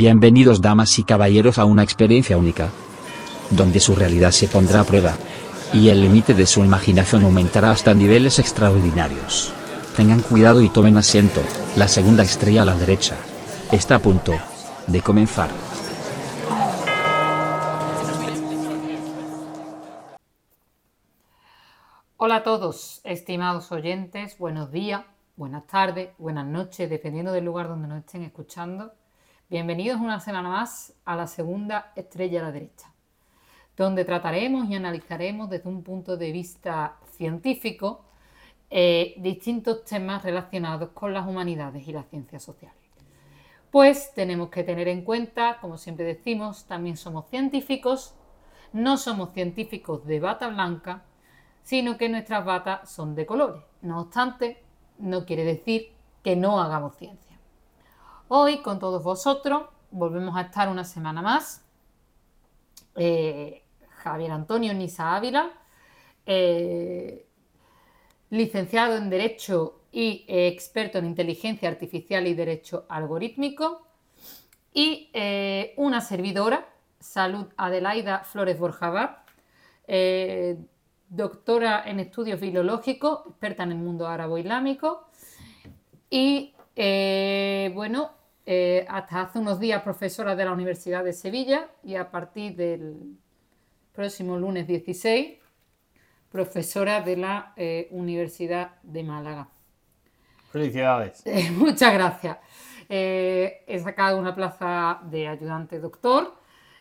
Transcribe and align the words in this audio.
Bienvenidos 0.00 0.62
damas 0.62 0.98
y 0.98 1.04
caballeros 1.04 1.58
a 1.58 1.66
una 1.66 1.82
experiencia 1.82 2.38
única, 2.38 2.70
donde 3.50 3.80
su 3.80 3.94
realidad 3.94 4.30
se 4.30 4.48
pondrá 4.48 4.80
a 4.80 4.84
prueba, 4.84 5.12
y 5.74 5.90
el 5.90 6.00
límite 6.00 6.32
de 6.32 6.46
su 6.46 6.64
imaginación 6.64 7.24
aumentará 7.24 7.70
hasta 7.70 7.92
niveles 7.92 8.38
extraordinarios. 8.38 9.52
Tengan 9.98 10.22
cuidado 10.22 10.62
y 10.62 10.70
tomen 10.70 10.96
asiento, 10.96 11.42
la 11.76 11.86
segunda 11.86 12.22
estrella 12.22 12.62
a 12.62 12.64
la 12.64 12.76
derecha. 12.76 13.14
Está 13.70 13.96
a 13.96 13.98
punto 13.98 14.32
de 14.86 15.02
comenzar. 15.02 15.50
Hola 22.16 22.36
a 22.36 22.42
todos, 22.42 23.02
estimados 23.04 23.70
oyentes, 23.70 24.38
buenos 24.38 24.72
días, 24.72 25.02
buenas 25.36 25.66
tardes, 25.66 26.08
buenas 26.16 26.46
noches, 26.46 26.88
dependiendo 26.88 27.32
del 27.32 27.44
lugar 27.44 27.68
donde 27.68 27.86
nos 27.86 27.98
estén 27.98 28.22
escuchando. 28.22 28.94
Bienvenidos 29.50 30.00
una 30.00 30.20
semana 30.20 30.48
más 30.48 30.94
a 31.04 31.16
la 31.16 31.26
segunda 31.26 31.90
estrella 31.96 32.38
a 32.38 32.44
la 32.44 32.52
derecha, 32.52 32.92
donde 33.76 34.04
trataremos 34.04 34.70
y 34.70 34.76
analizaremos 34.76 35.50
desde 35.50 35.68
un 35.68 35.82
punto 35.82 36.16
de 36.16 36.30
vista 36.30 36.98
científico 37.16 38.04
eh, 38.70 39.14
distintos 39.16 39.84
temas 39.84 40.22
relacionados 40.22 40.90
con 40.90 41.12
las 41.12 41.26
humanidades 41.26 41.88
y 41.88 41.92
las 41.92 42.06
ciencias 42.06 42.44
sociales. 42.44 42.78
Pues 43.72 44.14
tenemos 44.14 44.50
que 44.50 44.62
tener 44.62 44.86
en 44.86 45.02
cuenta, 45.02 45.58
como 45.60 45.78
siempre 45.78 46.04
decimos, 46.04 46.66
también 46.66 46.96
somos 46.96 47.28
científicos, 47.28 48.14
no 48.72 48.96
somos 48.98 49.32
científicos 49.32 50.06
de 50.06 50.20
bata 50.20 50.46
blanca, 50.46 51.02
sino 51.64 51.96
que 51.96 52.08
nuestras 52.08 52.44
batas 52.44 52.88
son 52.88 53.16
de 53.16 53.26
colores. 53.26 53.64
No 53.82 54.02
obstante, 54.02 54.62
no 55.00 55.26
quiere 55.26 55.42
decir 55.42 55.88
que 56.22 56.36
no 56.36 56.60
hagamos 56.60 56.94
ciencia. 56.94 57.29
Hoy, 58.32 58.58
con 58.58 58.78
todos 58.78 59.02
vosotros, 59.02 59.64
volvemos 59.90 60.36
a 60.36 60.42
estar 60.42 60.68
una 60.68 60.84
semana 60.84 61.20
más. 61.20 61.64
Eh, 62.94 63.64
Javier 63.88 64.30
Antonio 64.30 64.72
Nisa 64.72 65.16
Ávila, 65.16 65.50
eh, 66.24 67.26
licenciado 68.30 68.94
en 68.94 69.10
Derecho 69.10 69.80
y 69.90 70.24
experto 70.28 70.98
en 70.98 71.06
Inteligencia 71.06 71.68
Artificial 71.68 72.24
y 72.28 72.34
Derecho 72.34 72.86
Algorítmico, 72.88 73.84
y 74.72 75.10
eh, 75.12 75.74
una 75.76 76.00
servidora, 76.00 76.68
Salud 77.00 77.46
Adelaida 77.56 78.20
Flores 78.20 78.60
Borjabar, 78.60 79.24
doctora 81.08 81.82
en 81.84 81.98
estudios 81.98 82.38
filológicos, 82.38 83.26
experta 83.26 83.64
en 83.64 83.72
el 83.72 83.78
mundo 83.78 84.06
árabe-islámico. 84.06 85.08
Y, 86.08 86.54
eh, 86.76 87.72
bueno, 87.74 88.19
eh, 88.46 88.86
hasta 88.88 89.22
hace 89.22 89.38
unos 89.38 89.60
días 89.60 89.82
profesora 89.82 90.34
de 90.34 90.44
la 90.44 90.52
Universidad 90.52 91.04
de 91.04 91.12
Sevilla 91.12 91.68
y 91.82 91.94
a 91.94 92.10
partir 92.10 92.56
del 92.56 93.16
próximo 93.92 94.38
lunes 94.38 94.66
16, 94.66 95.38
profesora 96.30 97.00
de 97.00 97.16
la 97.16 97.52
eh, 97.56 97.88
Universidad 97.90 98.80
de 98.82 99.02
Málaga. 99.02 99.48
Felicidades. 100.50 101.24
muchas 101.52 101.92
gracias. 101.92 102.38
he 102.88 103.80
sacado 103.82 104.18
una 104.18 104.34
plaza 104.34 105.00
de 105.10 105.28
ayudante 105.28 105.78
doctor 105.78 106.40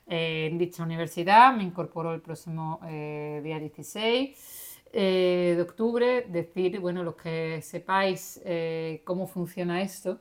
en 0.10 0.58
dicha 0.58 0.84
universidad. 0.84 1.54
Me 1.54 1.64
incorporo 1.64 2.14
el 2.14 2.22
próximo 2.22 2.80
eh, 2.88 3.42
día 3.44 3.60
16 3.60 4.80
eh, 4.92 5.54
de 5.56 5.62
octubre. 5.62 6.26
Decir, 6.28 6.80
bueno, 6.80 7.04
los 7.04 7.16
que 7.16 7.62
sepáis 7.62 8.42
eh, 8.44 9.02
cómo 9.06 9.28
funciona 9.28 9.82
esto, 9.82 10.20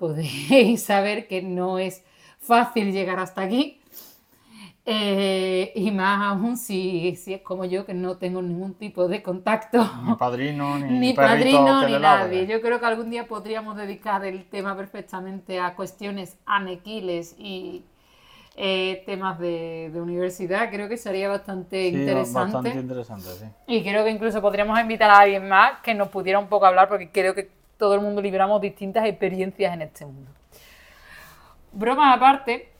podéis 0.00 0.82
saber 0.90 1.28
que 1.28 1.42
no 1.42 1.78
es 1.78 2.02
fácil 2.40 2.90
llegar 2.90 3.20
hasta 3.20 3.42
aquí. 3.42 3.76
y 4.86 5.90
más 5.92 6.32
aún 6.32 6.56
si, 6.56 7.14
si, 7.14 7.34
es 7.34 7.42
como 7.42 7.64
yo, 7.66 7.84
que 7.84 7.94
no 7.94 8.16
tengo 8.16 8.42
ningún 8.42 8.74
tipo 8.74 9.06
de 9.06 9.22
contacto. 9.22 9.88
Ni 10.04 10.14
padrino, 10.16 10.78
ni, 10.80 10.98
ni 10.98 11.12
padrino, 11.12 11.86
ni 11.86 11.98
nadie. 11.98 12.46
Yo 12.46 12.60
creo 12.60 12.80
que 12.80 12.86
algún 12.86 13.10
día 13.10 13.28
podríamos 13.28 13.76
dedicar 13.76 14.24
el 14.24 14.46
tema 14.46 14.74
perfectamente 14.76 15.60
a 15.60 15.76
cuestiones 15.76 16.36
anequiles 16.46 17.36
y, 17.38 17.84
eh, 18.56 19.04
temas 19.06 19.38
de, 19.38 19.92
universidad. 19.94 20.70
Creo 20.70 20.88
que 20.88 20.96
sería 20.96 21.28
bastante 21.28 21.88
interesante. 21.88 22.54
Bastante 22.54 22.80
interesante, 22.80 23.28
sí. 23.38 23.46
Y 23.66 23.82
creo 23.82 24.04
que 24.04 24.10
incluso 24.10 24.40
podríamos 24.40 24.78
invitar 24.80 25.10
a 25.10 25.20
alguien 25.20 25.48
más 25.48 25.80
que 25.82 25.94
nos 25.94 26.08
pudiera 26.08 26.38
un 26.38 26.48
poco 26.48 26.66
hablar, 26.66 26.88
porque 26.88 27.10
creo 27.10 27.34
que 27.34 27.59
todo 27.80 27.94
el 27.94 28.02
mundo 28.02 28.20
libramos 28.20 28.60
distintas 28.60 29.06
experiencias 29.06 29.72
en 29.72 29.82
este 29.82 30.04
mundo. 30.04 30.30
Broma 31.72 32.12
aparte, 32.12 32.70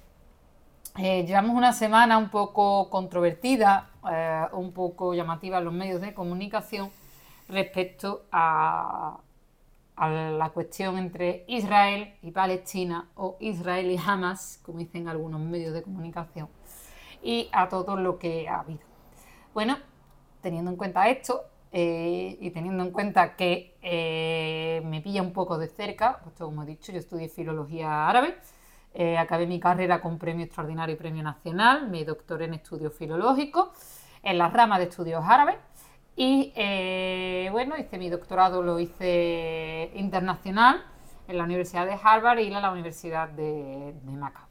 eh, 0.98 1.24
llevamos 1.24 1.56
una 1.56 1.72
semana 1.72 2.18
un 2.18 2.28
poco 2.28 2.90
controvertida, 2.90 3.90
eh, 4.10 4.44
un 4.52 4.72
poco 4.72 5.14
llamativa 5.14 5.58
en 5.58 5.64
los 5.64 5.72
medios 5.72 6.02
de 6.02 6.12
comunicación 6.12 6.90
respecto 7.48 8.26
a 8.30 9.18
la 9.96 10.50
cuestión 10.54 10.96
entre 10.96 11.44
Israel 11.46 12.14
y 12.22 12.30
Palestina 12.30 13.08
o 13.16 13.36
Israel 13.40 13.90
y 13.90 13.98
Hamas, 13.98 14.60
como 14.64 14.78
dicen 14.78 15.08
algunos 15.08 15.40
medios 15.40 15.74
de 15.74 15.82
comunicación, 15.82 16.48
y 17.22 17.48
a 17.52 17.68
todo 17.68 17.96
lo 17.96 18.18
que 18.18 18.48
ha 18.48 18.60
habido. 18.60 18.80
Bueno, 19.52 19.78
teniendo 20.40 20.70
en 20.70 20.76
cuenta 20.76 21.08
esto 21.08 21.49
eh, 21.72 22.36
y 22.40 22.50
teniendo 22.50 22.82
en 22.82 22.90
cuenta 22.90 23.36
que 23.36 23.76
eh, 23.82 24.82
me 24.84 25.00
pilla 25.00 25.22
un 25.22 25.32
poco 25.32 25.58
de 25.58 25.68
cerca, 25.68 26.20
pues 26.22 26.34
como 26.36 26.62
he 26.62 26.66
dicho, 26.66 26.92
yo 26.92 26.98
estudié 26.98 27.28
filología 27.28 28.08
árabe, 28.08 28.36
eh, 28.94 29.16
acabé 29.16 29.46
mi 29.46 29.60
carrera 29.60 30.00
con 30.00 30.18
premio 30.18 30.44
extraordinario 30.44 30.94
y 30.94 30.98
premio 30.98 31.22
nacional, 31.22 31.88
me 31.88 32.04
doctoré 32.04 32.46
en 32.46 32.54
estudios 32.54 32.94
filológicos 32.94 33.68
en 34.22 34.38
la 34.38 34.48
rama 34.48 34.78
de 34.78 34.84
estudios 34.84 35.22
árabes 35.24 35.56
y 36.16 36.52
bueno, 37.50 37.78
hice 37.78 37.96
mi 37.98 38.10
doctorado, 38.10 38.62
lo 38.62 38.78
hice 38.78 39.90
internacional 39.94 40.84
en 41.28 41.38
la 41.38 41.44
Universidad 41.44 41.86
de 41.86 41.96
Harvard 42.02 42.40
y 42.40 42.52
en 42.52 42.60
la 42.60 42.72
Universidad 42.72 43.28
de, 43.28 43.94
de 44.02 44.12
Macao. 44.12 44.50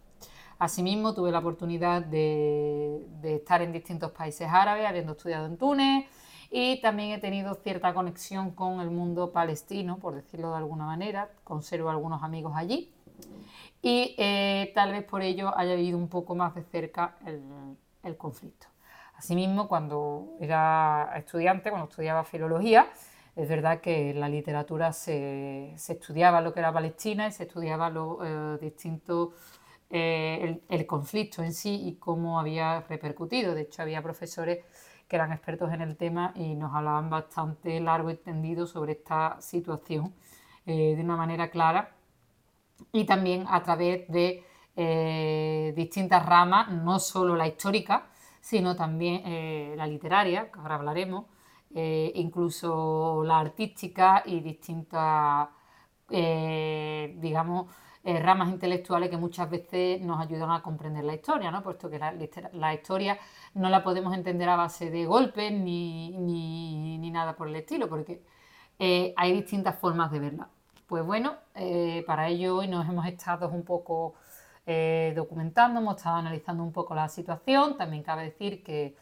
Asimismo, 0.59 1.13
tuve 1.13 1.31
la 1.31 1.39
oportunidad 1.39 2.01
de, 2.01 3.07
estar 3.23 3.61
en 3.61 3.71
distintos 3.71 4.11
países 4.11 4.49
árabes, 4.51 4.85
habiendo 4.85 5.13
estudiado 5.13 5.45
en 5.45 5.57
Túnez, 5.57 6.05
y 6.51 6.81
también 6.81 7.11
he 7.11 7.19
tenido 7.19 7.55
cierta 7.55 7.93
conexión 7.93 8.51
con 8.51 8.81
el 8.81 8.89
mundo 8.89 9.31
palestino, 9.31 9.97
por 9.97 10.15
decirlo 10.15 10.51
de 10.51 10.57
alguna 10.57 10.85
manera. 10.85 11.29
Conservo 11.43 11.89
algunos 11.89 12.23
amigos 12.23 12.53
allí 12.55 12.91
y 13.81 14.15
eh, 14.17 14.71
tal 14.73 14.91
vez 14.91 15.03
por 15.03 15.21
ello 15.21 15.57
haya 15.57 15.75
vivido 15.75 15.97
un 15.97 16.09
poco 16.09 16.35
más 16.35 16.55
de 16.55 16.63
cerca 16.63 17.17
el 18.03 18.17
conflicto. 18.17 18.67
Asimismo, 19.19 19.67
cuando 19.67 20.37
era 20.39 21.11
estudiante, 21.17 21.69
cuando 21.69 21.89
estudiaba 21.89 22.23
filología, 22.23 22.87
es 23.35 23.49
verdad 23.49 23.81
que 23.81 24.11
en 24.11 24.21
la 24.21 24.29
literatura 24.29 24.93
se, 24.93 25.73
estudiaba 25.73 26.39
lo 26.39 26.53
que 26.53 26.61
era 26.61 26.71
Palestina 26.71 27.27
y 27.27 27.31
se 27.33 27.43
estudiaba 27.43 27.89
lo 27.89 28.19
eh, 28.23 28.73
eh, 29.91 30.61
el, 30.69 30.85
conflicto 30.85 31.43
en 31.43 31.53
sí 31.53 31.81
y 31.85 31.95
cómo 31.95 32.39
había 32.39 32.81
repercutido. 32.87 33.55
De 33.55 33.63
hecho, 33.63 33.81
había 33.81 34.01
profesores 34.01 34.63
que 35.09 35.17
eran 35.17 35.33
expertos 35.33 35.73
en 35.73 35.81
el 35.81 35.97
tema 35.97 36.31
y 36.35 36.55
nos 36.55 36.73
hablaban 36.73 37.09
bastante 37.09 37.79
largo 37.81 38.11
y 38.11 38.15
tendido 38.15 38.67
sobre 38.67 38.93
esta 38.93 39.41
situación 39.41 40.13
eh, 40.65 40.95
de 40.95 41.01
una 41.03 41.17
manera 41.17 41.49
clara 41.49 41.91
y 42.93 43.03
también 43.03 43.45
a 43.49 43.61
través 43.63 44.07
de 44.07 44.45
distintas 45.75 46.25
ramas, 46.25 46.71
no 46.71 46.99
solo 46.99 47.35
la 47.35 47.45
histórica, 47.45 48.05
sino 48.41 48.75
también 48.75 49.21
eh, 49.25 49.73
la 49.77 49.85
literaria, 49.87 50.51
que 50.51 50.59
ahora 50.59 50.75
hablaremos, 50.75 51.25
eh, 51.75 52.11
incluso 52.15 53.23
la 53.23 53.39
artística 53.39 54.23
y 54.25 54.39
distintas, 54.39 55.49
eh, 58.03 58.19
ramas 58.19 58.49
intelectuales 58.49 59.09
que 59.09 59.17
muchas 59.17 59.49
veces 59.49 60.01
nos 60.01 60.19
ayudan 60.19 60.51
a 60.51 60.61
comprender 60.61 61.03
la 61.03 61.15
historia, 61.15 61.51
¿no? 61.51 61.61
puesto 61.63 61.89
que 61.89 61.99
la, 61.99 62.73
historia 62.73 63.19
no 63.53 63.69
la 63.69 63.83
podemos 63.83 64.13
entender 64.13 64.49
a 64.49 64.55
base 64.55 64.89
de 64.89 65.05
golpes 65.05 65.51
ni, 65.51 66.17
ni 66.17 67.11
nada 67.11 67.35
por 67.35 67.47
el 67.47 67.55
estilo, 67.55 67.89
porque 67.89 68.21
hay 68.79 69.33
distintas 69.33 69.77
formas 69.77 70.11
de 70.11 70.19
verla. 70.19 70.49
Pues 70.87 71.05
bueno, 71.05 71.35
para 72.07 72.29
ello 72.29 72.57
hoy 72.57 72.67
nos 72.67 72.87
hemos 72.87 73.05
estado 73.05 73.49
un 73.49 73.63
poco 73.63 74.15
eh, 74.71 75.13
documentando, 75.15 75.79
hemos 75.79 75.95
estado 75.95 76.17
analizando 76.17 76.61
un 76.61 76.71
poco 76.71 76.93
la 76.93 77.09
situación. 77.09 77.75
También 77.75 78.03
cabe 78.03 78.25
decir 78.25 78.63
que 78.63 78.95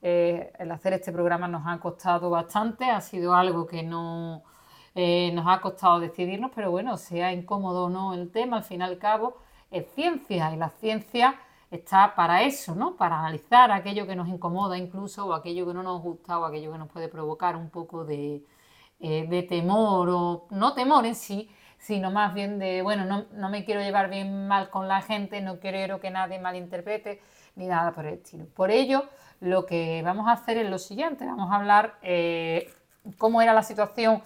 eh, 0.00 0.50
el 0.58 0.70
hacer 0.72 0.94
este 0.94 1.12
programa 1.12 1.46
nos 1.46 1.66
ha 1.66 1.78
costado 1.78 2.30
bastante, 2.30 2.86
ha 2.86 3.02
sido 3.02 3.34
algo 3.34 3.66
que 3.66 3.82
no 3.82 4.42
eh, 4.94 5.30
nos 5.32 5.46
ha 5.48 5.60
costado 5.60 6.00
decidirnos, 6.00 6.50
pero 6.54 6.70
bueno, 6.70 6.96
sea 6.96 7.32
incómodo 7.32 7.86
o 7.86 7.90
no 7.90 8.14
el 8.14 8.30
tema, 8.30 8.58
al 8.58 8.64
fin 8.64 8.80
y 8.80 8.84
al 8.84 8.98
cabo 8.98 9.36
es 9.70 9.86
ciencia 9.94 10.52
y 10.52 10.56
la 10.56 10.70
ciencia 10.70 11.38
está 11.70 12.14
para 12.14 12.42
eso, 12.42 12.74
¿no? 12.74 12.96
Para 12.96 13.20
analizar 13.20 13.70
aquello 13.70 14.06
que 14.06 14.16
nos 14.16 14.28
incomoda 14.28 14.76
incluso 14.76 15.26
o 15.26 15.34
aquello 15.34 15.66
que 15.66 15.74
no 15.74 15.82
nos 15.82 16.02
gusta 16.02 16.38
o 16.38 16.44
aquello 16.44 16.72
que 16.72 16.78
nos 16.78 16.88
puede 16.88 17.08
provocar 17.08 17.56
un 17.56 17.70
poco 17.70 18.04
de, 18.04 18.42
de 18.98 19.42
temor 19.48 20.08
o 20.10 20.46
no 20.50 20.74
temor 20.74 21.06
en 21.06 21.14
sí, 21.14 21.48
sino 21.80 22.10
más 22.10 22.34
bien 22.34 22.58
de, 22.58 22.82
bueno, 22.82 23.04
no, 23.06 23.24
no 23.32 23.48
me 23.48 23.64
quiero 23.64 23.80
llevar 23.80 24.10
bien 24.10 24.46
mal 24.46 24.70
con 24.70 24.86
la 24.86 25.00
gente, 25.00 25.40
no 25.40 25.58
quiero 25.58 25.98
que 25.98 26.10
nadie 26.10 26.38
malinterprete, 26.38 27.20
ni 27.56 27.66
nada 27.66 27.92
por 27.92 28.06
el 28.06 28.14
estilo. 28.14 28.46
Por 28.54 28.70
ello, 28.70 29.04
lo 29.40 29.64
que 29.64 30.02
vamos 30.04 30.28
a 30.28 30.32
hacer 30.32 30.58
es 30.58 30.68
lo 30.68 30.78
siguiente, 30.78 31.24
vamos 31.24 31.50
a 31.50 31.56
hablar 31.56 31.94
eh, 32.02 32.70
cómo 33.16 33.40
era 33.40 33.54
la 33.54 33.62
situación 33.62 34.22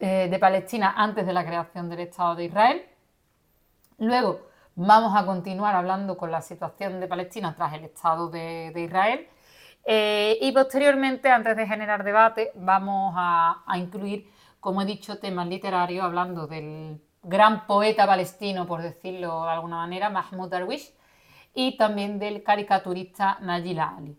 eh, 0.00 0.28
de 0.30 0.38
Palestina 0.38 0.94
antes 0.96 1.26
de 1.26 1.32
la 1.32 1.44
creación 1.44 1.88
del 1.90 1.98
Estado 1.98 2.36
de 2.36 2.44
Israel. 2.44 2.86
Luego 3.98 4.46
vamos 4.76 5.12
a 5.16 5.26
continuar 5.26 5.74
hablando 5.74 6.16
con 6.16 6.30
la 6.30 6.40
situación 6.40 7.00
de 7.00 7.08
Palestina 7.08 7.52
tras 7.56 7.72
el 7.72 7.82
Estado 7.82 8.30
de, 8.30 8.72
Israel. 8.76 9.26
Eh, 9.84 10.38
y 10.40 10.52
posteriormente, 10.52 11.28
antes 11.30 11.56
de 11.56 11.66
generar 11.66 12.04
debate, 12.04 12.52
vamos 12.54 13.12
a, 13.16 13.64
incluir, 13.74 14.30
como 14.60 14.82
he 14.82 14.84
dicho, 14.84 15.18
temas 15.18 15.48
literarios, 15.48 16.04
hablando 16.04 16.46
del 16.46 17.00
gran 17.24 17.66
poeta 17.66 18.06
palestino, 18.06 18.68
por 18.68 18.82
decirlo 18.82 19.46
de 19.46 19.50
alguna 19.50 19.78
manera, 19.78 20.10
Mahmoud 20.10 20.48
Darwish, 20.48 20.92
y 21.54 21.76
también 21.76 22.20
del 22.20 22.44
caricaturista 22.44 23.38
Najil 23.40 23.80
Ali. 23.80 24.16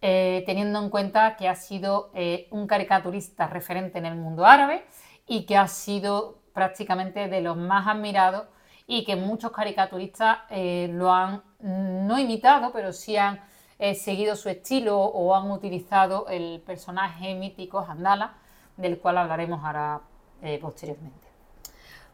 Eh, 0.00 0.44
teniendo 0.46 0.80
en 0.80 0.90
cuenta 0.90 1.34
que 1.34 1.48
ha 1.48 1.56
sido 1.56 2.12
un 2.52 2.68
caricaturista 2.68 3.48
referente 3.48 3.98
en 3.98 4.06
el 4.06 4.14
mundo 4.14 4.46
árabe 4.46 4.84
y 5.28 5.44
que 5.44 5.56
ha 5.56 5.68
sido 5.68 6.38
prácticamente 6.52 7.28
de 7.28 7.40
los 7.40 7.56
más 7.56 7.86
admirados 7.86 8.46
y 8.86 9.04
que 9.04 9.14
muchos 9.14 9.52
caricaturistas 9.52 10.38
eh, 10.50 10.88
lo 10.90 11.12
han 11.12 11.42
no 11.60 12.18
imitado, 12.18 12.72
pero 12.72 12.92
sí 12.92 13.16
han 13.16 13.40
eh, 13.78 13.94
seguido 13.94 14.34
su 14.34 14.48
estilo 14.48 14.98
o 14.98 15.34
han 15.34 15.50
utilizado 15.50 16.26
el 16.28 16.62
personaje 16.64 17.34
mítico 17.34 17.84
Handala, 17.86 18.34
del 18.76 18.98
cual 18.98 19.18
hablaremos 19.18 19.62
ahora 19.62 20.00
eh, 20.42 20.58
posteriormente. 20.60 21.28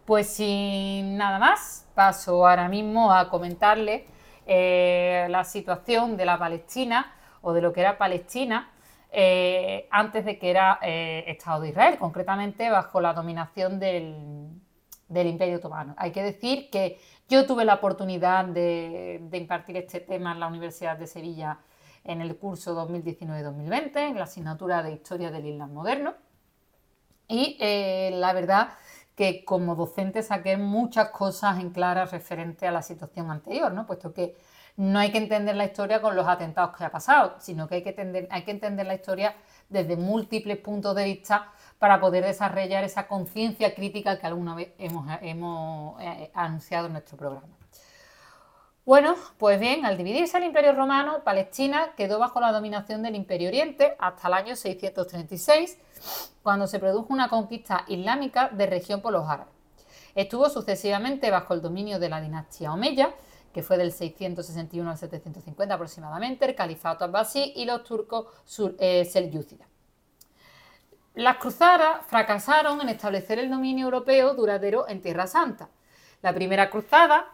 Pues 0.05 0.29
sin 0.29 1.17
nada 1.17 1.39
más, 1.39 1.87
paso 1.95 2.47
ahora 2.47 2.69
mismo 2.69 3.13
a 3.13 3.31
comentarle 3.31 4.07
la 4.47 5.43
situación 5.45 6.19
de 6.19 6.27
la 6.27 6.39
Palestina 6.39 7.15
o 7.41 7.55
de 7.55 7.63
lo 7.63 7.73
que 7.73 7.81
era 7.81 7.97
Palestina 7.97 8.74
eh, 9.17 9.87
antes 9.93 10.25
de 10.25 10.41
que 10.41 10.51
era 10.51 10.81
eh, 10.83 11.23
Estado 11.29 11.61
de 11.61 11.69
Israel, 11.69 11.99
concretamente 11.99 12.69
bajo 12.69 13.01
la 13.01 13.13
dominación 13.13 13.79
del, 13.79 14.51
Imperio 15.09 15.59
Otomano. 15.59 15.95
Hay 15.97 16.11
que 16.11 16.21
decir 16.21 16.69
que 16.69 16.99
yo 17.29 17.47
tuve 17.47 17.65
la 17.65 17.75
oportunidad 17.75 18.45
de, 18.47 19.23
impartir 19.33 19.77
este 19.77 20.01
tema 20.01 20.33
en 20.33 20.41
la 20.41 20.49
Universidad 20.49 20.97
de 20.97 21.07
Sevilla 21.07 21.61
en 22.03 22.23
el 22.23 22.37
curso 22.37 22.75
2019-2020, 22.89 23.97
en 23.99 24.17
la 24.17 24.25
asignatura 24.25 24.83
de 24.83 24.91
Historia 24.91 25.31
del 25.31 25.47
Islam 25.47 25.73
Moderno. 25.73 26.15
Y 27.29 27.57
eh, 27.61 28.11
la 28.15 28.33
verdad 28.33 28.71
que 29.15 29.45
como 29.45 29.77
docente 29.77 30.25
saqué 30.25 30.57
muchas 30.57 31.11
cosas 31.11 31.61
en 31.61 31.71
claras 31.71 32.11
referente 32.11 32.67
a 32.67 32.73
la 32.73 32.83
situación 32.83 33.31
anterior, 33.31 33.71
¿no? 33.71 33.87
puesto 33.87 34.13
que 34.13 34.35
no 34.77 34.99
hay 34.99 35.13
que 35.13 35.19
entender 35.19 35.55
la 35.55 35.67
historia 35.67 36.01
con 36.01 36.17
los 36.17 36.27
atentados 36.27 36.77
que 36.77 36.85
ha 36.85 36.91
pasado, 36.91 37.37
sino 37.39 37.69
que 37.69 37.77
hay 37.77 37.83
que 37.83 37.91
entender, 37.91 38.29
hay 38.31 38.43
que 38.43 38.51
entender 38.51 38.87
la 38.87 38.95
historia 38.95 39.35
desde 39.69 39.97
múltiples 39.97 40.59
puntos 40.59 40.97
de 40.97 41.05
vista 41.05 41.53
para 41.79 42.01
poder 42.01 42.25
desarrollar 42.25 42.83
esa 42.83 43.07
conciencia 43.07 43.75
crítica 43.75 44.19
que 44.19 44.27
alguna 44.27 44.55
vez 44.55 44.73
hemos, 44.79 46.01
eh, 46.01 46.31
anunciado 46.35 46.87
en 46.87 46.93
nuestro 46.93 47.17
programa. 47.17 47.47
Bueno, 48.85 49.15
pues 49.39 49.59
bien, 49.59 49.87
al 49.87 49.97
dividirse 49.97 50.37
el 50.37 50.45
Imperio 50.45 50.75
Romano, 50.75 51.25
Palestina 51.25 51.93
quedó 51.97 52.19
bajo 52.19 52.39
la 52.41 52.53
dominación 52.53 53.03
del 53.03 53.15
Imperio 53.15 53.49
Oriente 53.49 53.97
hasta 53.99 54.29
el 54.29 54.35
año 54.35 54.57
636, 54.57 55.79
cuando 56.43 56.67
se 56.67 56.79
produjo 56.79 57.13
una 57.13 57.31
conquista 57.31 57.85
islámica 57.89 58.51
de 58.51 58.67
región 58.67 59.01
por 59.01 59.13
los 59.13 59.27
árabes. 59.27 59.55
Estuvo 60.15 60.51
sucesivamente 60.51 61.31
bajo 61.31 61.55
el 61.55 61.63
dominio 61.63 61.99
de 61.99 62.11
la 62.11 62.21
dinastía 62.21 62.73
Omeya, 62.73 63.15
que 63.55 63.63
fue 63.63 63.79
del 63.79 63.93
661 63.93 64.91
al 64.91 64.99
750 64.99 65.75
aproximadamente, 65.75 66.45
el 66.45 66.57
califato 66.57 67.05
abbasí 67.05 67.53
y 67.55 67.65
los 67.65 67.85
turcos 67.85 68.27
eh, 68.81 69.05
selyúcidas. 69.05 69.69
Las 71.15 71.37
cruzadas 71.37 72.05
fracasaron 72.09 72.81
en 72.81 72.89
establecer 72.89 73.39
el 73.39 73.49
dominio 73.49 73.85
europeo 73.85 74.35
duradero 74.35 74.89
en 74.89 75.01
Tierra 75.01 75.29
Santa. 75.29 75.69
La 76.21 76.35
primera 76.35 76.69
cruzada 76.69 77.29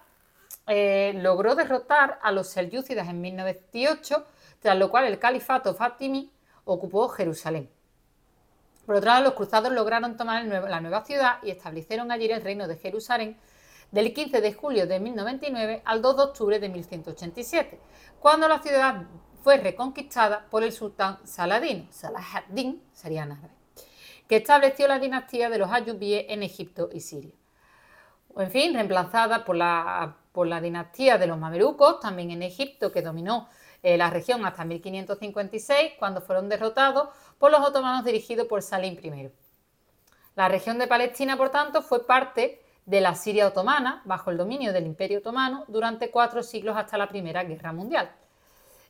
eh, 0.67 1.13
logró 1.17 1.55
derrotar 1.55 2.19
a 2.23 2.31
los 2.33 2.49
selyúcidas 2.49 3.09
en 3.09 3.23
1098, 3.23 4.27
tras 4.61 4.77
lo 4.77 4.91
cual 4.91 5.07
el 5.07 5.19
califato 5.19 5.75
fatimí 5.75 6.31
ocupó 6.67 7.09
Jerusalén. 7.09 7.71
Por 8.85 8.97
otro 8.97 9.09
lado, 9.09 9.25
los 9.25 9.33
cruzados 9.33 9.73
lograron 9.73 10.19
tomar 10.19 10.45
la 10.45 10.81
nueva 10.81 11.03
ciudad 11.07 11.39
y 11.43 11.51
establecieron 11.51 12.13
allí 12.13 12.31
el 12.31 12.43
reino 12.43 12.69
de 12.69 12.77
Jerusalén, 12.77 13.39
del 13.91 14.13
15 14.13 14.41
de 14.41 14.53
julio 14.53 14.87
de 14.87 15.01
1099 15.01 15.83
al 15.85 16.03
2 16.03 16.17
de 16.17 16.23
octubre 16.23 16.59
de 16.59 16.69
1187, 16.69 17.81
cuando 18.21 18.49
la 18.49 18.61
ciudad 18.61 19.05
fue 19.43 19.57
reconquistada 19.57 20.47
por 20.51 20.63
el 20.63 20.73
sultán 20.73 21.19
Saladino, 21.25 21.87
Salahaddin 21.91 22.83
sería 22.93 23.25
árabe, 23.25 23.51
que 24.29 24.37
estableció 24.37 24.87
la 24.87 24.99
dinastía 24.99 25.49
de 25.49 25.59
los 25.59 25.71
ayubíes 25.71 26.27
en 26.29 26.43
Egipto 26.43 26.91
y 26.93 27.01
Siria. 27.01 27.35
En 28.37 28.51
fin, 28.51 28.75
reemplazada 28.75 29.45
por 29.45 29.57
la, 29.57 30.17
por 30.33 30.47
la 30.47 30.61
dinastía 30.61 31.19
de 31.19 31.27
los 31.27 31.39
mamelucos, 31.39 32.01
también 32.01 32.31
en 32.31 32.43
Egipto, 32.43 32.93
que 32.93 33.03
dominó 33.03 33.49
eh, 33.83 33.97
la 33.97 34.11
región 34.11 34.45
hasta 34.45 34.65
1556, 34.65 35.95
cuando 35.99 36.21
fueron 36.21 36.49
derrotados 36.49 37.09
por 37.39 37.51
los 37.51 37.61
otomanos 37.67 38.05
dirigidos 38.05 38.47
por 38.47 38.63
Salim 38.63 38.99
I. 39.03 39.31
La 40.37 40.49
región 40.49 40.79
de 40.79 40.87
Palestina, 40.87 41.37
por 41.37 41.51
tanto, 41.51 41.83
fue 41.83 42.07
parte 42.07 42.63
de 42.91 43.01
la 43.01 43.15
Siria 43.15 43.47
otomana 43.47 44.03
bajo 44.05 44.33
el 44.33 44.37
dominio 44.37 44.73
del 44.73 44.85
Imperio 44.85 45.21
Otomano 45.21 45.65
durante 45.69 46.11
cuatro 46.11 46.43
siglos 46.43 46.77
hasta 46.77 46.99
la 46.99 47.09
Primera 47.09 47.45
Guerra 47.45 47.73
Mundial. 47.73 48.11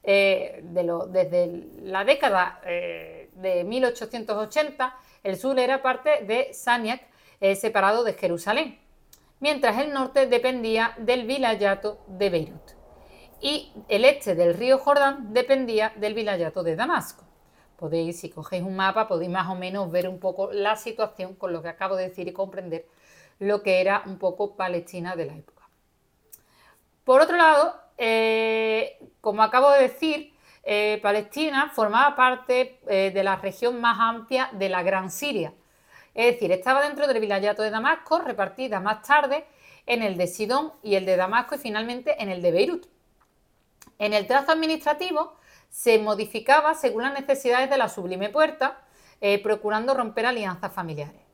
Eh, 0.03 0.63
desde 0.65 1.69
la 1.83 2.03
década 2.05 2.63
eh, 2.65 3.29
de 3.35 3.63
1880, 3.63 4.97
el 5.23 5.37
sur 5.37 5.59
era 5.59 5.83
parte 5.83 6.25
de 6.25 6.55
Saniak, 6.55 7.03
eh, 7.41 7.55
separado 7.55 8.03
de 8.03 8.15
Jerusalén, 8.15 8.79
mientras 9.39 9.79
el 9.79 9.93
norte 9.93 10.27
dependía 10.27 10.95
del 10.97 11.27
vilayato 11.27 12.01
de 12.07 12.31
Beirut 12.31 12.81
y 13.43 13.73
el 13.89 14.05
este 14.05 14.35
del 14.35 14.55
río 14.55 14.79
Jordán 14.79 15.33
dependía 15.33 15.93
del 15.97 16.15
vilayato 16.15 16.63
de 16.63 16.77
Damasco. 16.77 17.25
Podéis, 17.77 18.21
si 18.21 18.29
cogéis 18.29 18.63
un 18.63 18.77
mapa, 18.77 19.09
podéis 19.09 19.31
más 19.31 19.49
o 19.49 19.55
menos 19.55 19.91
ver 19.91 20.09
un 20.09 20.19
poco 20.19 20.53
la 20.53 20.77
situación 20.77 21.35
con 21.35 21.53
lo 21.53 21.63
que 21.63 21.69
acabo 21.69 21.97
de 21.97 22.09
decir 22.09 22.29
y 22.29 22.33
comprender 22.33 22.87
lo 23.41 23.63
que 23.63 23.81
era 23.81 24.05
un 24.07 24.19
poco 24.19 24.55
Palestina 24.55 25.17
de 25.17 25.27
la 25.27 25.35
época. 25.35 25.69
Por 27.05 27.23
otro 27.23 27.37
lado, 27.37 27.75
eh, 27.97 28.99
como 29.21 29.43
acabo 29.43 29.71
de 29.71 29.83
decir, 29.83 30.35
eh, 30.63 31.01
Palestina 31.03 31.71
formaba 31.75 32.15
parte 32.15 32.79
eh, 32.87 33.11
de 33.13 33.25
la 33.25 33.37
región 33.37 33.81
más 33.81 33.99
amplia 33.99 34.51
de 34.53 34.69
la 34.69 34.83
Gran 34.83 35.11
Siria. 35.11 35.55
Es 36.15 36.35
decir, 36.35 36.53
estaba 36.53 36.83
dentro 36.83 37.07
del 37.07 37.19
vilayato 37.19 37.63
de 37.63 37.71
Damasco, 37.71 38.19
repartida 38.21 38.79
más 38.79 39.03
tarde 39.03 39.47
en 39.87 40.03
el 40.03 40.17
de 40.19 40.27
Sidón 40.27 40.73
y 40.83 40.95
el 40.95 41.07
de 41.07 41.17
Damasco 41.17 41.55
y 41.55 41.59
finalmente 41.59 42.23
en 42.23 42.29
el 42.29 42.43
de 42.43 42.53
Beirut. 42.53 42.87
En 43.99 44.13
el 44.13 44.27
trazo 44.27 44.53
administrativo 44.53 45.37
se 45.71 45.99
modificaba 45.99 46.75
según 46.75 47.05
las 47.05 47.15
necesidades 47.15 47.71
de 47.71 47.79
la 47.79 47.89
sublime 47.89 48.29
puerta, 48.29 48.83
procurando 49.43 49.93
romper 49.93 50.25
alianzas 50.27 50.73
familiares. 50.73 51.30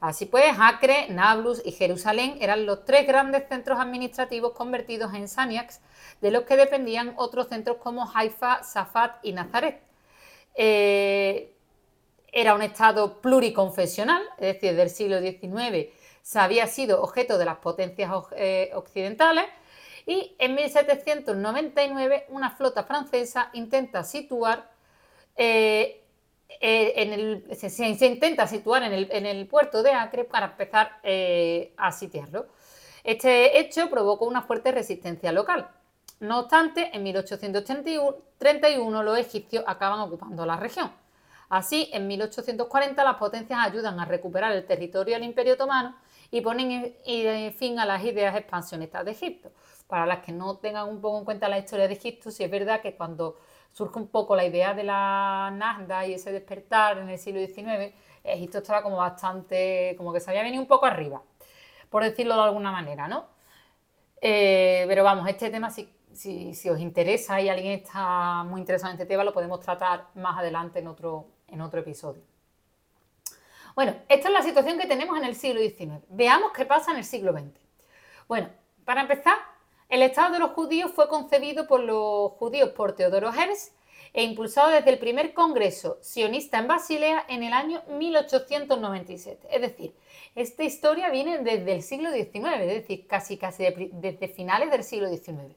Así 0.00 0.26
pues, 0.26 0.56
Acre, 0.58 1.08
Nablus 1.10 1.60
y 1.64 1.72
Jerusalén 1.72 2.38
eran 2.40 2.64
los 2.64 2.84
tres 2.84 3.06
grandes 3.06 3.46
centros 3.48 3.78
administrativos 3.78 4.52
convertidos 4.52 5.12
en 5.14 5.28
Saniacs, 5.28 5.80
de 6.20 6.30
los 6.30 6.44
que 6.44 6.56
dependían 6.56 7.14
otros 7.16 7.48
centros 7.48 7.76
como 7.76 8.10
Haifa, 8.14 8.62
Safat 8.62 9.22
y 9.22 9.32
Nazaret. 9.32 9.82
Eh, 10.54 11.54
era 12.32 12.54
un 12.54 12.62
estado 12.62 13.20
pluriconfesional, 13.20 14.22
es 14.38 14.54
decir, 14.54 14.74
del 14.74 14.90
siglo 14.90 15.20
XIX 15.20 15.90
se 16.22 16.38
había 16.38 16.66
sido 16.66 17.02
objeto 17.02 17.38
de 17.38 17.44
las 17.44 17.56
potencias 17.58 18.10
eh, 18.36 18.70
occidentales 18.74 19.46
y 20.06 20.34
en 20.38 20.54
1799 20.54 22.26
una 22.28 22.50
flota 22.50 22.84
francesa 22.84 23.50
intenta 23.52 24.04
situar 24.04 24.70
eh, 25.36 26.04
eh, 26.60 27.42
se, 27.54 27.88
intenta 27.88 28.46
situar 28.46 28.82
en 28.82 29.26
el, 29.26 29.46
puerto 29.46 29.82
de 29.82 29.92
Acre 29.92 30.24
para 30.24 30.46
empezar 30.46 30.98
eh, 31.02 31.72
a 31.76 31.92
sitiarlo. 31.92 32.46
Este 33.04 33.60
hecho 33.60 33.88
provocó 33.88 34.26
una 34.26 34.42
fuerte 34.42 34.72
resistencia 34.72 35.32
local. 35.32 35.68
No 36.20 36.40
obstante, 36.40 36.94
en 36.94 37.02
1831 37.02 39.02
los 39.02 39.18
egipcios 39.18 39.64
acaban 39.66 40.00
ocupando 40.00 40.44
la 40.44 40.56
región. 40.56 40.92
Así, 41.48 41.88
en 41.92 42.06
1840 42.06 43.02
las 43.02 43.16
potencias 43.16 43.58
ayudan 43.60 43.98
a 43.98 44.04
recuperar 44.04 44.52
el 44.52 44.66
territorio 44.66 45.14
del 45.14 45.24
Imperio 45.24 45.54
Otomano 45.54 45.96
y 46.30 46.42
ponen 46.42 46.94
fin 47.58 47.78
a 47.78 47.86
las 47.86 48.04
ideas 48.04 48.36
expansionistas 48.36 49.04
de 49.04 49.12
Egipto. 49.12 49.50
Para 49.86 50.06
las 50.06 50.20
que 50.20 50.30
no 50.30 50.58
tengan 50.58 50.88
un 50.88 51.00
poco 51.00 51.18
en 51.18 51.24
cuenta 51.24 51.48
la 51.48 51.58
historia 51.58 51.88
de 51.88 51.94
Egipto, 51.94 52.30
sí 52.30 52.44
es 52.44 52.50
verdad 52.50 52.80
que 52.80 52.94
cuando 52.94 53.38
surge 53.72 53.98
un 53.98 54.08
poco 54.08 54.36
la 54.36 54.44
idea 54.44 54.74
de 54.74 54.84
la 54.84 55.50
Nazda 55.52 56.06
y 56.06 56.14
ese 56.14 56.32
despertar 56.32 56.98
en 56.98 57.08
el 57.08 57.18
siglo 57.18 57.40
XIX, 57.40 57.94
Egipto 58.24 58.58
estaba 58.58 58.82
como 58.82 58.96
bastante, 58.96 59.94
como 59.96 60.12
que 60.12 60.20
se 60.20 60.30
había 60.30 60.42
venido 60.42 60.62
un 60.62 60.68
poco 60.68 60.86
arriba. 60.86 61.22
por 61.90 62.04
decirlo 62.04 62.36
de 62.36 62.42
alguna 62.42 62.70
manera, 62.70 63.08
¿no? 63.08 63.26
Eh, 64.20 64.84
pero 64.88 65.02
vamos, 65.02 65.28
este 65.28 65.50
tema, 65.50 65.70
si, 65.70 65.92
si, 66.12 66.68
os 66.70 66.78
interesa 66.80 67.40
y 67.40 67.48
alguien 67.48 67.72
está 67.72 68.44
muy 68.44 68.60
interesado 68.60 68.90
en 68.92 68.94
este 69.00 69.06
tema, 69.06 69.24
lo 69.24 69.32
podemos 69.32 69.60
tratar 69.60 70.08
más 70.14 70.38
adelante 70.38 70.78
en 70.78 70.86
otro, 70.88 71.26
en 71.48 71.60
otro 71.60 71.80
episodio. 71.80 72.22
Bueno, 73.74 73.94
esta 74.08 74.28
es 74.28 74.34
la 74.34 74.42
situación 74.42 74.78
que 74.78 74.86
tenemos 74.86 75.16
en 75.18 75.24
el 75.24 75.34
siglo 75.34 75.60
XIX. 75.60 76.04
Veamos 76.08 76.52
qué 76.52 76.64
pasa 76.64 76.92
en 76.92 76.98
el 76.98 77.04
siglo 77.04 77.32
XX. 77.32 77.58
Bueno, 78.28 78.50
para 78.84 79.00
empezar, 79.02 79.36
el 79.90 80.02
Estado 80.02 80.34
de 80.34 80.38
los 80.38 80.52
judíos 80.52 80.92
fue 80.92 81.08
concebido 81.08 81.66
por 81.66 81.80
los 81.80 82.32
judíos 82.32 82.70
por 82.70 82.94
Teodoro 82.94 83.32
Herzl 83.32 83.72
e 84.12 84.22
impulsado 84.22 84.70
desde 84.70 84.90
el 84.90 84.98
primer 84.98 85.34
Congreso 85.34 85.98
sionista 86.00 86.58
en 86.58 86.68
Basilea 86.68 87.24
en 87.28 87.42
el 87.42 87.52
año 87.52 87.82
1897. 87.88 89.48
Es 89.50 89.60
decir, 89.60 89.94
esta 90.36 90.62
historia 90.62 91.10
viene 91.10 91.38
desde 91.38 91.72
el 91.72 91.82
siglo 91.82 92.12
XIX, 92.12 92.60
es 92.60 92.68
decir, 92.68 93.06
casi, 93.08 93.36
casi 93.36 93.64
desde 93.92 94.28
finales 94.28 94.70
del 94.70 94.84
siglo 94.84 95.08
XIX. 95.08 95.56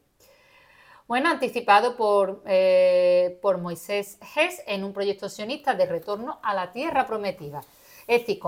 Bueno, 1.08 1.30
anticipado 1.30 1.96
por, 1.96 2.42
eh, 2.48 3.38
por 3.42 3.60
Moisés 3.60 4.18
Hess 4.36 4.63
en 4.66 4.84
un 4.84 4.94
proyecto 4.94 5.30
sionista 5.30 5.75
de 5.75 5.86
retorno 5.86 6.40
a 6.42 6.56
la 6.56 6.72
tierra 6.72 7.06
prometida. 7.06 7.62
Es 8.08 8.22
decir, 8.22 8.40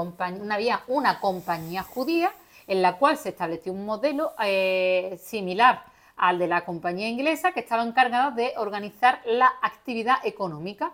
había 0.50 0.84
una 0.88 1.20
compañía 1.20 1.84
judía 1.84 2.34
en 2.67 2.81
la 2.81 2.98
cual 2.98 3.17
se 3.17 3.29
estableció 3.29 3.72
un 3.72 3.86
modelo 3.86 4.34
eh, 4.43 5.19
similar 5.22 5.84
al 6.17 6.39
de 6.39 6.48
la 6.48 6.63
compañía 6.65 7.07
inglesa 7.07 7.51
que 7.51 7.60
estaba 7.60 7.84
encargada 7.84 8.31
de 8.31 8.53
organizar 8.57 9.22
la 9.25 9.51
actividad 9.62 10.17
económica. 10.24 10.93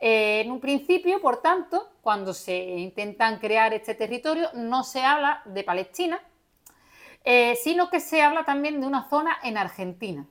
Eh, 0.00 0.42
en 0.44 0.50
un 0.50 0.60
principio, 0.60 1.20
por 1.20 1.40
tanto, 1.40 1.90
cuando 2.02 2.34
se 2.34 2.56
intentan 2.56 3.38
crear 3.38 3.72
este 3.72 3.94
territorio, 3.94 4.50
no 4.54 4.84
se 4.84 5.02
habla 5.02 5.42
de 5.46 5.64
Palestina, 5.64 6.20
eh, 7.24 7.56
sino 7.62 7.88
que 7.88 8.00
se 8.00 8.20
habla 8.20 8.44
también 8.44 8.80
de 8.80 8.86
una 8.86 9.08
zona 9.08 9.38
en 9.42 9.56
Argentina. 9.56 10.26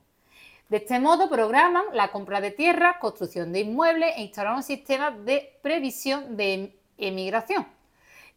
De 0.70 0.78
este 0.78 1.00
modo 1.00 1.30
programan 1.30 1.84
la 1.94 2.12
compra 2.12 2.40
de 2.40 2.52
tierra, 2.52 3.00
construcción 3.00 3.52
de 3.52 3.62
inmuebles 3.62 4.14
e 4.16 4.22
instalaron 4.22 4.58
un 4.58 4.64
sistema 4.64 5.12
de 5.12 5.58
previsión 5.62 6.38
de 6.38 6.78
emigración. 6.98 7.68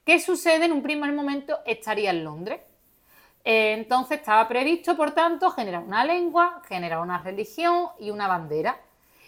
¿Qué 0.06 0.20
sucede 0.20 0.66
en 0.66 0.72
un 0.72 0.84
primer 0.84 1.12
momento? 1.12 1.58
Estaría 1.66 2.10
en 2.10 2.22
Londres. 2.22 2.60
Eh, 3.42 3.72
entonces 3.72 4.20
estaba 4.20 4.46
previsto, 4.46 4.96
por 4.96 5.10
tanto, 5.10 5.50
generar 5.50 5.82
una 5.82 6.04
lengua, 6.04 6.62
generar 6.68 7.00
una 7.00 7.18
religión 7.18 7.88
y 7.98 8.10
una 8.10 8.28
bandera. 8.28 8.80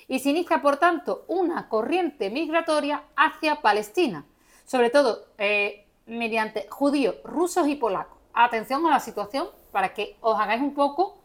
Y 0.07 0.21
se 0.21 0.31
inicia, 0.31 0.63
por 0.63 0.77
tanto, 0.77 1.25
una 1.27 1.69
corriente 1.69 2.31
migratoria 2.31 3.03
hacia 3.17 3.61
Palestina, 3.61 4.25
sobre 4.67 4.91
todo 4.91 5.27
eh, 5.37 5.85
mediante 6.07 6.69
judíos, 6.71 7.17
rusos 7.25 7.67
y 7.67 7.75
polacos. 7.75 8.17
Atención 8.33 8.87
a 8.87 8.91
la 8.91 9.01
situación 9.01 9.49
para 9.73 9.93
que 9.93 10.17
os 10.21 10.39
hagáis 10.39 10.63
un 10.63 10.75
poco 10.75 11.19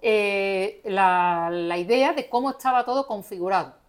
eh, 0.00 0.82
la, 0.84 1.48
la 1.50 1.76
idea 1.78 2.12
de 2.12 2.28
cómo 2.28 2.50
estaba 2.50 2.84
todo 2.84 3.08
configurado. 3.08 3.79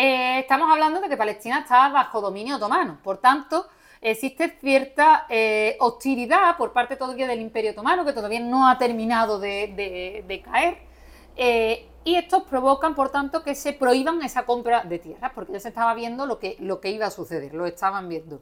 Estamos 0.00 0.70
hablando 0.70 1.00
de 1.00 1.08
que 1.08 1.16
Palestina 1.16 1.60
estaba 1.60 1.88
bajo 1.88 2.20
dominio 2.20 2.56
otomano, 2.56 2.98
por 3.02 3.18
tanto, 3.18 3.66
existe 4.00 4.56
cierta 4.60 5.26
eh, 5.28 5.76
hostilidad 5.80 6.56
por 6.56 6.72
parte 6.72 6.96
todavía 6.96 7.26
del 7.26 7.40
Imperio 7.40 7.72
Otomano, 7.72 8.04
que 8.04 8.12
todavía 8.12 8.40
no 8.40 8.68
ha 8.68 8.78
terminado 8.78 9.38
de, 9.40 10.42
caer. 10.44 10.78
Eh, 11.36 11.88
y 12.04 12.14
estos 12.14 12.44
provocan, 12.44 12.94
por 12.94 13.10
tanto, 13.10 13.42
que 13.42 13.54
se 13.54 13.72
prohíban 13.72 14.22
esa 14.22 14.46
compra 14.46 14.82
de 14.84 14.98
tierras, 14.98 15.32
porque 15.34 15.52
ya 15.52 15.60
se 15.60 15.68
estaba 15.68 15.94
viendo 15.94 16.26
lo 16.26 16.38
que, 16.38 16.56
iba 16.84 17.06
a 17.06 17.10
suceder, 17.10 17.52
lo 17.54 17.66
estaban 17.66 18.08
viendo. 18.08 18.40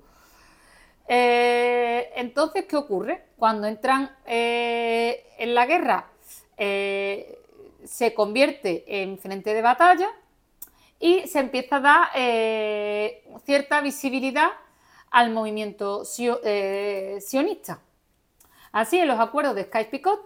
Eh, 1.09 2.11
entonces, 2.17 2.67
¿qué 2.67 2.77
ocurre? 2.77 3.25
Cuando 3.39 3.67
entran 3.67 4.15
en 4.27 5.55
la 5.55 5.67
guerra, 5.67 6.07
se 6.57 8.15
convierte 8.15 8.85
en 9.03 9.19
frente 9.19 9.55
de 9.55 9.63
batalla 9.63 10.11
y 10.99 11.27
se 11.27 11.41
empieza 11.41 11.77
a 11.77 11.81
dar 11.81 12.09
cierta 13.45 13.81
visibilidad 13.81 14.51
al 15.11 15.31
movimiento 15.31 16.03
eh, 16.45 17.19
sionista. 17.21 17.81
Así, 18.73 18.99
en 18.99 19.09
los 19.09 19.19
acuerdos 19.19 19.55
de 19.55 19.71
Sykes-Picot, 19.71 20.21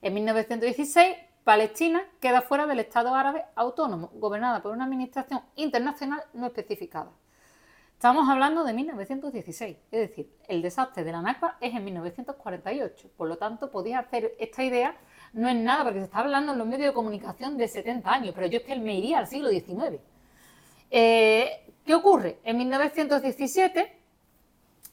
en 0.00 0.14
1916, 0.14 1.16
Palestina 1.44 2.02
queda 2.20 2.42
fuera 2.42 2.66
del 2.66 2.80
Estado 2.80 3.14
árabe 3.14 3.44
autónomo, 3.54 4.10
gobernada 4.14 4.62
por 4.62 4.72
una 4.72 4.84
administración 4.84 5.42
internacional 5.56 6.22
no 6.32 6.46
especificada. 6.46 7.10
Estamos 7.94 8.28
hablando 8.28 8.64
de 8.64 8.72
1916, 8.72 9.76
es 9.92 10.00
decir, 10.08 10.28
el 10.48 10.60
desastre 10.60 11.04
de 11.04 11.12
la 11.12 11.22
Nakba 11.22 11.56
es 11.60 11.72
en 11.72 11.84
1948. 11.84 13.10
Por 13.16 13.28
lo 13.28 13.38
tanto, 13.38 13.70
podéis 13.70 13.94
hacer 13.94 14.34
esta 14.40 14.64
idea, 14.64 14.96
no 15.32 15.48
es 15.48 15.54
nada, 15.54 15.84
porque 15.84 16.00
se 16.00 16.06
está 16.06 16.18
hablando 16.18 16.50
en 16.50 16.58
los 16.58 16.66
medios 16.66 16.88
de 16.88 16.94
comunicación 16.94 17.56
de 17.56 17.68
70 17.68 18.12
años, 18.12 18.34
pero 18.34 18.48
yo 18.48 18.58
es 18.58 18.64
que 18.64 18.74
me 18.74 18.98
iría 18.98 19.20
al 19.20 19.28
siglo 19.28 19.50
XIX. 19.50 20.00
Eh, 20.94 21.72
¿Qué 21.86 21.94
ocurre? 21.94 22.38
En 22.44 22.58
1917 22.58 23.98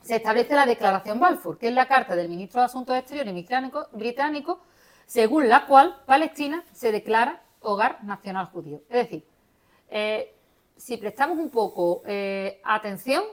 se 0.01 0.15
establece 0.15 0.55
la 0.55 0.65
Declaración 0.65 1.19
Balfour, 1.19 1.57
que 1.57 1.67
es 1.67 1.73
la 1.73 1.89
carta 1.89 2.15
del 2.15 2.29
ministro 2.29 2.61
de 2.61 2.65
Asuntos 2.67 2.95
Exteriores 2.95 3.35
británico, 3.91 4.61
según 5.05 5.49
la 5.49 5.67
cual 5.67 6.01
Palestina 6.05 6.63
se 6.71 6.93
declara 6.93 7.43
hogar 7.59 8.01
nacional 8.05 8.45
judío. 8.45 8.81
Es 8.89 9.09
decir, 9.09 9.27
eh, 9.89 10.33
si 10.77 10.95
prestamos 10.95 11.37
un 11.37 11.49
poco 11.49 12.01
eh, 12.05 12.61
atención, 12.63 13.25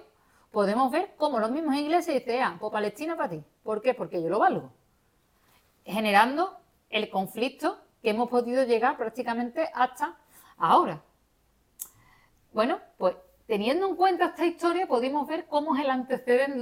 podemos 0.51 0.91
ver 0.91 1.15
cómo 1.17 1.39
los 1.39 1.53
mismos 1.53 1.77
ingleses 1.77 2.15
dicen, 2.15 2.43
ah, 2.43 2.57
pues 2.59 2.73
Palestina 2.73 3.17
para 3.17 3.31
ti. 3.31 3.45
¿Por 3.63 3.81
qué? 3.81 3.95
Porque 3.95 4.21
yo 4.21 4.29
lo 4.29 4.41
valgo. 4.41 4.73
Generando 5.85 6.59
el 6.91 7.09
conflicto 7.11 7.79
que 8.03 8.11
hemos 8.11 8.29
podido 8.29 8.65
llegar 8.65 8.97
prácticamente 8.97 9.71
hasta 9.73 10.19
ahora. 10.59 11.01
Bueno, 12.57 12.81
pues 12.97 13.15
Teniendo 13.47 13.87
en 13.87 13.95
cuenta 13.95 14.25
esta 14.27 14.45
historia, 14.45 14.89
podemos 14.89 15.29
ver 15.29 15.47
cómo 15.47 15.77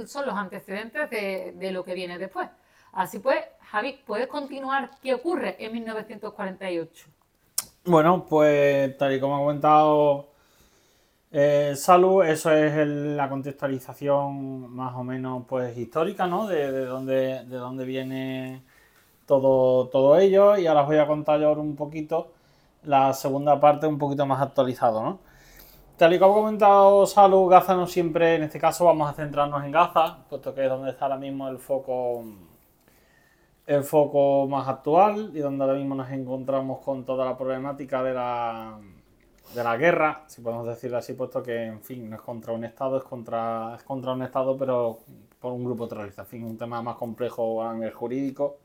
son 0.05 0.25
los 0.27 0.35
antecedentes 0.35 1.09
de, 1.09 1.71
lo 1.71 1.83
que 1.83 1.95
viene 1.95 2.19
después. 2.19 2.47
Así 2.93 3.17
pues, 3.17 3.39
Javi, 3.71 3.99
¿puedes 4.05 4.27
continuar 4.27 4.91
qué 5.01 5.15
ocurre 5.15 5.55
en 5.57 5.73
1948? 5.73 7.07
Bueno, 7.85 8.23
pues 8.29 8.95
tal 8.97 9.15
y 9.15 9.19
como 9.19 9.35
ha 9.35 9.39
comentado 9.39 10.27
eh, 11.31 11.73
Salud, 11.75 12.23
eso 12.23 12.51
es 12.51 12.87
la 12.87 13.27
contextualización 13.27 14.71
más 14.71 14.93
o 14.93 15.03
menos 15.03 15.43
pues 15.47 15.75
histórica, 15.75 16.27
¿no? 16.27 16.45
De, 16.45 16.85
dónde, 16.85 17.45
de 17.45 17.57
dónde 17.57 17.83
viene 17.83 18.61
todo, 19.25 19.87
todo 19.87 20.19
ello. 20.19 20.55
Y 20.55 20.67
ahora 20.67 20.81
os 20.81 20.87
voy 20.87 20.97
a 20.97 21.07
contar 21.07 21.39
yo 21.39 21.51
un 21.53 21.75
poquito 21.75 22.31
la 22.83 23.11
segunda 23.13 23.59
parte 23.59 23.87
un 23.87 23.97
poquito 23.97 24.27
más 24.27 24.39
actualizado, 24.39 25.01
¿no? 25.01 25.34
Tal 25.97 26.13
y 26.13 26.19
como 26.19 26.33
ha 26.33 26.35
comentado 26.39 27.05
Salud, 27.05 27.49
Gaza 27.49 27.73
no 27.73 27.87
siempre, 27.87 28.35
en 28.35 28.43
este 28.43 28.59
caso 28.59 28.83
vamos 28.83 29.09
a 29.09 29.13
centrarnos 29.13 29.63
en 29.63 29.71
Gaza, 29.71 30.25
puesto 30.29 30.53
que 30.53 30.65
es 30.65 30.69
donde 30.69 30.91
está 30.91 31.05
ahora 31.05 31.15
mismo 31.15 31.47
el 31.47 31.57
foco, 31.57 32.21
el 33.65 33.81
foco 33.81 34.45
más 34.45 34.67
actual 34.67 35.31
y 35.33 35.39
donde 35.39 35.63
ahora 35.63 35.77
mismo 35.77 35.95
nos 35.95 36.11
encontramos 36.11 36.79
con 36.83 37.05
toda 37.05 37.23
la 37.23 37.37
problemática 37.37 38.03
de 38.03 38.13
la, 38.13 38.77
de 39.53 39.63
la 39.63 39.77
guerra, 39.77 40.23
si 40.27 40.41
podemos 40.41 40.67
decirlo 40.67 40.97
así, 40.97 41.13
puesto 41.13 41.41
que, 41.41 41.63
en 41.63 41.81
fin, 41.81 42.09
no 42.09 42.17
es 42.17 42.21
contra 42.21 42.51
un 42.51 42.65
Estado, 42.65 42.97
es 42.97 43.03
contra, 43.05 43.75
es 43.77 43.83
contra 43.83 44.11
un 44.11 44.23
Estado, 44.23 44.57
pero 44.57 44.99
por 45.39 45.53
un 45.53 45.63
grupo 45.63 45.87
terrorista. 45.87 46.23
En 46.23 46.27
fin, 46.27 46.43
un 46.43 46.57
tema 46.57 46.81
más 46.81 46.97
complejo 46.97 47.63
a 47.63 47.73
nivel 47.73 47.93
jurídico, 47.93 48.57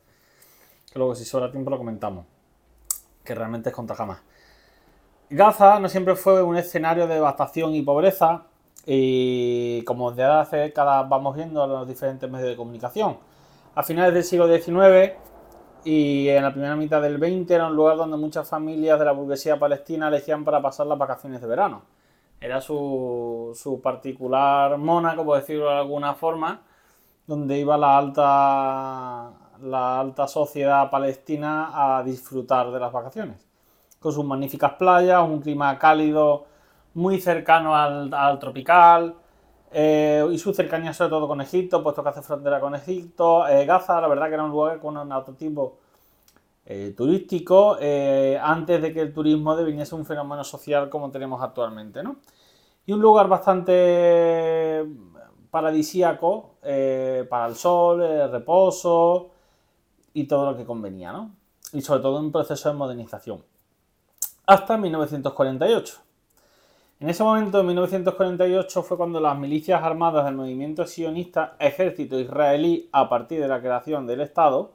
que 0.93 0.99
luego 0.99 1.15
si 1.15 1.25
sobra 1.25 1.49
tiempo 1.49 1.71
lo 1.71 1.79
comentamos, 1.79 2.27
que 3.23 3.37
realmente 3.37 3.69
es 3.69 3.75
contra 3.75 3.95
jamás. 3.95 4.21
Gaza 5.33 5.79
no 5.79 5.89
siempre 5.89 6.17
fue 6.17 6.43
un 6.43 6.57
escenario 6.57 7.07
de 7.07 7.15
devastación 7.15 7.73
y 7.77 7.83
pobreza, 7.83 8.47
y 8.85 9.85
como 9.85 10.11
desde 10.11 10.25
hace 10.25 10.57
décadas 10.57 11.09
vamos 11.09 11.37
viendo 11.37 11.63
en 11.65 11.71
los 11.71 11.87
diferentes 11.87 12.29
medios 12.29 12.49
de 12.49 12.57
comunicación. 12.57 13.17
A 13.77 13.85
finales 13.85 14.13
del 14.13 14.25
siglo 14.25 14.49
XIX 14.49 15.13
y 15.85 16.29
en 16.29 16.43
la 16.43 16.51
primera 16.51 16.75
mitad 16.75 17.01
del 17.01 17.19
XX 17.19 17.49
era 17.53 17.69
un 17.69 17.77
lugar 17.77 17.97
donde 17.97 18.17
muchas 18.17 18.49
familias 18.49 18.99
de 18.99 19.05
la 19.05 19.13
burguesía 19.13 19.57
palestina 19.57 20.09
elegían 20.09 20.45
para 20.45 20.61
pasar 20.61 20.89
las 20.89 20.99
vacaciones 20.99 21.41
de 21.41 21.47
verano. 21.47 21.83
Era 22.41 22.61
su, 22.61 23.53
su 23.55 23.81
particular 23.81 24.79
Mónaco, 24.79 25.25
por 25.25 25.39
decirlo 25.39 25.71
de 25.71 25.77
alguna 25.77 26.15
forma, 26.15 26.63
donde 27.29 27.57
iba 27.57 27.79
la 27.79 27.99
alta, 27.99 29.31
la 29.63 30.01
alta 30.01 30.27
sociedad 30.27 30.91
palestina 30.91 31.99
a 31.99 32.03
disfrutar 32.03 32.73
de 32.73 32.81
las 32.81 32.93
vacaciones 32.93 33.50
con 34.01 34.13
sus 34.13 34.25
magníficas 34.25 34.73
playas, 34.75 35.23
un 35.23 35.41
clima 35.41 35.79
cálido 35.79 36.47
muy 36.95 37.21
cercano 37.21 37.77
al, 37.77 38.39
tropical 38.39 39.15
eh, 39.71 40.27
y 40.33 40.39
su 40.39 40.53
cercanía 40.53 40.93
sobre 40.93 41.11
todo 41.11 41.29
con 41.29 41.41
Egipto, 41.41 41.83
puesto 41.83 42.03
que 42.03 42.09
hace 42.09 42.23
frontera 42.23 42.59
con 42.61 42.75
Egipto. 42.75 43.47
Eh, 43.47 43.67
Gaza, 43.67 44.01
la 44.01 44.09
verdad 44.09 44.29
que 44.29 44.35
era 44.35 44.45
un 44.45 44.51
lugar 44.51 44.81
con 44.81 44.97
un 44.97 45.13
autotipo 45.13 45.79
eh, 46.65 46.95
turístico 46.97 47.77
antes 48.43 48.83
de 48.83 48.93
que 48.93 49.01
el 49.01 49.13
turismo 49.13 49.55
deviniese 49.55 49.95
un 49.95 50.07
fenómeno 50.07 50.45
social 50.45 50.89
como 50.89 51.11
tenemos 51.11 51.43
actualmente. 51.43 52.03
¿no? 52.03 52.17
Y 52.87 52.93
un 52.93 53.01
lugar 53.01 53.29
bastante 53.29 54.87
paradisíaco 55.51 56.55
eh, 56.63 57.27
para 57.29 57.47
el 57.47 57.55
sol, 57.55 58.03
el 58.03 58.31
reposo 58.31 59.31
y 60.15 60.25
todo 60.25 60.53
lo 60.53 60.57
que 60.57 60.65
convenía, 60.65 61.13
¿no? 61.13 61.35
Y 61.73 61.83
sobre 61.83 62.01
todo 62.01 62.19
un 62.19 62.33
proceso 62.33 62.69
de 62.69 62.75
modernización. 62.75 63.50
Hasta 64.51 64.77
1948. 64.77 65.99
En 66.99 67.09
ese 67.09 67.23
momento, 67.23 67.61
en 67.61 67.67
1948, 67.69 68.83
fue 68.83 68.97
cuando 68.97 69.21
las 69.21 69.39
milicias 69.39 69.81
armadas 69.81 70.25
del 70.25 70.35
movimiento 70.35 70.85
sionista 70.89 71.55
ejército 71.61 72.19
israelí, 72.19 72.89
a 72.91 73.09
partir 73.09 73.41
de 73.41 73.47
la 73.47 73.61
creación 73.61 74.09
del 74.09 74.23
Estado, 74.23 74.73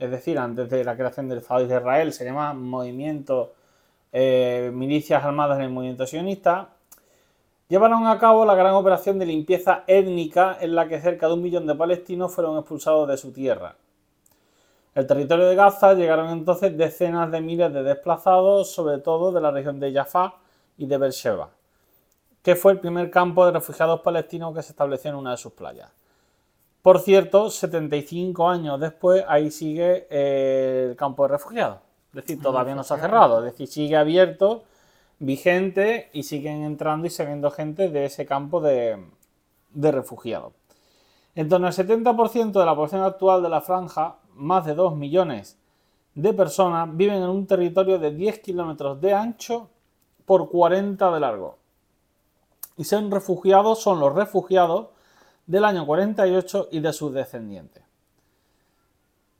es 0.00 0.10
decir, 0.10 0.36
antes 0.36 0.68
de 0.68 0.82
la 0.82 0.96
creación 0.96 1.28
del 1.28 1.38
Estado 1.38 1.64
de 1.64 1.76
Israel, 1.76 2.12
se 2.12 2.24
llama 2.24 2.54
movimiento 2.54 3.52
eh, 4.12 4.72
milicias 4.74 5.22
armadas 5.22 5.58
en 5.58 5.66
el 5.66 5.70
movimiento 5.70 6.08
sionista, 6.08 6.70
llevaron 7.68 8.08
a 8.08 8.18
cabo 8.18 8.44
la 8.44 8.56
gran 8.56 8.74
operación 8.74 9.20
de 9.20 9.26
limpieza 9.26 9.84
étnica 9.86 10.58
en 10.60 10.74
la 10.74 10.88
que 10.88 11.00
cerca 11.00 11.28
de 11.28 11.34
un 11.34 11.42
millón 11.42 11.68
de 11.68 11.76
palestinos 11.76 12.34
fueron 12.34 12.58
expulsados 12.58 13.08
de 13.08 13.16
su 13.16 13.30
tierra. 13.30 13.76
El 14.94 15.06
territorio 15.06 15.46
de 15.46 15.56
Gaza 15.56 15.94
llegaron 15.94 16.30
entonces 16.30 16.76
decenas 16.76 17.30
de 17.30 17.40
miles 17.40 17.72
de 17.72 17.82
desplazados, 17.82 18.70
sobre 18.70 18.98
todo 18.98 19.32
de 19.32 19.40
la 19.40 19.50
región 19.50 19.80
de 19.80 19.92
Jaffa 19.92 20.34
y 20.78 20.86
de 20.86 20.98
Beersheba, 20.98 21.50
que 22.42 22.54
fue 22.54 22.72
el 22.72 22.80
primer 22.80 23.10
campo 23.10 23.44
de 23.44 23.52
refugiados 23.52 24.00
palestinos 24.00 24.54
que 24.54 24.62
se 24.62 24.72
estableció 24.72 25.10
en 25.10 25.16
una 25.16 25.32
de 25.32 25.36
sus 25.36 25.52
playas. 25.52 25.90
Por 26.84 27.00
cierto, 27.00 27.50
75 27.50 28.48
años 28.48 28.78
después, 28.78 29.24
ahí 29.26 29.50
sigue 29.50 30.06
eh, 30.10 30.88
el 30.90 30.96
campo 30.96 31.22
de 31.22 31.28
refugiados. 31.30 31.78
Es 32.10 32.26
decir, 32.26 32.40
todavía 32.40 32.74
no 32.74 32.84
se 32.84 32.94
ha 32.94 32.98
cerrado, 32.98 33.38
es 33.38 33.52
decir, 33.52 33.66
sigue 33.66 33.96
abierto, 33.96 34.64
vigente 35.18 36.10
y 36.12 36.24
siguen 36.24 36.62
entrando 36.62 37.06
y 37.06 37.10
saliendo 37.10 37.50
gente 37.50 37.88
de 37.88 38.04
ese 38.04 38.26
campo 38.26 38.60
de, 38.60 38.98
refugiados. 39.74 40.52
En 41.34 41.48
torno 41.48 41.66
al 41.66 41.72
70% 41.72 42.52
de 42.52 42.64
la 42.66 42.76
población 42.76 43.02
actual 43.02 43.42
de 43.42 43.48
la 43.48 43.60
franja, 43.60 44.16
más 44.34 44.64
de 44.66 44.74
2 44.74 44.96
millones 44.96 45.58
de 46.14 46.32
personas, 46.32 46.96
viven 46.96 47.22
en 47.22 47.28
un 47.28 47.46
territorio 47.46 47.98
de 47.98 48.12
10 48.12 48.38
kilómetros 48.40 49.00
de 49.00 49.12
ancho 49.12 49.68
por 50.24 50.48
40 50.48 51.10
de 51.12 51.20
largo. 51.20 51.58
Y 52.76 52.84
son 52.84 53.10
refugiados, 53.10 53.80
son 53.80 54.00
los 54.00 54.14
refugiados 54.14 54.88
del 55.46 55.64
año 55.64 55.86
48 55.86 56.68
y 56.72 56.80
de 56.80 56.92
sus 56.92 57.12
descendientes. 57.12 57.82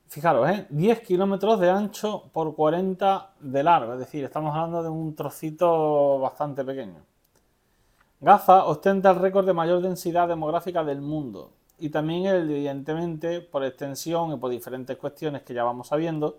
Fijaros, 0.07 0.49
¿eh? 0.49 0.67
10 0.69 1.01
kilómetros 1.01 1.59
de 1.59 1.69
ancho 1.69 2.29
por 2.31 2.55
40 2.55 3.33
de 3.39 3.63
largo, 3.63 3.93
es 3.93 3.99
decir, 3.99 4.23
estamos 4.23 4.55
hablando 4.55 4.83
de 4.83 4.89
un 4.89 5.15
trocito 5.15 6.19
bastante 6.19 6.63
pequeño. 6.63 7.01
Gaza 8.21 8.65
ostenta 8.65 9.11
el 9.11 9.17
récord 9.17 9.45
de 9.45 9.53
mayor 9.53 9.81
densidad 9.81 10.27
demográfica 10.27 10.83
del 10.83 11.01
mundo 11.01 11.51
y 11.79 11.89
también 11.89 12.25
evidentemente 12.25 13.41
por 13.41 13.63
extensión 13.63 14.33
y 14.33 14.37
por 14.37 14.51
diferentes 14.51 14.97
cuestiones 14.97 15.43
que 15.43 15.53
ya 15.53 15.63
vamos 15.63 15.87
sabiendo, 15.87 16.37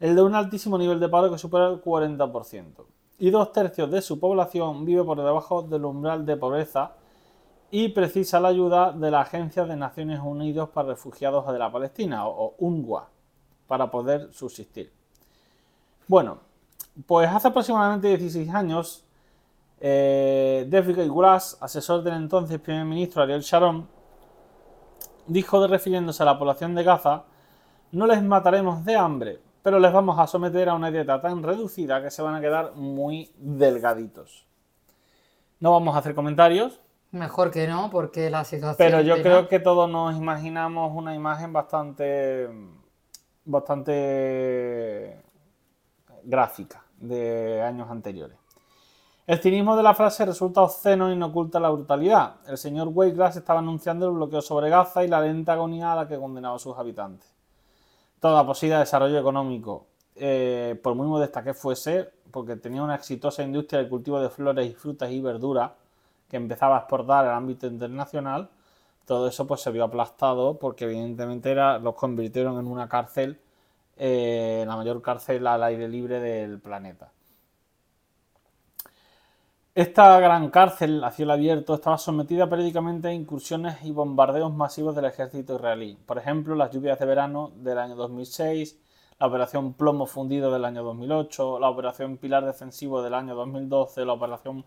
el 0.00 0.16
de 0.16 0.22
un 0.22 0.34
altísimo 0.34 0.76
nivel 0.76 1.00
de 1.00 1.08
paro 1.08 1.30
que 1.30 1.38
supera 1.38 1.68
el 1.68 1.82
40%. 1.82 2.84
Y 3.18 3.30
dos 3.30 3.52
tercios 3.52 3.90
de 3.90 4.02
su 4.02 4.18
población 4.18 4.84
vive 4.84 5.04
por 5.04 5.16
debajo 5.16 5.62
del 5.62 5.84
umbral 5.84 6.26
de 6.26 6.36
pobreza 6.36 6.92
y 7.70 7.88
precisa 7.88 8.40
la 8.40 8.48
ayuda 8.48 8.92
de 8.92 9.10
la 9.10 9.22
Agencia 9.22 9.64
de 9.64 9.76
Naciones 9.76 10.20
Unidas 10.22 10.68
para 10.68 10.88
Refugiados 10.88 11.50
de 11.52 11.58
la 11.58 11.72
Palestina, 11.72 12.26
o 12.26 12.54
UNRWA, 12.58 13.08
para 13.66 13.90
poder 13.90 14.32
subsistir. 14.32 14.92
Bueno, 16.06 16.38
pues 17.06 17.28
hace 17.28 17.48
aproximadamente 17.48 18.08
16 18.08 18.50
años, 18.54 19.04
eh, 19.80 20.66
David 20.68 21.08
Gulas, 21.08 21.56
asesor 21.60 22.02
del 22.02 22.14
entonces 22.14 22.60
primer 22.60 22.84
ministro 22.84 23.22
Ariel 23.22 23.40
Sharon, 23.40 23.88
dijo, 25.26 25.66
refiriéndose 25.66 26.22
a 26.22 26.26
la 26.26 26.38
población 26.38 26.74
de 26.74 26.84
Gaza, 26.84 27.24
no 27.92 28.06
les 28.06 28.22
mataremos 28.22 28.84
de 28.84 28.96
hambre, 28.96 29.40
pero 29.62 29.78
les 29.78 29.92
vamos 29.92 30.18
a 30.18 30.26
someter 30.26 30.68
a 30.68 30.74
una 30.74 30.90
dieta 30.90 31.20
tan 31.20 31.42
reducida 31.42 32.02
que 32.02 32.10
se 32.10 32.22
van 32.22 32.34
a 32.34 32.40
quedar 32.40 32.72
muy 32.74 33.30
delgaditos. 33.36 34.46
No 35.60 35.72
vamos 35.72 35.94
a 35.94 35.98
hacer 35.98 36.14
comentarios, 36.14 36.80
Mejor 37.14 37.52
que 37.52 37.68
no, 37.68 37.90
porque 37.90 38.28
la 38.28 38.42
situación. 38.42 38.76
Pero 38.76 39.00
yo 39.00 39.22
creo 39.22 39.46
que 39.46 39.60
todos 39.60 39.88
nos 39.88 40.16
imaginamos 40.16 40.92
una 40.96 41.14
imagen 41.14 41.52
bastante. 41.52 42.48
bastante. 43.44 45.22
gráfica 46.24 46.84
de 46.96 47.62
años 47.62 47.88
anteriores. 47.88 48.36
El 49.26 49.38
cinismo 49.38 49.74
de 49.74 49.82
la 49.82 49.94
frase 49.94 50.26
resulta 50.26 50.60
obsceno 50.60 51.10
y 51.10 51.16
no 51.16 51.28
oculta 51.28 51.58
la 51.58 51.70
brutalidad. 51.70 52.34
El 52.46 52.58
señor 52.58 52.88
Wayglass 52.88 53.36
estaba 53.36 53.60
anunciando 53.60 54.06
el 54.06 54.12
bloqueo 54.12 54.42
sobre 54.42 54.68
Gaza 54.68 55.02
y 55.02 55.08
la 55.08 55.22
lenta 55.22 55.54
agonía 55.54 55.94
a 55.94 55.96
la 55.96 56.06
que 56.06 56.18
condenaba 56.18 56.56
a 56.56 56.58
sus 56.58 56.76
habitantes. 56.76 57.32
Toda 58.20 58.44
posible 58.44 58.76
desarrollo 58.76 59.18
económico, 59.18 59.86
eh, 60.14 60.78
por 60.82 60.94
muy 60.94 61.06
modesta 61.06 61.42
que 61.42 61.54
fuese, 61.54 62.10
porque 62.30 62.56
tenía 62.56 62.82
una 62.82 62.96
exitosa 62.96 63.42
industria 63.42 63.82
de 63.82 63.88
cultivo 63.88 64.20
de 64.20 64.28
flores 64.28 64.70
y 64.70 64.74
frutas 64.74 65.10
y 65.10 65.22
verduras, 65.22 65.70
que 66.28 66.36
empezaba 66.36 66.76
a 66.76 66.80
exportar 66.80 67.24
al 67.24 67.32
ámbito 67.32 67.66
internacional, 67.66 68.50
todo 69.06 69.26
eso 69.28 69.46
pues 69.46 69.62
se 69.62 69.70
vio 69.70 69.84
aplastado 69.84 70.58
porque 70.58 70.84
evidentemente 70.84 71.50
era, 71.50 71.78
los 71.78 71.94
convirtieron 71.94 72.58
en 72.58 72.66
una 72.66 72.90
cárcel, 72.90 73.40
eh, 73.96 74.64
la 74.66 74.76
mayor 74.76 75.00
cárcel 75.00 75.46
al 75.46 75.62
aire 75.62 75.88
libre 75.88 76.20
del 76.20 76.60
planeta. 76.60 77.13
Esta 79.76 80.20
gran 80.20 80.50
cárcel 80.50 81.02
a 81.02 81.10
cielo 81.10 81.32
abierto 81.32 81.74
estaba 81.74 81.98
sometida 81.98 82.48
periódicamente 82.48 83.08
a 83.08 83.12
incursiones 83.12 83.82
y 83.82 83.90
bombardeos 83.90 84.54
masivos 84.54 84.94
del 84.94 85.06
ejército 85.06 85.56
israelí. 85.56 85.98
Por 86.06 86.16
ejemplo, 86.16 86.54
las 86.54 86.70
lluvias 86.70 86.96
de 87.00 87.06
verano 87.06 87.50
del 87.56 87.78
año 87.78 87.96
2006, 87.96 88.78
la 89.18 89.26
operación 89.26 89.72
Plomo 89.72 90.06
Fundido 90.06 90.52
del 90.52 90.64
año 90.64 90.84
2008, 90.84 91.58
la 91.58 91.70
operación 91.70 92.18
Pilar 92.18 92.44
Defensivo 92.44 93.02
del 93.02 93.14
año 93.14 93.34
2012, 93.34 94.04
la 94.04 94.12
operación 94.12 94.64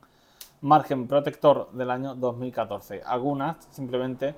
margen 0.59 1.07
protector 1.07 1.71
del 1.71 1.89
año 1.89 2.13
2014. 2.13 3.03
Algunas 3.05 3.65
simplemente 3.71 4.35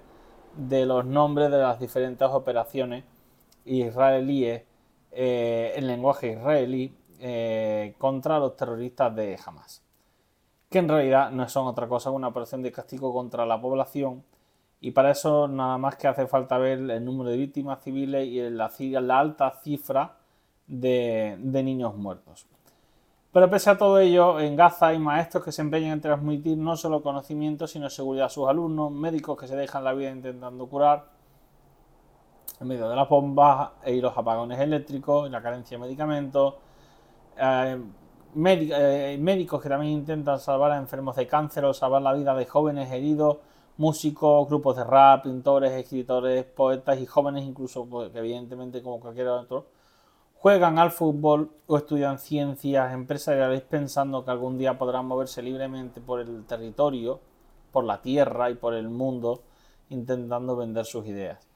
de 0.56 0.86
los 0.86 1.04
nombres 1.04 1.50
de 1.50 1.58
las 1.58 1.80
diferentes 1.80 2.28
operaciones 2.30 3.06
israelíes 3.66 4.66
eh, 5.12 5.74
en 5.76 5.88
lenguaje 5.88 6.34
israelí 6.34 6.96
eh, 7.20 7.96
contra 7.98 8.38
los 8.38 8.56
terroristas 8.56 9.16
de 9.16 9.36
Hamas, 9.44 9.82
que 10.70 10.80
en 10.80 10.88
realidad 10.88 11.32
no 11.32 11.48
son 11.50 11.68
otra 11.68 11.88
cosa 11.88 12.10
que 12.10 12.16
una 12.16 12.28
operación 12.28 12.62
de 12.62 12.72
castigo 12.72 13.14
contra 13.14 13.46
la 13.46 13.60
población 13.60 14.24
y 14.82 14.92
para 14.92 15.12
eso 15.12 15.48
nada 15.48 15.78
más 15.78 15.96
que 15.96 16.08
hace 16.08 16.28
falta 16.28 16.58
ver 16.58 16.80
el 16.80 17.04
número 17.04 17.30
de 17.32 17.38
víctimas 17.38 17.84
civiles 17.84 18.28
y 18.28 18.50
la, 18.50 19.20
alta 19.20 19.52
cifra 19.62 20.18
de 20.68 21.38
niños 21.64 21.96
muertos. 21.96 22.48
Pero 23.32 23.48
pese 23.48 23.70
a 23.70 23.78
todo 23.78 24.00
ello, 24.00 24.40
en 24.40 24.56
Gaza 24.56 24.88
hay 24.88 24.98
maestros 24.98 25.44
que 25.44 25.52
se 25.52 25.62
empeñan 25.62 25.92
en 25.92 26.02
transmitir 26.02 26.58
no 26.58 26.76
solo 26.76 27.04
conocimiento, 27.04 27.68
sino 27.68 27.88
seguridad 27.90 28.26
a 28.26 28.30
sus 28.30 28.48
alumnos, 28.48 28.92
médicos 28.92 29.38
que 29.38 29.48
se 29.48 29.56
dejan 29.56 29.84
la 29.84 29.94
vida 29.94 30.10
intentando 30.10 30.66
curar 30.68 31.06
en 32.60 32.68
medio 32.68 32.90
de 32.90 32.96
las 32.96 33.08
bombas 33.08 33.70
y 33.86 34.02
los 34.02 34.18
apagones 34.18 34.60
eléctricos, 34.60 35.30
la 35.30 35.44
carencia 35.44 35.78
de 35.78 35.84
medicamentos, 35.84 36.56
eh, 37.38 37.80
eh, 38.36 39.18
médicos 39.20 39.62
que 39.62 39.70
también 39.70 39.94
intentan 39.94 40.40
salvar 40.40 40.72
a 40.72 40.78
enfermos 40.78 41.16
de 41.16 41.28
cáncer 41.28 41.66
o 41.66 41.74
salvar 41.74 42.02
la 42.02 42.14
vida 42.14 42.36
de 42.36 42.46
jóvenes 42.46 42.92
heridos, 42.92 43.38
músicos, 43.78 44.48
grupos 44.48 44.76
de 44.78 44.84
rap, 44.84 45.24
pintores, 45.24 45.72
escritores, 45.72 46.46
poetas 46.46 47.00
y 47.00 47.06
jóvenes 47.06 47.46
incluso, 47.46 47.86
pues, 47.86 48.14
evidentemente 48.14 48.82
como 48.82 49.00
cualquier 49.00 49.30
otro, 49.30 49.68
juegan 50.36 50.80
al 50.80 50.92
fútbol 50.92 51.52
o 51.68 51.78
estudian 51.78 52.20
ciencias 52.20 52.94
empresariales 52.94 53.62
pensando 53.62 54.24
que 54.24 54.32
algún 54.32 54.58
día 54.58 54.78
podrán 54.78 55.06
moverse 55.06 55.42
libremente 55.42 56.00
por 56.02 56.22
el 56.22 56.46
territorio, 56.46 57.20
por 57.72 57.84
la 57.84 58.02
tierra 58.02 58.50
y 58.50 58.56
por 58.56 58.74
el 58.74 58.90
mundo, 58.90 59.44
intentando 59.90 60.56
vender 60.56 60.86
sus 60.86 61.06
ideas. 61.08 61.49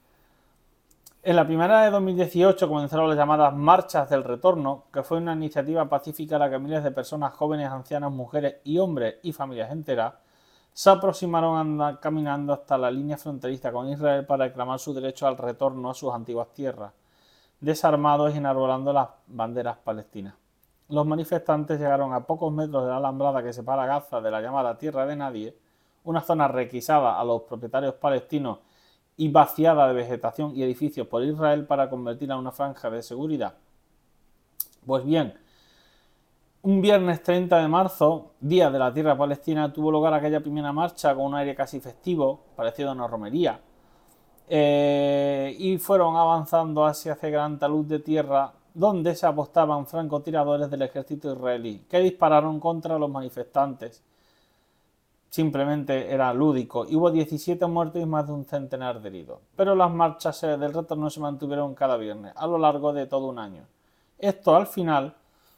En 1.26 1.38
la 1.38 1.48
primera 1.48 1.84
de 1.84 1.90
2018 1.90 2.68
comenzaron 2.68 3.08
las 3.08 3.18
llamadas 3.18 3.56
Marchas 3.56 4.10
del 4.10 4.26
Retorno, 4.26 4.88
que 4.92 5.04
fue 5.04 5.20
una 5.20 5.32
iniciativa 5.32 5.88
pacífica 5.88 6.36
a 6.36 6.40
la 6.40 6.50
que 6.50 6.60
miles 6.60 6.84
de 6.84 6.92
personas 6.92 7.32
jóvenes, 7.32 7.70
ancianas, 7.70 8.12
mujeres 8.12 8.58
y 8.66 8.78
hombres 8.78 9.20
y 9.24 9.32
familias 9.32 9.72
enteras 9.72 10.16
se 10.74 10.90
aproximaron 10.90 11.96
caminando 12.02 12.52
hasta 12.52 12.78
la 12.78 12.92
línea 12.92 13.18
fronteriza 13.18 13.72
con 13.72 13.88
Israel 13.88 14.26
para 14.26 14.48
reclamar 14.48 14.80
su 14.80 14.94
derecho 14.94 15.26
al 15.26 15.38
retorno 15.38 15.90
a 15.90 15.94
sus 15.94 16.14
antiguas 16.14 16.50
tierras 16.54 16.92
desarmados 17.62 18.36
y 18.36 18.40
enarbolando 18.40 18.92
las 18.92 19.08
banderas 19.28 19.78
palestinas. 19.78 20.34
Los 20.90 21.06
manifestantes 21.06 21.80
llegaron 21.80 22.12
a 22.12 22.26
pocos 22.26 22.52
metros 22.52 22.84
de 22.84 22.90
la 22.90 22.98
alambrada 22.98 23.42
que 23.42 23.54
separa 23.54 23.86
Gaza 23.86 24.20
de 24.20 24.30
la 24.30 24.42
llamada 24.42 24.78
Tierra 24.78 25.06
de 25.06 25.16
Nadie, 25.16 25.58
una 26.04 26.20
zona 26.20 26.50
requisada 26.50 27.18
a 27.18 27.24
los 27.24 27.44
propietarios 27.44 27.94
palestinos 27.94 28.60
y 29.18 29.30
vaciada 29.30 29.88
de 29.88 29.94
vegetación 29.94 30.56
y 30.56 30.64
edificios 30.64 31.08
por 31.08 31.24
Israel 31.24 31.66
para 31.66 31.90
convertirla 31.90 32.36
en 32.36 32.42
una 32.42 32.52
franja 32.52 32.90
de 32.90 33.04
seguridad. 33.04 33.56
Pues 34.86 35.06
bien, 35.06 35.34
un 36.64 36.82
viernes 36.82 37.22
30 37.22 37.62
de 37.62 37.68
marzo, 37.68 38.32
día 38.40 38.70
de 38.70 38.80
la 38.80 38.94
tierra 38.94 39.18
palestina, 39.18 39.72
tuvo 39.72 39.92
lugar 39.92 40.14
aquella 40.14 40.40
primera 40.40 40.72
marcha 40.72 41.14
con 41.14 41.26
un 41.26 41.36
aire 41.36 41.56
casi 41.56 41.80
festivo, 41.80 42.40
parecido 42.56 42.90
a 42.90 42.94
una 42.94 43.08
romería. 43.08 43.60
Eh, 44.48 45.56
y 45.60 45.78
fueron 45.78 46.16
avanzando 46.16 46.86
hacia 46.86 47.14
ese 47.14 47.32
gran 47.32 47.60
talud 47.60 47.86
de 47.86 48.00
tierra 48.00 48.54
donde 48.74 49.16
se 49.16 49.26
apostaban 49.26 49.86
francotiradores 49.86 50.70
del 50.70 50.82
ejército 50.82 51.34
israelí, 51.34 51.86
que 51.90 52.00
dispararon 52.00 52.60
contra 52.60 52.98
los 52.98 53.10
manifestantes. 53.10 54.04
Simplemente 55.34 56.14
era 56.14 56.32
lúdico 56.32 56.86
y 56.88 56.96
hubo 56.96 57.10
17 57.10 57.66
muertos 57.66 58.00
y 58.00 58.06
más 58.06 58.28
de 58.28 58.34
un 58.34 58.46
centenar 58.46 59.02
de 59.02 59.10
heridos. 59.10 59.40
Pero 59.56 59.74
las 59.74 59.92
marchas 59.92 60.40
del 60.42 60.72
retorno 60.72 61.10
se 61.10 61.22
mantuvieron 61.22 61.74
cada 61.74 61.98
viernes, 61.98 62.34
a 62.36 62.46
lo 62.46 62.60
largo 62.60 62.94
de 62.94 63.08
todo 63.08 63.30
un 63.30 63.40
año. 63.40 63.66
Esto 64.20 64.56
al 64.56 64.68
final 64.68 65.16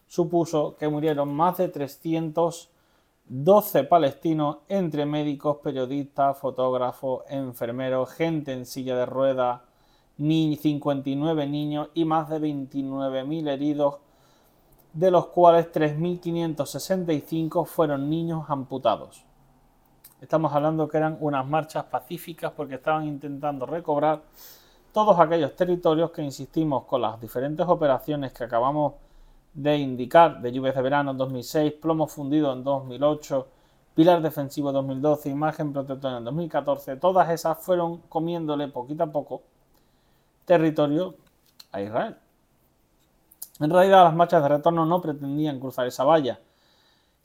supuso 0.07 0.77
que 0.77 0.87
murieron 0.87 1.35
más 1.35 1.57
de 1.57 1.67
312 1.67 3.83
palestinos 3.83 4.59
entre 4.69 5.05
médicos, 5.05 5.57
periodistas, 5.57 6.37
fotógrafos, 6.37 7.25
enfermeros, 7.27 8.11
gente 8.11 8.53
en 8.53 8.65
silla 8.65 8.95
de 8.95 9.05
ruedas, 9.05 9.59
ni 10.17 10.55
59 10.55 11.47
niños 11.47 11.89
y 11.93 12.05
más 12.05 12.29
de 12.29 12.39
29.000 12.39 13.49
heridos, 13.49 13.95
de 14.93 15.11
los 15.11 15.25
cuales 15.25 15.69
3.565 15.73 17.65
fueron 17.65 18.09
niños 18.09 18.45
amputados. 18.47 19.25
Estamos 20.25 20.51
hablando 20.53 20.87
que 20.87 20.97
eran 20.97 21.17
unas 21.19 21.45
marchas 21.45 21.83
pacíficas 21.83 22.51
porque 22.51 22.75
estaban 22.75 23.05
intentando 23.05 23.67
recobrar 23.67 24.23
todos 24.91 25.19
aquellos 25.19 25.55
territorios 25.55 26.09
que 26.09 26.23
insistimos 26.23 26.85
con 26.85 27.03
las 27.03 27.21
diferentes 27.21 27.63
operaciones 27.67 28.33
que 28.33 28.43
acabamos 28.43 28.93
de 29.53 29.77
indicar 29.77 30.41
de 30.41 30.51
lluvias 30.51 30.73
de 30.73 30.81
verano 30.81 31.11
en 31.11 31.17
2006, 31.19 31.73
plomo 31.73 32.07
fundido 32.07 32.51
en 32.53 32.63
2008, 32.63 33.47
pilar 33.93 34.19
defensivo 34.23 34.69
en 34.69 34.73
2012, 34.73 35.29
imagen 35.29 35.71
protectora 35.71 36.17
en 36.17 36.23
2014, 36.23 36.95
todas 36.95 37.29
esas 37.29 37.59
fueron 37.59 37.99
comiéndole 38.09 38.67
poquito 38.69 39.03
a 39.03 39.11
poco 39.11 39.43
territorio 40.43 41.13
a 41.71 41.81
Israel. 41.81 42.17
En 43.59 43.69
realidad 43.69 44.05
las 44.05 44.15
marchas 44.15 44.41
de 44.41 44.49
retorno 44.49 44.87
no 44.87 44.99
pretendían 44.99 45.59
cruzar 45.59 45.85
esa 45.85 46.03
valla, 46.03 46.39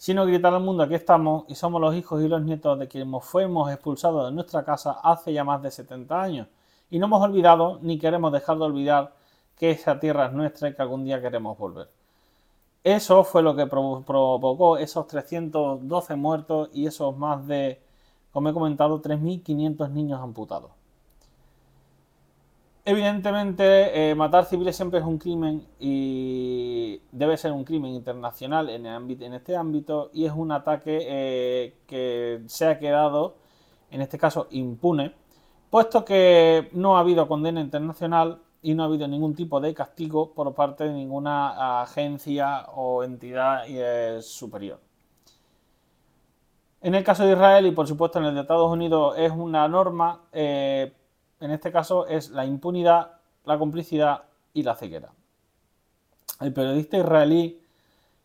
sino 0.00 0.24
gritar 0.24 0.54
al 0.54 0.62
mundo 0.62 0.82
aquí 0.82 0.94
estamos 0.94 1.44
y 1.46 1.54
somos 1.54 1.78
los 1.78 1.94
hijos 1.94 2.22
y 2.22 2.28
los 2.28 2.40
nietos 2.40 2.78
de 2.78 2.88
quienes 2.88 3.22
fuimos 3.22 3.70
expulsados 3.70 4.24
de 4.24 4.32
nuestra 4.34 4.64
casa 4.64 4.92
hace 5.02 5.30
ya 5.30 5.44
más 5.44 5.60
de 5.60 5.70
70 5.70 6.22
años. 6.22 6.48
Y 6.88 6.98
no 6.98 7.04
hemos 7.04 7.22
olvidado 7.22 7.78
ni 7.82 7.98
queremos 7.98 8.32
dejar 8.32 8.56
de 8.56 8.64
olvidar 8.64 9.12
que 9.58 9.72
esa 9.72 10.00
tierra 10.00 10.28
es 10.28 10.32
nuestra 10.32 10.70
y 10.70 10.74
que 10.74 10.80
algún 10.80 11.04
día 11.04 11.20
queremos 11.20 11.58
volver. 11.58 11.90
Eso 12.82 13.24
fue 13.24 13.42
lo 13.42 13.54
que 13.54 13.66
provocó 13.66 14.78
esos 14.78 15.06
312 15.06 16.16
muertos 16.16 16.70
y 16.72 16.86
esos 16.86 17.14
más 17.18 17.46
de, 17.46 17.78
como 18.32 18.48
he 18.48 18.54
comentado, 18.54 19.02
3.500 19.02 19.90
niños 19.90 20.18
amputados. 20.22 20.70
Evidentemente, 22.90 24.10
eh, 24.10 24.16
matar 24.16 24.46
civiles 24.46 24.74
siempre 24.74 24.98
es 24.98 25.06
un 25.06 25.16
crimen 25.16 25.64
y 25.78 27.00
debe 27.12 27.36
ser 27.36 27.52
un 27.52 27.62
crimen 27.62 27.92
internacional 27.92 28.68
en, 28.68 28.84
este 29.32 29.54
ámbito 29.54 30.10
y 30.12 30.24
es 30.24 30.32
un 30.32 30.50
ataque 30.50 30.98
eh, 31.02 31.76
que 31.86 32.42
se 32.46 32.66
ha 32.66 32.80
quedado, 32.80 33.36
en 33.92 34.00
este 34.00 34.18
caso, 34.18 34.48
impune, 34.50 35.14
puesto 35.70 36.04
que 36.04 36.68
no 36.72 36.96
ha 36.96 37.00
habido 37.00 37.28
condena 37.28 37.60
internacional 37.60 38.40
y 38.60 38.74
no 38.74 38.82
ha 38.82 38.86
habido 38.86 39.06
ningún 39.06 39.36
tipo 39.36 39.60
de 39.60 39.72
castigo 39.72 40.34
por 40.34 40.52
parte 40.56 40.82
de 40.82 40.92
ninguna 40.92 41.82
agencia 41.82 42.66
o 42.74 43.04
entidad 43.04 43.66
eh, 43.68 44.20
superior. 44.20 44.80
En 46.80 46.96
el 46.96 47.04
caso 47.04 47.24
de 47.24 47.34
Israel 47.34 47.66
y 47.66 47.70
por 47.70 47.86
supuesto 47.86 48.18
en 48.18 48.24
el 48.24 48.34
de 48.34 48.40
Estados 48.40 48.72
Unidos 48.72 49.14
es 49.16 49.30
una 49.30 49.68
norma, 49.68 50.22
en 51.40 51.50
este 51.50 51.72
caso 51.72 52.06
es 52.06 52.30
la 52.30 52.44
impunidad, 52.44 53.12
la 53.44 53.58
complicidad 53.58 54.24
y 54.52 54.62
la 54.62 54.76
ceguera. 54.76 55.12
El 56.40 56.52
periodista 56.52 56.98
israelí 56.98 57.60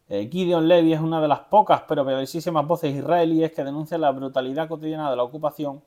eh, 0.08 0.30
Gideon 0.32 0.68
Levy 0.68 0.94
es 0.94 1.00
una 1.02 1.20
de 1.20 1.28
las 1.28 1.40
pocas 1.40 1.82
pero 1.88 2.04
poderosísimas 2.04 2.68
voces 2.68 2.96
israelíes 2.96 3.52
que 3.54 3.64
denuncia 3.64 3.98
la 3.98 4.12
brutalidad 4.12 4.68
cotidiana 4.68 5.10
de 5.10 5.16
la 5.16 5.24
ocupación 5.24 5.82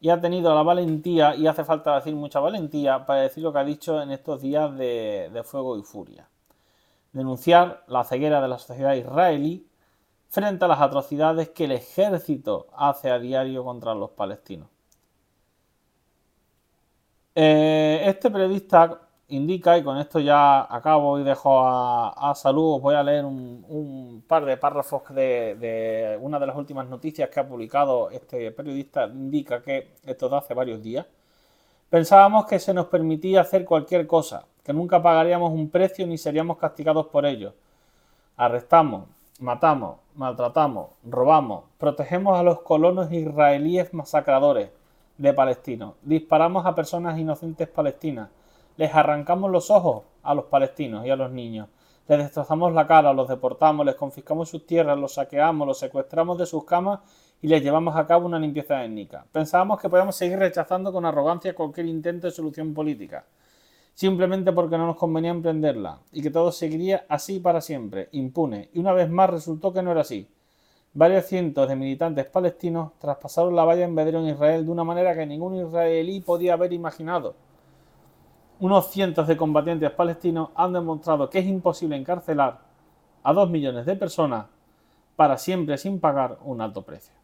y 0.00 0.10
ha 0.10 0.20
tenido 0.20 0.54
la 0.54 0.62
valentía, 0.62 1.34
y 1.34 1.46
hace 1.46 1.64
falta 1.64 1.96
decir 1.96 2.14
mucha 2.14 2.40
valentía, 2.40 3.04
para 3.04 3.22
decir 3.22 3.42
lo 3.42 3.52
que 3.52 3.58
ha 3.58 3.64
dicho 3.64 4.00
en 4.00 4.12
estos 4.12 4.40
días 4.40 4.76
de, 4.76 5.42
fuego 5.44 5.76
y 5.76 5.82
furia. 5.82 6.28
Denunciar 7.12 7.82
la 7.88 8.04
ceguera 8.04 8.40
de 8.40 8.48
la 8.48 8.58
sociedad 8.58 8.94
israelí 8.94 9.66
frente 10.28 10.64
a 10.64 10.68
las 10.68 10.80
atrocidades 10.80 11.48
que 11.48 11.64
el 11.64 11.72
ejército 11.72 12.68
hace 12.76 13.10
a 13.10 13.18
diario 13.18 13.64
contra 13.64 13.94
los 13.94 14.10
palestinos. 14.10 14.68
Eh, 17.40 18.02
este 18.04 18.32
periodista 18.32 19.00
indica, 19.28 19.78
y 19.78 19.84
con 19.84 19.96
esto 19.98 20.18
ya 20.18 20.66
acabo 20.74 21.20
y 21.20 21.22
dejo 21.22 21.60
a, 21.64 22.34
salud, 22.34 22.74
os 22.74 22.82
voy 22.82 22.96
a 22.96 23.02
leer 23.04 23.24
un, 23.24 24.24
par 24.26 24.44
de 24.44 24.56
párrafos 24.56 25.02
de, 25.14 26.18
una 26.20 26.40
de 26.40 26.46
las 26.48 26.56
últimas 26.56 26.88
noticias 26.88 27.30
que 27.30 27.38
ha 27.38 27.46
publicado 27.46 28.10
este 28.10 28.50
periodista, 28.50 29.06
indica 29.06 29.62
que 29.62 29.92
esto 30.04 30.28
de 30.28 30.36
hace 30.36 30.52
varios 30.52 30.82
días, 30.82 31.06
pensábamos 31.88 32.46
que 32.46 32.58
se 32.58 32.74
nos 32.74 32.86
permitía 32.86 33.42
hacer 33.42 33.64
cualquier 33.64 34.08
cosa, 34.08 34.44
que 34.64 34.72
nunca 34.72 35.00
pagaríamos 35.00 35.52
un 35.52 35.70
precio 35.70 36.08
ni 36.08 36.18
seríamos 36.18 36.58
castigados 36.58 37.06
por 37.06 37.24
ello. 37.24 37.54
Arrestamos, 38.36 39.04
matamos, 39.38 39.98
maltratamos, 40.16 40.88
robamos, 41.04 41.66
protegemos 41.78 42.36
a 42.36 42.42
los 42.42 42.62
colonos 42.62 43.12
israelíes 43.12 43.94
masacradores 43.94 44.70
de 45.18 45.32
palestinos, 45.32 45.94
disparamos 46.02 46.64
a 46.64 46.74
personas 46.74 47.18
inocentes 47.18 47.68
palestinas, 47.68 48.30
les 48.76 48.94
arrancamos 48.94 49.50
los 49.50 49.70
ojos 49.70 50.04
a 50.22 50.34
los 50.34 50.44
palestinos 50.44 51.04
y 51.04 51.10
a 51.10 51.16
los 51.16 51.30
niños. 51.30 51.68
Les 52.06 52.18
destrozamos 52.18 52.72
la 52.72 52.86
cara, 52.86 53.12
los 53.12 53.28
deportamos, 53.28 53.84
les 53.84 53.96
confiscamos 53.96 54.48
sus 54.48 54.64
tierras, 54.64 54.98
los 54.98 55.14
saqueamos, 55.14 55.66
los 55.66 55.78
secuestramos 55.78 56.38
de 56.38 56.46
sus 56.46 56.64
camas 56.64 57.00
y 57.42 57.48
les 57.48 57.62
llevamos 57.62 57.96
a 57.96 58.06
cabo 58.06 58.26
una 58.26 58.38
limpieza 58.38 58.82
étnica. 58.84 59.26
Pensábamos 59.30 59.80
que 59.80 59.88
podíamos 59.88 60.16
seguir 60.16 60.38
rechazando 60.38 60.92
con 60.92 61.04
arrogancia 61.04 61.54
cualquier 61.54 61.86
intento 61.86 62.26
de 62.26 62.30
solución 62.30 62.72
política, 62.72 63.26
simplemente 63.92 64.52
porque 64.52 64.78
no 64.78 64.86
nos 64.86 64.96
convenía 64.96 65.32
emprenderla, 65.32 65.98
y 66.12 66.22
que 66.22 66.30
todo 66.30 66.50
seguiría 66.52 67.04
así 67.08 67.40
para 67.40 67.60
siempre, 67.60 68.08
impune. 68.12 68.70
Y 68.72 68.78
una 68.78 68.92
vez 68.92 69.10
más 69.10 69.28
resultó 69.28 69.72
que 69.72 69.82
no 69.82 69.90
era 69.90 70.00
así. 70.00 70.28
Varios 70.94 71.26
cientos 71.26 71.68
de 71.68 71.76
militantes 71.76 72.26
palestinos 72.26 72.92
traspasaron 72.98 73.54
la 73.54 73.64
valla 73.64 73.84
en 73.84 73.94
Bedero 73.94 74.20
en 74.20 74.28
Israel 74.28 74.64
de 74.64 74.72
una 74.72 74.84
manera 74.84 75.14
que 75.14 75.26
ningún 75.26 75.56
israelí 75.56 76.20
podía 76.20 76.54
haber 76.54 76.72
imaginado 76.72 77.34
unos 78.60 78.90
cientos 78.90 79.28
de 79.28 79.36
combatientes 79.36 79.90
palestinos 79.92 80.50
han 80.54 80.72
demostrado 80.72 81.30
que 81.30 81.38
es 81.38 81.46
imposible 81.46 81.96
encarcelar 81.96 82.58
a 83.22 83.32
dos 83.32 83.48
millones 83.50 83.86
de 83.86 83.94
personas 83.94 84.46
para 85.16 85.38
siempre 85.38 85.78
sin 85.78 86.00
pagar 86.00 86.38
un 86.42 86.60
alto 86.60 86.82
precio. 86.82 87.14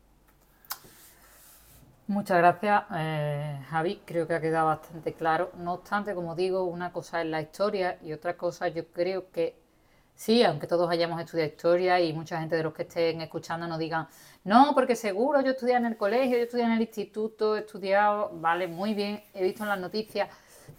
Muchas 2.06 2.36
gracias, 2.38 2.84
eh, 2.94 3.60
Javi. 3.68 4.02
Creo 4.04 4.26
que 4.26 4.34
ha 4.34 4.40
quedado 4.40 4.66
bastante 4.66 5.14
claro. 5.14 5.50
No 5.56 5.74
obstante, 5.74 6.14
como 6.14 6.34
digo, 6.34 6.64
una 6.64 6.92
cosa 6.92 7.22
es 7.22 7.28
la 7.28 7.40
historia 7.40 7.98
y 8.02 8.12
otra 8.12 8.36
cosa 8.36 8.68
yo 8.68 8.86
creo 8.88 9.30
que 9.30 9.56
sí, 10.14 10.42
aunque 10.42 10.66
todos 10.66 10.90
hayamos 10.90 11.20
estudiado 11.20 11.50
historia 11.50 12.00
y 12.00 12.12
mucha 12.12 12.40
gente 12.40 12.56
de 12.56 12.62
los 12.62 12.74
que 12.74 12.82
estén 12.82 13.20
escuchando 13.20 13.66
nos 13.66 13.78
digan, 13.78 14.06
no, 14.44 14.72
porque 14.74 14.96
seguro 14.96 15.40
yo 15.40 15.52
estudié 15.52 15.74
en 15.74 15.86
el 15.86 15.96
colegio, 15.96 16.36
yo 16.36 16.44
estudié 16.44 16.64
en 16.64 16.72
el 16.72 16.80
instituto, 16.80 17.56
he 17.56 17.60
estudiado, 17.60 18.30
vale, 18.34 18.66
muy 18.66 18.94
bien, 18.94 19.22
he 19.32 19.42
visto 19.42 19.62
en 19.62 19.70
las 19.70 19.78
noticias, 19.78 20.28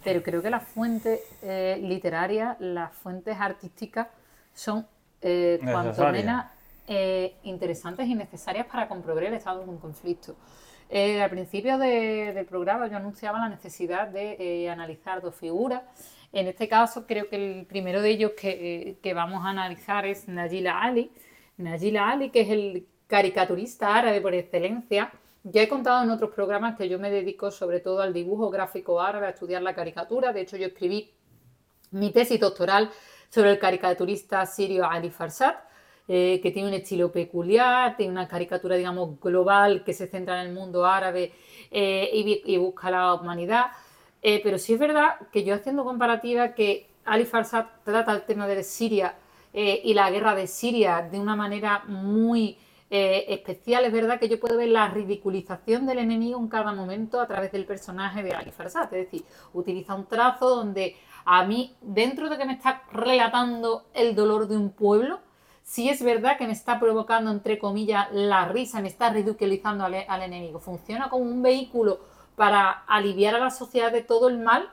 pero 0.04 0.22
creo 0.22 0.42
que 0.42 0.50
las 0.50 0.62
fuentes 0.62 1.20
eh, 1.42 1.78
literarias, 1.82 2.56
las 2.60 2.92
fuentes 2.92 3.36
artísticas 3.38 4.08
son 4.54 4.86
eh, 5.20 5.58
cuanto 5.62 6.08
menos 6.10 6.44
eh, 6.86 7.34
interesantes 7.42 8.06
y 8.06 8.14
necesarias 8.14 8.66
para 8.66 8.86
comprobar 8.86 9.24
el 9.24 9.34
estado 9.34 9.64
de 9.64 9.68
un 9.68 9.78
conflicto. 9.78 10.36
Al 10.90 11.30
principio 11.30 11.78
del 11.78 12.46
programa 12.46 12.86
yo 12.88 12.96
anunciaba 12.96 13.38
la 13.38 13.48
necesidad 13.48 14.08
de 14.08 14.68
analizar 14.70 15.20
dos 15.20 15.34
figuras. 15.34 15.82
En 16.32 16.46
este 16.46 16.68
caso 16.68 17.06
creo 17.06 17.28
que 17.28 17.36
el 17.36 17.66
primero 17.66 18.02
de 18.02 18.10
ellos 18.10 18.32
que, 18.38 18.98
que 19.02 19.14
vamos 19.14 19.44
a 19.44 19.50
analizar 19.50 20.06
es 20.06 20.28
Najila 20.28 20.80
Ali. 20.80 21.10
Najila 21.56 22.10
Ali, 22.10 22.30
que 22.30 22.42
es 22.42 22.50
el 22.50 22.86
caricaturista 23.06 23.94
árabe 23.94 24.20
por 24.20 24.34
excelencia, 24.34 25.12
ya 25.44 25.62
he 25.62 25.68
contado 25.68 26.02
en 26.02 26.10
otros 26.10 26.30
programas 26.34 26.76
que 26.76 26.88
yo 26.88 26.98
me 26.98 27.10
dedico 27.10 27.50
sobre 27.50 27.80
todo 27.80 28.02
al 28.02 28.12
dibujo 28.12 28.50
gráfico 28.50 29.00
árabe, 29.00 29.26
a 29.26 29.30
estudiar 29.30 29.62
la 29.62 29.74
caricatura. 29.74 30.32
De 30.32 30.40
hecho, 30.40 30.56
yo 30.56 30.66
escribí 30.66 31.12
mi 31.92 32.10
tesis 32.10 32.40
doctoral 32.40 32.90
sobre 33.30 33.52
el 33.52 33.58
caricaturista 33.58 34.44
sirio 34.44 34.90
Ali 34.90 35.10
Farsad, 35.10 35.54
eh, 36.08 36.38
que 36.40 36.52
tiene 36.52 36.68
un 36.68 36.74
estilo 36.74 37.10
peculiar, 37.10 37.96
tiene 37.96 38.12
una 38.12 38.28
caricatura, 38.28 38.76
digamos, 38.76 39.18
global 39.20 39.82
que 39.82 39.92
se 39.92 40.06
centra 40.06 40.40
en 40.40 40.48
el 40.48 40.54
mundo 40.54 40.86
árabe 40.86 41.32
eh, 41.70 42.42
y, 42.44 42.56
busca 42.58 42.90
la 42.92 43.14
humanidad. 43.14 43.66
Eh, 44.22 44.40
pero 44.42 44.56
sí 44.58 44.74
es 44.74 44.78
verdad 44.78 45.16
que 45.32 45.42
yo 45.42 45.54
haciendo 45.54 45.84
comparativa 45.84 46.54
que 46.54 46.88
Ali 47.04 47.24
Farsad 47.24 47.66
trata 47.84 48.12
el 48.12 48.22
tema 48.22 48.46
de 48.46 48.62
Siria 48.62 49.16
y 49.52 49.94
la 49.94 50.10
guerra 50.10 50.34
de 50.34 50.46
Siria 50.46 51.08
de 51.10 51.18
una 51.18 51.34
manera 51.34 51.82
muy 51.86 52.58
especial. 52.90 53.86
Es 53.86 53.92
verdad 53.92 54.20
que 54.20 54.28
yo 54.28 54.38
puedo 54.38 54.58
ver 54.58 54.68
la 54.68 54.88
ridiculización 54.88 55.86
del 55.86 55.98
enemigo 55.98 56.38
en 56.38 56.48
cada 56.48 56.74
momento 56.74 57.20
a 57.20 57.26
través 57.26 57.52
del 57.52 57.64
personaje 57.64 58.22
de 58.22 58.32
Ali 58.32 58.50
Farsad. 58.50 58.92
Es 58.92 59.10
decir, 59.10 59.24
utiliza 59.54 59.94
un 59.94 60.04
trazo 60.06 60.56
donde 60.56 60.96
a 61.24 61.44
mí, 61.44 61.74
dentro 61.80 62.28
de 62.28 62.36
que 62.36 62.44
me 62.44 62.52
está 62.52 62.82
relatando 62.92 63.86
el 63.94 64.14
dolor 64.14 64.46
de 64.46 64.58
un 64.58 64.70
pueblo, 64.70 65.20
sí 65.66 65.90
es 65.90 66.02
verdad 66.02 66.38
que 66.38 66.46
me 66.46 66.54
está 66.54 66.80
provocando, 66.80 67.30
entre 67.30 67.58
comillas, 67.58 68.08
la 68.12 68.48
risa, 68.48 68.80
me 68.80 68.88
está 68.88 69.10
ridiculizando 69.10 69.84
al, 69.84 69.94
al 70.08 70.22
enemigo. 70.22 70.60
Funciona 70.60 71.10
como 71.10 71.24
un 71.24 71.42
vehículo 71.42 72.00
para 72.36 72.70
aliviar 72.86 73.34
a 73.34 73.40
la 73.40 73.50
sociedad 73.50 73.92
de 73.92 74.02
todo 74.02 74.30
el 74.30 74.38
mal 74.38 74.70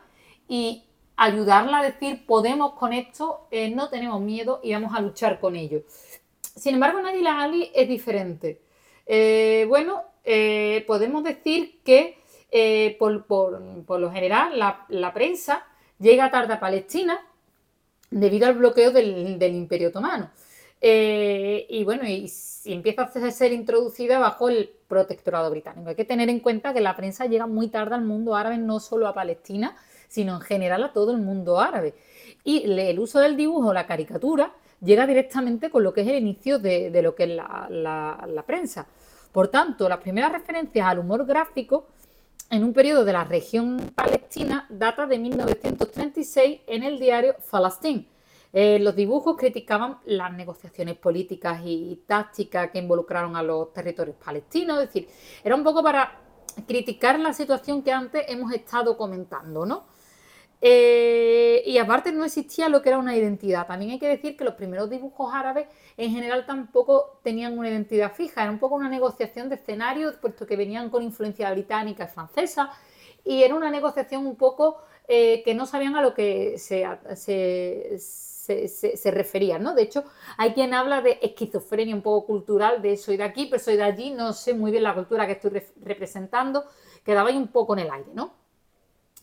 y 0.48 0.86
ayudarla 1.16 1.80
a 1.80 1.84
decir, 1.84 2.26
podemos 2.26 2.74
con 2.74 2.94
esto, 2.94 3.48
eh, 3.52 3.70
no 3.70 3.90
tenemos 3.90 4.22
miedo 4.22 4.60
y 4.64 4.74
vamos 4.74 4.94
a 4.96 5.02
luchar 5.02 5.40
con 5.40 5.56
ello. 5.56 5.84
Sin 6.42 6.76
embargo, 6.76 7.02
Nadila 7.02 7.42
Ali 7.42 7.72
es 7.74 7.88
diferente. 7.88 8.62
Eh, 9.06 9.66
bueno, 9.68 10.04
eh, 10.24 10.84
podemos 10.88 11.24
decir 11.24 11.82
que 11.84 12.20
por, 13.00 14.00
lo 14.00 14.12
general 14.12 14.60
la, 14.90 15.14
prensa 15.14 15.66
llega 16.00 16.30
tarde 16.30 16.54
a 16.54 16.60
Palestina 16.60 17.20
debido 18.12 18.48
al 18.48 18.54
bloqueo 18.54 18.92
del, 18.92 19.42
Imperio 19.42 19.90
Otomano. 19.90 20.30
Y 20.86 21.84
bueno, 21.86 22.04
y, 22.06 22.30
y, 22.66 22.74
empieza 22.74 23.04
a 23.04 23.32
ser 23.32 23.54
introducida 23.54 24.20
bajo 24.20 24.50
el 24.50 24.70
protectorado 24.88 25.50
británico. 25.50 25.90
Hay 25.90 25.96
que 25.96 26.06
tener 26.06 26.30
en 26.30 26.40
cuenta 26.40 26.74
que 26.74 26.82
la 26.82 26.96
prensa 26.96 27.26
llega 27.26 27.48
muy 27.48 27.70
tarde 27.70 27.96
al 27.96 28.04
mundo 28.04 28.36
árabe, 28.36 28.58
no 28.58 28.80
solo 28.80 29.08
a 29.08 29.14
Palestina, 29.14 29.78
sino 30.10 30.36
en 30.36 30.42
general 30.42 30.84
a 30.84 30.94
todo 30.94 31.12
el 31.12 31.18
mundo 31.18 31.60
árabe. 31.60 31.96
Y 32.44 32.70
el 32.70 33.00
uso 33.00 33.20
del 33.20 33.38
dibujo, 33.38 33.74
la 33.74 33.88
caricatura, 33.88 34.54
llega 34.80 35.08
directamente 35.08 35.70
con 35.70 35.84
lo 35.84 35.94
que 35.94 36.02
es 36.02 36.08
el 36.08 36.18
inicio 36.18 36.60
de, 36.60 37.02
lo 37.02 37.16
que 37.16 37.24
es 37.24 37.30
la, 37.30 38.44
prensa. 38.46 38.86
Por 39.32 39.48
tanto, 39.48 39.90
las 39.90 40.00
primeras 40.00 40.32
referencias 40.32 40.86
al 40.86 41.00
humor 41.00 41.26
gráfico 41.26 41.88
en 42.50 42.64
un 42.64 42.74
periodo 42.74 43.06
de 43.06 43.14
la 43.14 43.24
región 43.24 43.92
palestina 43.96 44.68
data 44.70 45.08
de 45.08 45.18
1936 45.18 46.62
en 46.68 46.84
el 46.84 47.00
diario 47.00 47.36
Falastín. 47.40 48.08
Eh, 48.56 48.78
los 48.80 48.96
dibujos 48.96 49.36
criticaban 49.36 49.98
las 50.06 50.32
negociaciones 50.32 50.96
políticas 50.98 51.62
y 51.66 52.04
tácticas 52.06 52.70
que 52.70 52.78
involucraron 52.78 53.36
a 53.36 53.42
los 53.42 53.74
territorios 53.74 54.16
palestinos, 54.24 54.80
es 54.80 54.88
decir, 54.88 55.10
era 55.44 55.56
un 55.56 55.64
poco 55.64 55.82
para 55.82 56.22
criticar 56.68 57.20
la 57.20 57.34
situación 57.34 57.82
que 57.82 57.92
antes 57.92 58.26
hemos 58.28 58.54
estado 58.54 58.96
comentando, 58.96 59.66
¿no? 59.66 59.86
Eh, 60.66 61.62
y 61.66 61.78
aparte 61.78 62.14
no 62.14 62.24
existía 62.24 62.70
lo 62.70 62.82
que 62.82 62.88
era 62.88 62.98
una 62.98 63.18
identidad. 63.18 63.68
También 63.68 63.92
hay 63.92 64.00
que 64.00 64.08
decir 64.08 64.38
que 64.38 64.46
los 64.46 64.54
primeros 64.54 64.90
dibujos 64.90 65.34
árabes 65.34 65.68
en 65.98 66.12
general 66.12 66.46
tampoco 66.46 67.20
tenían 67.22 67.58
una 67.58 67.70
identidad 67.70 68.14
fija. 68.14 68.44
Era 68.44 68.52
un 68.52 68.60
poco 68.60 68.76
una 68.76 68.88
negociación 68.88 69.50
de 69.50 69.56
escenarios, 69.56 70.16
puesto 70.22 70.46
que 70.48 70.56
venían 70.56 70.90
con 70.90 71.04
influencia 71.04 71.52
británica 71.52 72.06
y 72.06 72.08
francesa. 72.08 72.72
Y 73.26 73.44
era 73.44 73.56
una 73.56 73.70
negociación 73.70 74.26
un 74.26 74.38
poco 74.38 74.78
eh, 75.06 75.42
que 75.44 75.54
no 75.54 75.66
sabían 75.66 75.98
a 75.98 76.02
lo 76.02 76.14
que 76.14 76.58
se, 76.58 76.88
se, 77.16 78.00
referían, 79.12 79.64
¿no? 79.64 79.74
De 79.74 79.84
hecho, 79.84 80.04
hay 80.38 80.54
quien 80.54 80.74
habla 80.74 81.02
de 81.02 81.20
esquizofrenia 81.22 81.96
un 81.96 82.02
poco 82.02 82.26
cultural, 82.26 82.82
de 82.82 82.98
soy 82.98 83.18
de 83.18 83.24
aquí, 83.24 83.48
pero 83.48 83.64
soy 83.64 83.78
de 83.78 83.84
allí, 83.84 84.12
no 84.12 84.34
sé 84.34 84.54
muy 84.54 84.72
bien 84.72 84.84
la 84.84 84.94
cultura 84.94 85.26
que 85.26 85.34
estoy 85.34 85.62
representando, 85.82 86.66
quedaba 87.04 87.30
ahí 87.30 87.38
un 87.38 87.48
poco 87.48 87.74
en 87.74 87.80
el 87.80 87.92
aire, 87.92 88.12
¿no? 88.14 88.34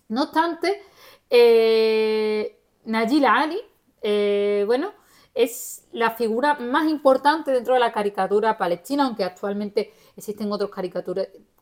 No 0.09 0.24
obstante, 0.24 0.83
eh, 1.28 2.59
Najila 2.85 3.35
Ali, 3.35 3.61
eh, 4.02 4.64
bueno, 4.66 4.92
es 5.35 5.87
la 5.92 6.11
figura 6.11 6.54
más 6.54 6.88
importante 6.88 7.50
dentro 7.52 7.74
de 7.74 7.80
la 7.80 7.92
caricatura 7.92 8.59
palestina, 8.59 9.04
aunque 9.04 9.24
actualmente 9.24 9.92
existen 10.16 10.50
otros 10.50 10.70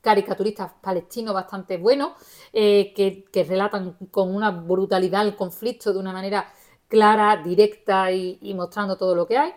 caricaturistas 0.00 0.72
palestinos 0.80 1.34
bastante 1.34 1.76
buenos 1.76 2.12
eh, 2.52 2.92
que, 2.94 3.44
relatan 3.44 3.96
con 4.10 4.34
una 4.34 4.50
brutalidad 4.50 5.26
el 5.26 5.36
conflicto 5.36 5.92
de 5.92 5.98
una 5.98 6.12
manera 6.12 6.50
clara, 6.88 7.36
directa 7.36 8.10
y, 8.12 8.54
mostrando 8.54 8.96
todo 8.96 9.14
lo 9.14 9.26
que 9.26 9.38
hay. 9.38 9.52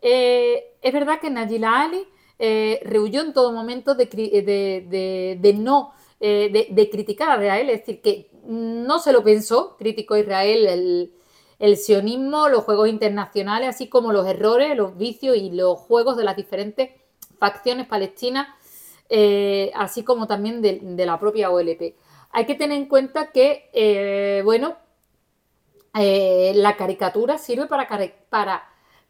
es 0.00 0.92
verdad 0.92 1.20
que 1.20 1.30
Najila 1.30 1.82
Ali 1.82 2.06
rehuyó 2.38 3.22
en 3.22 3.32
todo 3.32 3.52
momento 3.52 3.94
de, 3.94 5.54
no 5.58 5.92
de, 6.20 6.88
criticar 6.90 7.30
a 7.30 7.42
Israel, 7.42 7.70
es 7.70 7.80
decir, 7.80 8.00
que 8.00 8.30
no 8.46 8.98
se 8.98 9.12
lo 9.12 9.22
pensó, 9.22 9.76
criticó 9.76 10.16
Israel 10.16 11.10
el, 11.58 11.76
sionismo, 11.76 12.48
los 12.48 12.64
juegos 12.64 12.88
internacionales, 12.88 13.68
así 13.68 13.88
como 13.88 14.12
los 14.12 14.26
errores, 14.26 14.76
los 14.76 14.96
vicios 14.96 15.36
y 15.36 15.50
los 15.50 15.78
juegos 15.78 16.16
de 16.16 16.24
las 16.24 16.36
diferentes 16.36 16.90
facciones 17.38 17.86
palestinas, 17.86 18.48
eh, 19.08 19.70
así 19.74 20.02
como 20.02 20.26
también 20.26 20.62
de, 20.62 21.06
la 21.06 21.18
propia 21.18 21.50
OLP. 21.50 21.94
Hay 22.30 22.46
que 22.46 22.54
tener 22.54 22.76
en 22.76 22.86
cuenta 22.86 23.32
que, 23.32 23.70
eh, 23.72 24.42
bueno, 24.44 24.76
eh, 25.98 26.52
la 26.54 26.76
caricatura 26.76 27.38
sirve 27.38 27.66
para, 27.66 27.88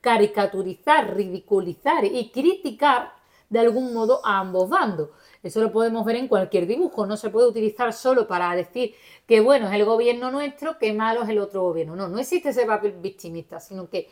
caricaturizar, 0.01 1.15
ridiculizar 1.15 2.05
y 2.05 2.31
criticar 2.31 3.13
de 3.49 3.59
algún 3.61 3.95
modo 3.95 4.21
a 4.25 4.39
ambos 4.39 4.69
bandos. 4.69 5.11
Eso 5.43 5.61
lo 5.61 5.71
podemos 5.71 6.05
ver 6.05 6.17
en 6.17 6.29
cualquier 6.29 6.67
dibujo, 6.67 7.07
no 7.07 7.17
se 7.17 7.31
puede 7.31 7.47
utilizar 7.47 7.93
solo 7.93 8.27
para 8.27 8.55
decir 8.57 8.95
que 9.27 9.41
bueno 9.41 9.69
es 9.69 9.75
el 9.75 9.85
gobierno 9.85 10.31
nuestro, 10.31 10.79
que 10.79 10.93
malo 10.93 11.23
es 11.23 11.29
el 11.29 11.39
otro 11.39 11.63
gobierno. 11.63 11.95
No, 11.95 12.09
no 12.09 12.19
existe 12.19 12.49
ese 12.49 12.67
papel 12.67 12.93
victimista, 13.01 13.61
sino 13.61 13.89
que 13.89 14.09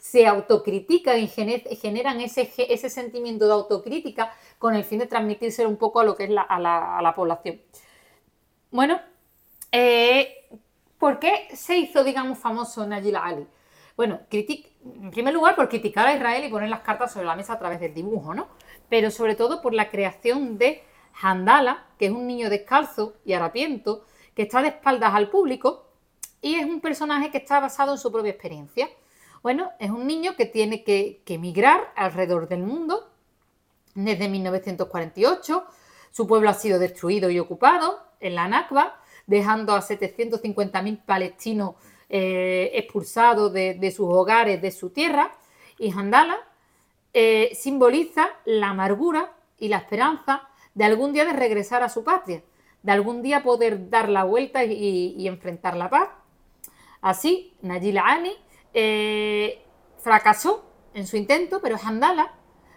se 0.00 0.26
autocritica 0.26 1.18
y 1.18 1.26
generan 1.26 2.20
ese, 2.20 2.48
ese 2.56 2.88
sentimiento 2.88 3.46
de 3.46 3.52
autocrítica 3.52 4.32
con 4.58 4.76
el 4.76 4.84
fin 4.84 5.00
de 5.00 5.06
transmitírselo 5.06 5.68
un 5.68 5.76
poco 5.76 5.98
a 5.98 6.04
lo 6.04 6.14
que 6.16 6.24
es 6.24 6.30
la, 6.30 6.42
a, 6.42 6.60
la, 6.60 7.14
población. 7.16 7.60
Bueno, 8.70 9.00
eh, 9.72 10.48
¿por 10.98 11.18
qué 11.18 11.48
se 11.54 11.76
hizo, 11.76 12.04
digamos, 12.04 12.38
famoso 12.38 12.86
Najila 12.86 13.24
Ali? 13.24 13.46
Bueno, 13.96 14.20
en 14.30 15.10
primer 15.10 15.32
lugar 15.32 15.56
por 15.56 15.68
criticar 15.68 16.06
a 16.06 16.14
Israel 16.14 16.44
y 16.44 16.50
poner 16.50 16.68
las 16.68 16.80
cartas 16.80 17.12
sobre 17.12 17.26
la 17.26 17.34
mesa 17.34 17.54
a 17.54 17.58
través 17.58 17.80
del 17.80 17.94
dibujo, 17.94 18.34
¿no? 18.34 18.48
pero 18.88 19.10
sobre 19.10 19.34
todo 19.34 19.62
por 19.62 19.74
la 19.74 19.90
creación 19.90 20.58
de 20.58 20.82
Handala, 21.20 21.86
que 21.98 22.06
es 22.06 22.12
un 22.12 22.26
niño 22.26 22.50
descalzo 22.50 23.14
y 23.24 23.32
harapiento, 23.32 24.04
que 24.34 24.42
está 24.42 24.62
de 24.62 24.68
espaldas 24.68 25.14
al 25.14 25.30
público 25.30 25.86
y 26.42 26.56
es 26.56 26.66
un 26.66 26.80
personaje 26.80 27.30
que 27.30 27.38
está 27.38 27.58
basado 27.58 27.92
en 27.92 27.98
su 27.98 28.12
propia 28.12 28.30
experiencia. 28.30 28.88
Bueno, 29.42 29.70
es 29.78 29.90
un 29.90 30.06
niño 30.06 30.36
que 30.36 30.46
tiene 30.46 30.84
que, 30.84 31.22
emigrar 31.26 31.92
alrededor 31.96 32.48
del 32.48 32.62
mundo 32.62 33.10
desde 33.94 34.28
1948. 34.28 35.64
Su 36.10 36.26
pueblo 36.26 36.50
ha 36.50 36.54
sido 36.54 36.78
destruido 36.78 37.30
y 37.30 37.38
ocupado 37.38 38.02
en 38.20 38.34
la 38.34 38.48
Nakba, 38.48 39.00
dejando 39.26 39.74
a 39.74 39.82
750.000 39.82 41.04
palestinos 41.04 41.74
eh, 42.08 42.70
expulsados 42.74 43.52
de, 43.52 43.92
sus 43.94 44.06
hogares, 44.08 44.62
de 44.62 44.70
su 44.70 44.90
tierra. 44.90 45.32
Y 45.78 45.90
Handala 45.90 46.38
eh, 47.12 47.50
simboliza 47.54 48.28
la 48.44 48.70
amargura 48.70 49.32
y 49.58 49.68
la 49.68 49.78
esperanza 49.78 50.48
de 50.74 50.84
algún 50.84 51.12
día 51.12 51.24
de 51.24 51.32
regresar 51.32 51.82
a 51.82 51.88
su 51.88 52.04
patria, 52.04 52.42
de 52.82 52.92
algún 52.92 53.22
día 53.22 53.42
poder 53.42 53.90
dar 53.90 54.08
la 54.08 54.24
vuelta 54.24 54.64
y, 54.64 55.26
enfrentar 55.26 55.76
la 55.76 55.90
paz. 55.90 56.08
Así, 57.00 57.54
Najila 57.62 58.02
Ali 58.02 58.32
eh, 58.74 59.62
fracasó 59.98 60.64
en 60.94 61.06
su 61.06 61.16
intento, 61.16 61.60
pero 61.60 61.76
Handala, 61.82 62.34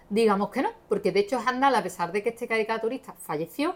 digamos 0.09 0.49
que 0.49 0.61
no, 0.61 0.71
porque 0.87 1.11
de 1.11 1.21
hecho 1.21 1.41
Handala, 1.45 1.79
a 1.79 1.83
pesar 1.83 2.11
de 2.11 2.23
que 2.23 2.29
este 2.29 2.47
caricaturista 2.47 3.13
falleció, 3.13 3.75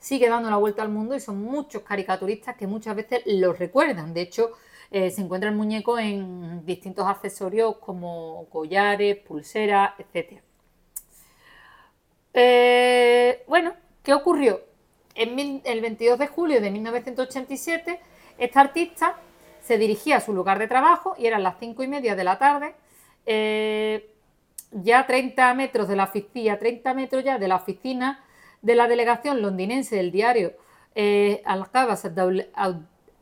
sigue 0.00 0.28
dando 0.28 0.50
la 0.50 0.56
vuelta 0.56 0.82
al 0.82 0.88
mundo 0.88 1.14
y 1.14 1.20
son 1.20 1.42
muchos 1.42 1.82
caricaturistas 1.82 2.56
que 2.56 2.66
muchas 2.66 2.96
veces 2.96 3.22
lo 3.26 3.52
recuerdan. 3.52 4.14
De 4.14 4.22
hecho, 4.22 4.52
eh, 4.90 5.10
se 5.10 5.20
encuentra 5.20 5.50
el 5.50 5.56
muñeco 5.56 5.98
en 5.98 6.64
distintos 6.64 7.06
accesorios 7.06 7.76
como 7.78 8.46
collares, 8.50 9.16
pulseras, 9.18 9.92
etc. 9.98 10.40
Eh, 12.32 13.44
bueno, 13.48 13.74
¿qué 14.02 14.14
ocurrió? 14.14 14.60
En 15.14 15.60
el 15.64 15.80
22 15.80 16.18
de 16.18 16.26
julio 16.28 16.60
de 16.60 16.70
1987, 16.70 18.00
esta 18.38 18.60
artista 18.60 19.16
se 19.62 19.76
dirigía 19.76 20.18
a 20.18 20.20
su 20.20 20.32
lugar 20.32 20.58
de 20.58 20.68
trabajo 20.68 21.14
y 21.18 21.26
eran 21.26 21.42
las 21.42 21.56
5 21.58 21.82
y 21.82 21.88
media 21.88 22.14
de 22.14 22.24
la 22.24 22.38
tarde. 22.38 22.74
Eh, 23.26 24.14
ya 24.70 25.06
30 25.06 25.54
metros 25.54 25.88
de 25.88 25.96
la 25.96 26.04
oficina, 26.04 26.58
30 26.58 26.94
metros 26.94 27.24
ya 27.24 27.38
de 27.38 27.48
la 27.48 27.56
oficina 27.56 28.24
de 28.62 28.74
la 28.74 28.88
delegación 28.88 29.42
londinense 29.42 29.96
del 29.96 30.10
diario 30.10 30.52
Al-Qabas 31.44 32.04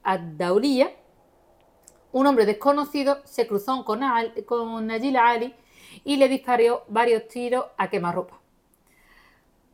ad-Dawliya, 0.02 0.90
un 2.12 2.26
hombre 2.26 2.46
desconocido 2.46 3.20
se 3.24 3.46
cruzó 3.46 3.84
con, 3.84 4.00
Najila 4.00 5.28
Ali 5.28 5.54
y 6.04 6.16
le 6.16 6.28
disparó 6.28 6.84
varios 6.88 7.28
tiros 7.28 7.66
a 7.76 7.90
quemarropa. 7.90 8.40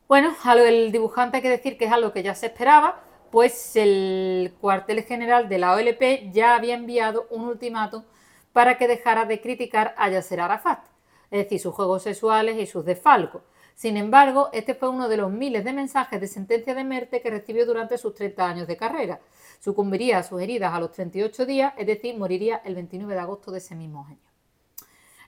Bueno, 0.09 0.35
del 0.55 0.91
dibujante 0.91 1.37
hay 1.37 1.43
que 1.43 1.49
decir 1.49 1.77
que 1.77 1.85
es 1.85 1.91
algo 1.91 2.11
que 2.11 2.21
ya 2.21 2.35
se 2.35 2.47
esperaba, 2.47 3.01
pues 3.31 3.75
el 3.77 4.53
cuartel 4.59 5.03
general 5.03 5.47
de 5.47 5.57
la 5.57 5.73
OLP 5.73 6.31
ya 6.33 6.55
había 6.55 6.75
enviado 6.75 7.27
un 7.29 7.47
ultimátum 7.47 8.03
para 8.51 8.77
que 8.77 8.87
dejara 8.87 9.25
de 9.25 9.39
criticar 9.39 9.95
a 9.97 10.09
Yasser 10.09 10.41
Arafat, 10.41 10.83
es 11.31 11.45
decir, 11.45 11.59
sus 11.59 11.73
juegos 11.73 12.03
sexuales 12.03 12.57
y 12.59 12.67
sus 12.67 12.83
desfalcos. 12.83 13.41
Sin 13.75 13.97
embargo, 13.97 14.49
este 14.53 14.75
fue 14.75 14.89
uno 14.89 15.09
de 15.09 15.17
los 15.17 15.31
miles 15.31 15.63
de 15.63 15.73
mensajes 15.73 16.21
de 16.21 16.27
sentencia 16.27 16.75
de 16.75 16.83
muerte 16.83 17.21
que 17.21 17.29
recibió 17.29 17.65
durante 17.65 17.97
sus 17.97 18.13
30 18.13 18.47
años 18.47 18.67
de 18.67 18.77
carrera. 18.77 19.19
Sucumbiría 19.59 20.19
a 20.19 20.23
sus 20.23 20.41
heridas 20.41 20.73
a 20.73 20.79
los 20.79 20.91
38 20.91 21.45
días, 21.45 21.73
es 21.77 21.87
decir, 21.87 22.17
moriría 22.17 22.61
el 22.63 22.75
29 22.75 23.13
de 23.13 23.19
agosto 23.19 23.51
de 23.51 23.57
ese 23.57 23.75
mismo 23.75 24.05
año. 24.07 24.19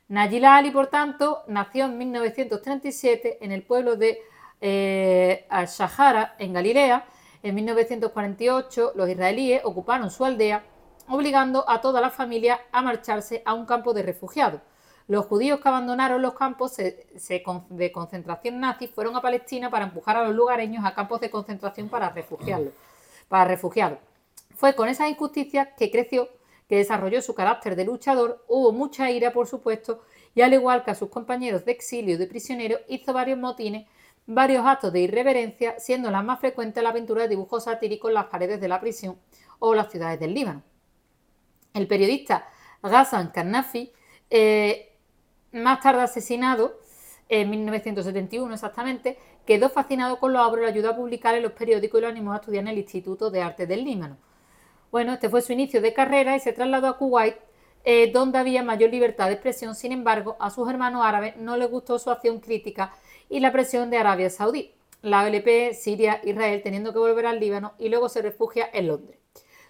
Nayila 0.07 0.57
Ali, 0.57 0.69
por 0.69 0.87
tanto, 0.87 1.43
nació 1.47 1.85
en 1.85 1.97
1937 1.97 3.39
en 3.41 3.51
el 3.51 3.63
pueblo 3.63 3.95
de 3.95 4.21
eh, 4.61 5.45
Al-Shahara, 5.49 6.35
en 6.37 6.53
Galilea. 6.53 7.05
En 7.41 7.55
1948, 7.55 8.93
los 8.95 9.09
israelíes 9.09 9.61
ocuparon 9.63 10.11
su 10.11 10.23
aldea, 10.23 10.63
obligando 11.07 11.67
a 11.67 11.81
toda 11.81 12.01
la 12.01 12.11
familia 12.11 12.61
a 12.71 12.81
marcharse 12.81 13.41
a 13.45 13.53
un 13.53 13.65
campo 13.65 13.93
de 13.93 14.03
refugiados. 14.03 14.61
Los 15.07 15.25
judíos 15.27 15.59
que 15.59 15.67
abandonaron 15.69 16.21
los 16.21 16.33
campos 16.33 16.77
de 16.77 17.91
concentración 17.93 18.59
nazi 18.59 18.87
fueron 18.87 19.15
a 19.15 19.21
Palestina 19.21 19.69
para 19.69 19.85
empujar 19.85 20.17
a 20.17 20.23
los 20.23 20.33
lugareños 20.33 20.83
a 20.83 20.95
campos 20.95 21.21
de 21.21 21.29
concentración 21.29 21.89
para 21.89 22.09
refugiarlos. 22.09 22.73
Para 23.27 23.45
refugiados. 23.45 23.99
Fue 24.55 24.73
con 24.73 24.89
esa 24.89 25.07
injusticia 25.07 25.75
que 25.75 25.91
creció, 25.91 26.29
que 26.67 26.77
desarrolló 26.77 27.21
su 27.21 27.35
carácter 27.35 27.75
de 27.75 27.85
luchador, 27.85 28.43
hubo 28.47 28.71
mucha 28.71 29.11
ira, 29.11 29.31
por 29.31 29.47
supuesto, 29.47 30.01
y 30.33 30.41
al 30.41 30.53
igual 30.53 30.83
que 30.83 30.91
a 30.91 30.95
sus 30.95 31.09
compañeros 31.09 31.65
de 31.65 31.73
exilio 31.73 32.15
y 32.15 32.17
de 32.17 32.25
prisionero, 32.25 32.79
hizo 32.87 33.13
varios 33.13 33.37
motines, 33.37 33.87
varios 34.25 34.65
actos 34.65 34.91
de 34.91 35.01
irreverencia, 35.01 35.79
siendo 35.79 36.09
la 36.09 36.23
más 36.23 36.39
frecuente 36.39 36.81
la 36.81 36.89
aventura 36.89 37.23
de 37.23 37.29
dibujos 37.29 37.65
satíricos 37.65 38.09
en 38.09 38.15
las 38.15 38.25
paredes 38.25 38.59
de 38.59 38.67
la 38.67 38.79
prisión 38.79 39.19
o 39.59 39.75
las 39.75 39.91
ciudades 39.91 40.19
del 40.19 40.33
Líbano. 40.33 40.63
El 41.73 41.87
periodista 41.87 42.47
Ghassan 42.81 43.29
Karnafi 43.29 43.91
eh, 44.29 44.94
más 45.55 45.79
tarde 45.81 46.01
asesinado, 46.01 46.79
en 47.29 47.49
1971 47.49 48.53
exactamente, 48.53 49.17
quedó 49.45 49.69
fascinado 49.69 50.19
con 50.19 50.33
los 50.33 50.45
obras 50.45 50.59
y 50.59 50.63
lo 50.63 50.67
ayudó 50.69 50.89
a 50.91 50.95
publicar 50.95 51.35
en 51.35 51.43
los 51.43 51.53
periódicos 51.53 51.99
y 51.99 52.01
lo 52.01 52.07
animó 52.07 52.33
a 52.33 52.37
estudiar 52.37 52.63
en 52.63 52.69
el 52.69 52.77
Instituto 52.77 53.31
de 53.31 53.41
Arte 53.41 53.65
del 53.65 53.83
Líbano. 53.83 54.17
Bueno, 54.91 55.13
este 55.13 55.29
fue 55.29 55.41
su 55.41 55.53
inicio 55.53 55.81
de 55.81 55.93
carrera 55.93 56.35
y 56.35 56.39
se 56.39 56.53
trasladó 56.53 56.87
a 56.87 56.97
Kuwait, 56.97 57.35
eh, 57.83 58.11
donde 58.11 58.37
había 58.37 58.63
mayor 58.63 58.91
libertad 58.91 59.27
de 59.27 59.33
expresión. 59.33 59.75
Sin 59.75 59.91
embargo, 59.91 60.35
a 60.39 60.49
sus 60.49 60.69
hermanos 60.69 61.05
árabes 61.05 61.37
no 61.37 61.57
les 61.57 61.69
gustó 61.69 61.99
su 61.99 62.11
acción 62.11 62.39
crítica 62.39 62.93
y 63.29 63.39
la 63.39 63.51
presión 63.51 63.89
de 63.89 63.97
Arabia 63.97 64.29
Saudí, 64.29 64.73
la 65.01 65.23
OLP, 65.23 65.73
Siria, 65.73 66.21
Israel, 66.23 66.61
teniendo 66.63 66.93
que 66.93 66.99
volver 66.99 67.25
al 67.25 67.39
Líbano 67.39 67.73
y 67.77 67.89
luego 67.89 68.09
se 68.09 68.21
refugia 68.21 68.69
en 68.73 68.87
Londres. 68.87 69.19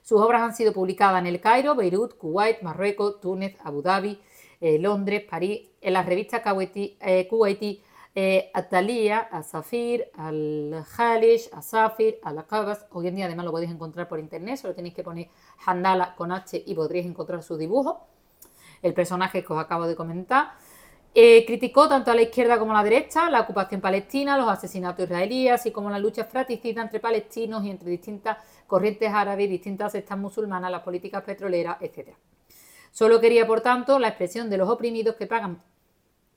Sus 0.01 0.21
obras 0.21 0.43
han 0.43 0.55
sido 0.55 0.71
publicadas 0.71 1.19
en 1.19 1.27
El 1.27 1.41
Cairo, 1.41 1.75
Beirut, 1.75 2.15
Kuwait, 2.17 2.61
Marruecos, 2.61 3.19
Túnez, 3.19 3.57
Abu 3.63 3.81
Dhabi, 3.81 4.21
eh, 4.61 4.77
Londres, 4.79 5.23
París, 5.27 5.69
en 5.85 5.93
las 5.93 6.05
revistas 6.07 6.41
kuwaití, 6.41 6.97
eh, 6.99 7.27
Kuwaiti, 7.27 7.79
eh, 8.15 8.49
Atalia, 8.55 9.19
Asafir, 9.19 10.09
Al-Khalish, 10.17 11.49
Asafir, 11.53 12.17
Al-Aqabas. 12.23 12.87
Hoy 12.91 13.07
en 13.07 13.15
día 13.15 13.25
además 13.25 13.45
lo 13.45 13.51
podéis 13.51 13.69
encontrar 13.69 14.07
por 14.07 14.19
internet, 14.19 14.57
solo 14.57 14.73
tenéis 14.73 14.95
que 14.95 15.03
poner 15.03 15.29
Handala 15.63 16.15
con 16.15 16.31
H 16.31 16.63
y 16.65 16.73
podréis 16.73 17.05
encontrar 17.05 17.43
su 17.43 17.55
dibujo. 17.55 18.07
El 18.81 18.95
personaje 18.95 19.43
que 19.43 19.53
os 19.53 19.59
acabo 19.59 19.85
de 19.85 19.95
comentar. 19.95 20.53
criticó 21.13 21.87
tanto 21.87 22.11
a 22.11 22.15
la 22.15 22.23
izquierda 22.23 22.57
como 22.57 22.71
a 22.71 22.75
la 22.75 22.83
derecha 22.83 23.29
la 23.29 23.41
ocupación 23.41 23.79
palestina, 23.79 24.37
los 24.37 24.49
asesinatos 24.49 25.05
israelíes, 25.05 25.53
así 25.53 25.71
como 25.71 25.89
la 25.91 25.99
lucha 25.99 26.25
fratricida 26.25 26.81
entre 26.81 26.99
palestinos 26.99 27.63
y 27.63 27.69
entre 27.69 27.89
distintas 27.91 28.37
corrientes 28.67 29.09
árabes, 29.13 29.49
distintas 29.49 29.91
sectas 29.91 30.17
musulmanas, 30.17 30.71
las 30.71 30.81
políticas 30.81 31.23
petroleras, 31.23 31.77
etc. 31.79 32.09
Solo 32.91 33.21
quería, 33.21 33.45
por 33.45 33.61
tanto, 33.61 33.99
la 33.99 34.07
expresión 34.07 34.49
de 34.49 34.57
los 34.57 34.67
oprimidos 34.67 35.15
que 35.15 35.27
pagan 35.27 35.61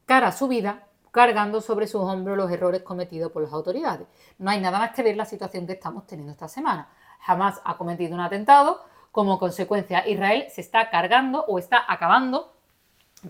cara 0.08 0.28
a 0.28 0.32
su 0.32 0.48
vida 0.48 0.86
cargando 1.10 1.60
sobre 1.60 1.86
sus 1.86 2.00
hombros 2.00 2.34
los 2.34 2.50
errores 2.50 2.82
cometidos 2.82 3.30
por 3.30 3.42
las 3.42 3.52
autoridades. 3.52 4.08
No 4.38 4.50
hay 4.50 4.58
nada 4.58 4.78
más 4.78 4.92
que 4.92 5.02
ver 5.02 5.16
la 5.16 5.26
situación 5.26 5.66
que 5.66 5.74
estamos 5.74 6.06
teniendo 6.06 6.32
esta 6.32 6.48
semana. 6.48 6.88
Jamás 7.20 7.60
ha 7.62 7.76
cometido 7.76 8.14
un 8.14 8.22
atentado, 8.22 8.82
como 9.12 9.38
consecuencia 9.38 10.08
Israel 10.08 10.46
se 10.50 10.62
está 10.62 10.88
cargando 10.88 11.44
o 11.46 11.58
está 11.58 11.84
acabando 11.86 12.54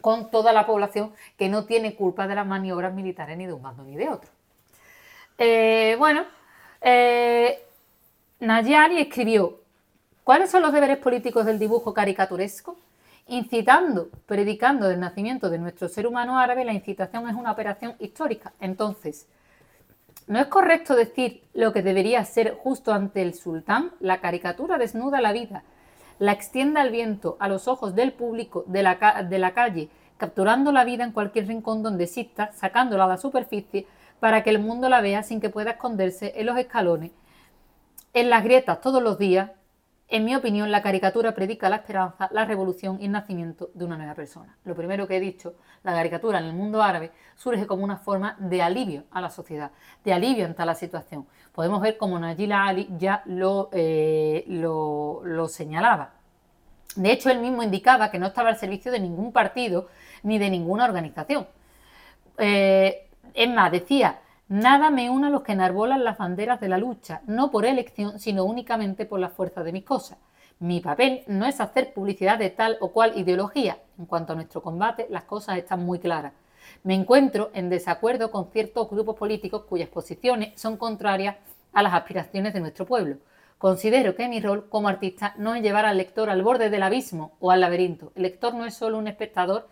con 0.00 0.30
toda 0.30 0.52
la 0.52 0.66
población 0.66 1.12
que 1.36 1.48
no 1.48 1.64
tiene 1.64 1.96
culpa 1.96 2.28
de 2.28 2.36
las 2.36 2.46
maniobras 2.46 2.94
militares 2.94 3.36
ni 3.36 3.46
de 3.46 3.54
un 3.54 3.62
bando 3.62 3.82
ni 3.82 3.96
de 3.96 4.08
otro. 4.08 4.30
Eh, 5.36 5.96
bueno, 5.98 6.26
eh, 6.80 7.60
Nayari 8.38 9.00
escribió, 9.00 9.58
¿cuáles 10.22 10.50
son 10.50 10.62
los 10.62 10.72
deberes 10.72 10.98
políticos 10.98 11.44
del 11.44 11.58
dibujo 11.58 11.92
caricaturesco? 11.92 12.76
Incitando, 13.28 14.08
predicando 14.26 14.88
del 14.88 15.00
nacimiento 15.00 15.50
de 15.50 15.58
nuestro 15.58 15.88
ser 15.88 16.06
humano 16.06 16.38
árabe, 16.38 16.64
la 16.64 16.72
incitación 16.72 17.28
es 17.28 17.34
una 17.34 17.52
operación 17.52 17.94
histórica. 17.98 18.52
Entonces, 18.58 19.28
¿no 20.26 20.38
es 20.38 20.46
correcto 20.46 20.96
decir 20.96 21.44
lo 21.54 21.72
que 21.72 21.82
debería 21.82 22.24
ser 22.24 22.56
justo 22.58 22.92
ante 22.92 23.22
el 23.22 23.34
sultán? 23.34 23.92
La 24.00 24.20
caricatura 24.20 24.78
desnuda 24.78 25.20
la 25.20 25.32
vida, 25.32 25.62
la 26.18 26.32
extiende 26.32 26.80
al 26.80 26.90
viento, 26.90 27.36
a 27.38 27.48
los 27.48 27.68
ojos 27.68 27.94
del 27.94 28.12
público 28.12 28.64
de 28.66 28.82
la, 28.82 29.26
de 29.28 29.38
la 29.38 29.52
calle, 29.52 29.90
capturando 30.16 30.72
la 30.72 30.84
vida 30.84 31.04
en 31.04 31.12
cualquier 31.12 31.46
rincón 31.46 31.82
donde 31.82 32.04
exista, 32.04 32.50
sacándola 32.52 33.04
a 33.04 33.08
la 33.08 33.18
superficie 33.18 33.86
para 34.20 34.42
que 34.42 34.50
el 34.50 34.58
mundo 34.58 34.88
la 34.88 35.00
vea 35.00 35.22
sin 35.22 35.40
que 35.40 35.50
pueda 35.50 35.72
esconderse 35.72 36.32
en 36.34 36.46
los 36.46 36.58
escalones, 36.58 37.12
en 38.14 38.30
las 38.30 38.42
grietas 38.42 38.80
todos 38.80 39.02
los 39.02 39.18
días, 39.18 39.50
en 40.10 40.24
mi 40.24 40.34
opinión, 40.34 40.70
la 40.70 40.80
caricatura 40.80 41.34
predica 41.34 41.68
la 41.68 41.76
esperanza, 41.76 42.30
la 42.32 42.46
revolución 42.46 42.96
y 42.98 43.04
el 43.04 43.12
nacimiento 43.12 43.70
de 43.74 43.84
una 43.84 43.98
nueva 43.98 44.14
persona. 44.14 44.56
Lo 44.64 44.74
primero 44.74 45.06
que 45.06 45.16
he 45.16 45.20
dicho, 45.20 45.56
la 45.82 45.92
caricatura 45.92 46.38
en 46.38 46.46
el 46.46 46.54
mundo 46.54 46.82
árabe 46.82 47.12
surge 47.36 47.66
como 47.66 47.84
una 47.84 47.98
forma 47.98 48.34
de 48.38 48.62
alivio 48.62 49.04
a 49.10 49.20
la 49.20 49.28
sociedad, 49.28 49.70
de 50.02 50.14
alivio 50.14 50.46
ante 50.46 50.64
la 50.64 50.74
situación. 50.74 51.26
Podemos 51.52 51.82
ver 51.82 51.98
como 51.98 52.18
Najila 52.18 52.64
Ali 52.64 52.88
ya 52.96 53.22
lo, 53.26 53.68
eh, 53.72 54.44
lo, 54.48 55.46
señalaba. 55.48 56.14
De 56.96 57.12
hecho, 57.12 57.28
él 57.28 57.40
mismo 57.40 57.62
indicaba 57.62 58.10
que 58.10 58.18
no 58.18 58.28
estaba 58.28 58.48
al 58.48 58.56
servicio 58.56 58.90
de 58.90 59.00
ningún 59.00 59.30
partido 59.30 59.88
ni 60.22 60.38
de 60.38 60.48
ninguna 60.48 60.86
organización. 60.86 61.46
Eh, 62.38 63.08
es 63.34 63.50
más, 63.50 63.70
decía, 63.70 64.20
Nada 64.48 64.88
me 64.88 65.10
une 65.10 65.26
a 65.26 65.30
los 65.30 65.42
que 65.42 65.52
enarbolan 65.52 66.04
las 66.04 66.16
banderas 66.16 66.58
de 66.58 66.70
la 66.70 66.78
lucha, 66.78 67.20
no 67.26 67.50
por 67.50 67.66
elección, 67.66 68.18
sino 68.18 68.44
únicamente 68.44 69.04
por 69.04 69.20
la 69.20 69.28
fuerza 69.28 69.62
de 69.62 69.72
mis 69.72 69.84
cosas. 69.84 70.16
Mi 70.58 70.80
papel 70.80 71.22
no 71.26 71.44
es 71.44 71.60
hacer 71.60 71.92
publicidad 71.92 72.38
de 72.38 72.48
tal 72.48 72.78
o 72.80 72.90
cual 72.90 73.12
ideología. 73.18 73.76
En 73.98 74.06
cuanto 74.06 74.32
a 74.32 74.36
nuestro 74.36 74.62
combate, 74.62 75.06
las 75.10 75.24
cosas 75.24 75.58
están 75.58 75.84
muy 75.84 75.98
claras. 75.98 76.32
Me 76.82 76.94
encuentro 76.94 77.50
en 77.52 77.68
desacuerdo 77.68 78.30
con 78.30 78.50
ciertos 78.50 78.88
grupos 78.88 79.16
políticos 79.16 79.64
cuyas 79.68 79.90
posiciones 79.90 80.58
son 80.58 80.78
contrarias 80.78 81.36
a 81.74 81.82
las 81.82 81.92
aspiraciones 81.92 82.54
de 82.54 82.60
nuestro 82.60 82.86
pueblo. 82.86 83.18
Considero 83.58 84.14
que 84.14 84.28
mi 84.28 84.40
rol 84.40 84.70
como 84.70 84.88
artista 84.88 85.34
no 85.36 85.54
es 85.54 85.62
llevar 85.62 85.84
al 85.84 85.98
lector 85.98 86.30
al 86.30 86.42
borde 86.42 86.70
del 86.70 86.84
abismo 86.84 87.36
o 87.38 87.50
al 87.50 87.60
laberinto. 87.60 88.12
El 88.14 88.22
lector 88.22 88.54
no 88.54 88.64
es 88.64 88.72
solo 88.72 88.96
un 88.96 89.08
espectador, 89.08 89.68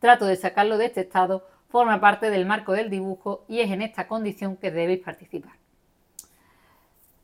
trato 0.00 0.26
de 0.26 0.36
sacarlo 0.36 0.76
de 0.76 0.84
este 0.84 1.00
estado 1.00 1.46
forma 1.68 2.00
parte 2.00 2.30
del 2.30 2.46
marco 2.46 2.72
del 2.72 2.90
dibujo 2.90 3.44
y 3.48 3.60
es 3.60 3.70
en 3.70 3.82
esta 3.82 4.08
condición 4.08 4.56
que 4.56 4.70
debéis 4.70 5.00
participar. 5.00 5.52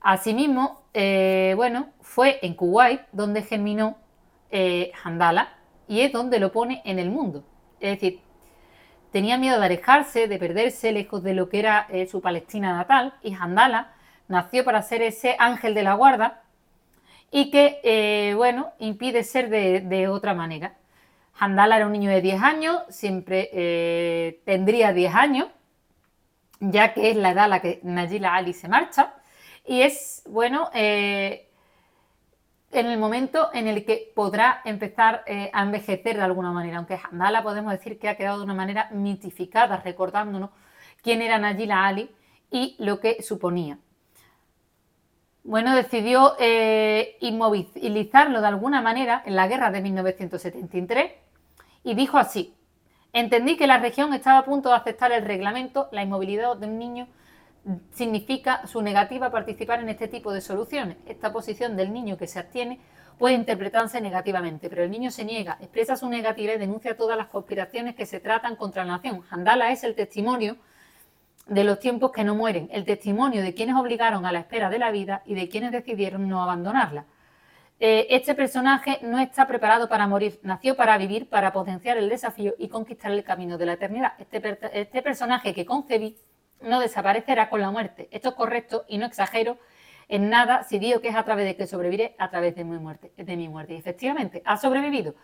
Asimismo, 0.00 0.82
eh, 0.92 1.54
bueno, 1.56 1.88
fue 2.02 2.38
en 2.42 2.54
Kuwait 2.54 3.00
donde 3.12 3.42
germinó 3.42 3.96
eh, 4.50 4.92
Handala 5.02 5.54
y 5.88 6.00
es 6.00 6.12
donde 6.12 6.38
lo 6.38 6.52
pone 6.52 6.82
en 6.84 6.98
el 6.98 7.10
mundo. 7.10 7.44
Es 7.80 7.92
decir, 7.92 8.20
tenía 9.10 9.38
miedo 9.38 9.58
de 9.58 9.64
alejarse, 9.64 10.28
de 10.28 10.38
perderse 10.38 10.92
lejos 10.92 11.22
de 11.22 11.32
lo 11.32 11.48
que 11.48 11.58
era 11.58 11.86
eh, 11.88 12.06
su 12.06 12.20
Palestina 12.20 12.76
natal 12.76 13.14
y 13.22 13.32
Handala 13.32 13.94
nació 14.28 14.62
para 14.64 14.82
ser 14.82 15.00
ese 15.00 15.36
ángel 15.38 15.74
de 15.74 15.82
la 15.82 15.94
guarda 15.94 16.42
y 17.30 17.50
que, 17.50 18.32
bueno, 18.36 18.72
impide 18.78 19.24
ser 19.24 19.48
de 19.48 20.08
otra 20.08 20.34
manera. 20.34 20.76
Handala 21.38 21.76
era 21.76 21.86
un 21.86 21.92
niño 21.92 22.10
de 22.10 22.20
10 22.20 22.42
años, 22.42 22.82
siempre 22.88 23.50
eh, 23.52 24.40
tendría 24.44 24.92
10 24.92 25.14
años, 25.14 25.48
ya 26.60 26.94
que 26.94 27.10
es 27.10 27.16
la 27.16 27.30
edad 27.30 27.44
a 27.44 27.48
la 27.48 27.60
que 27.60 27.80
Najila 27.82 28.34
Ali 28.34 28.52
se 28.52 28.68
marcha. 28.68 29.14
Y 29.66 29.80
es, 29.80 30.22
bueno, 30.28 30.70
eh, 30.74 31.48
en 32.70 32.86
el 32.86 32.98
momento 32.98 33.50
en 33.52 33.66
el 33.66 33.84
que 33.84 34.12
podrá 34.14 34.60
empezar 34.64 35.24
eh, 35.26 35.50
a 35.52 35.62
envejecer 35.62 36.16
de 36.16 36.22
alguna 36.22 36.52
manera, 36.52 36.78
aunque 36.78 37.00
Handala 37.02 37.42
podemos 37.42 37.72
decir 37.72 37.98
que 37.98 38.08
ha 38.08 38.16
quedado 38.16 38.38
de 38.38 38.44
una 38.44 38.54
manera 38.54 38.88
mitificada, 38.92 39.78
recordándonos 39.78 40.50
quién 41.02 41.20
era 41.20 41.38
Najila 41.38 41.86
Ali 41.86 42.10
y 42.50 42.76
lo 42.78 43.00
que 43.00 43.22
suponía. 43.22 43.78
Bueno, 45.42 45.74
decidió 45.74 46.36
inmovilizarlo 47.20 48.40
de 48.40 48.46
alguna 48.46 48.80
manera 48.80 49.22
en 49.26 49.36
la 49.36 49.46
guerra 49.46 49.70
de 49.70 49.82
1973 49.82 51.23
y 51.84 51.94
dijo 51.94 52.18
así, 52.18 52.54
entendí 53.12 53.56
que 53.56 53.66
la 53.66 53.78
región 53.78 54.12
estaba 54.14 54.38
a 54.38 54.44
punto 54.44 54.70
de 54.70 54.76
aceptar 54.76 55.12
el 55.12 55.24
reglamento, 55.24 55.88
la 55.92 56.02
inmovilidad 56.02 56.56
de 56.56 56.66
un 56.66 56.78
niño 56.78 57.06
significa 57.92 58.66
su 58.66 58.82
negativa 58.82 59.26
a 59.26 59.30
participar 59.30 59.80
en 59.80 59.88
este 59.88 60.08
tipo 60.08 60.32
de 60.32 60.40
soluciones. 60.40 60.96
Esta 61.06 61.32
posición 61.32 61.76
del 61.76 61.92
niño 61.92 62.16
que 62.16 62.26
se 62.26 62.38
abstiene 62.38 62.80
puede 63.18 63.34
interpretarse 63.34 64.00
negativamente, 64.00 64.68
pero 64.68 64.82
el 64.82 64.90
niño 64.90 65.10
se 65.10 65.24
niega, 65.24 65.56
expresa 65.60 65.96
su 65.96 66.08
negativa 66.08 66.54
y 66.54 66.58
denuncia 66.58 66.96
todas 66.96 67.16
las 67.16 67.28
conspiraciones 67.28 67.94
que 67.94 68.06
se 68.06 68.20
tratan 68.20 68.56
contra 68.56 68.84
la 68.84 68.94
nación. 68.94 69.22
Handala 69.30 69.70
es 69.70 69.84
el 69.84 69.94
testimonio 69.94 70.56
de 71.46 71.64
los 71.64 71.78
tiempos 71.78 72.10
que 72.10 72.24
no 72.24 72.34
mueren, 72.34 72.68
el 72.72 72.84
testimonio 72.84 73.42
de 73.42 73.54
quienes 73.54 73.76
obligaron 73.76 74.24
a 74.26 74.32
la 74.32 74.40
espera 74.40 74.70
de 74.70 74.78
la 74.78 74.90
vida 74.90 75.22
y 75.26 75.34
de 75.34 75.48
quienes 75.48 75.72
decidieron 75.72 76.28
no 76.28 76.42
abandonarla. 76.42 77.04
Eh, 77.80 78.06
este 78.10 78.34
personaje 78.34 78.98
no 79.02 79.18
está 79.18 79.46
preparado 79.46 79.88
para 79.88 80.06
morir, 80.06 80.38
nació 80.42 80.76
para 80.76 80.96
vivir, 80.96 81.28
para 81.28 81.52
potenciar 81.52 81.96
el 81.96 82.08
desafío 82.08 82.54
y 82.58 82.68
conquistar 82.68 83.10
el 83.10 83.24
camino 83.24 83.58
de 83.58 83.66
la 83.66 83.72
eternidad. 83.72 84.12
Este, 84.18 84.58
este 84.72 85.02
personaje 85.02 85.52
que 85.52 85.66
concebí 85.66 86.16
no 86.60 86.80
desaparecerá 86.80 87.50
con 87.50 87.60
la 87.60 87.70
muerte. 87.70 88.08
Esto 88.10 88.30
es 88.30 88.34
correcto 88.36 88.84
y 88.88 88.98
no 88.98 89.06
exagero 89.06 89.58
en 90.08 90.28
nada 90.30 90.64
si 90.64 90.78
digo 90.78 91.00
que 91.00 91.08
es 91.08 91.16
a 91.16 91.24
través 91.24 91.46
de 91.46 91.56
que 91.56 91.66
sobreviviré 91.66 92.14
a 92.18 92.30
través 92.30 92.54
de 92.54 92.64
mi 92.64 92.78
muerte. 92.78 93.12
De 93.16 93.36
mi 93.36 93.48
muerte. 93.48 93.74
Y 93.74 93.76
efectivamente, 93.76 94.42
ha 94.44 94.56
sobrevivido. 94.56 95.14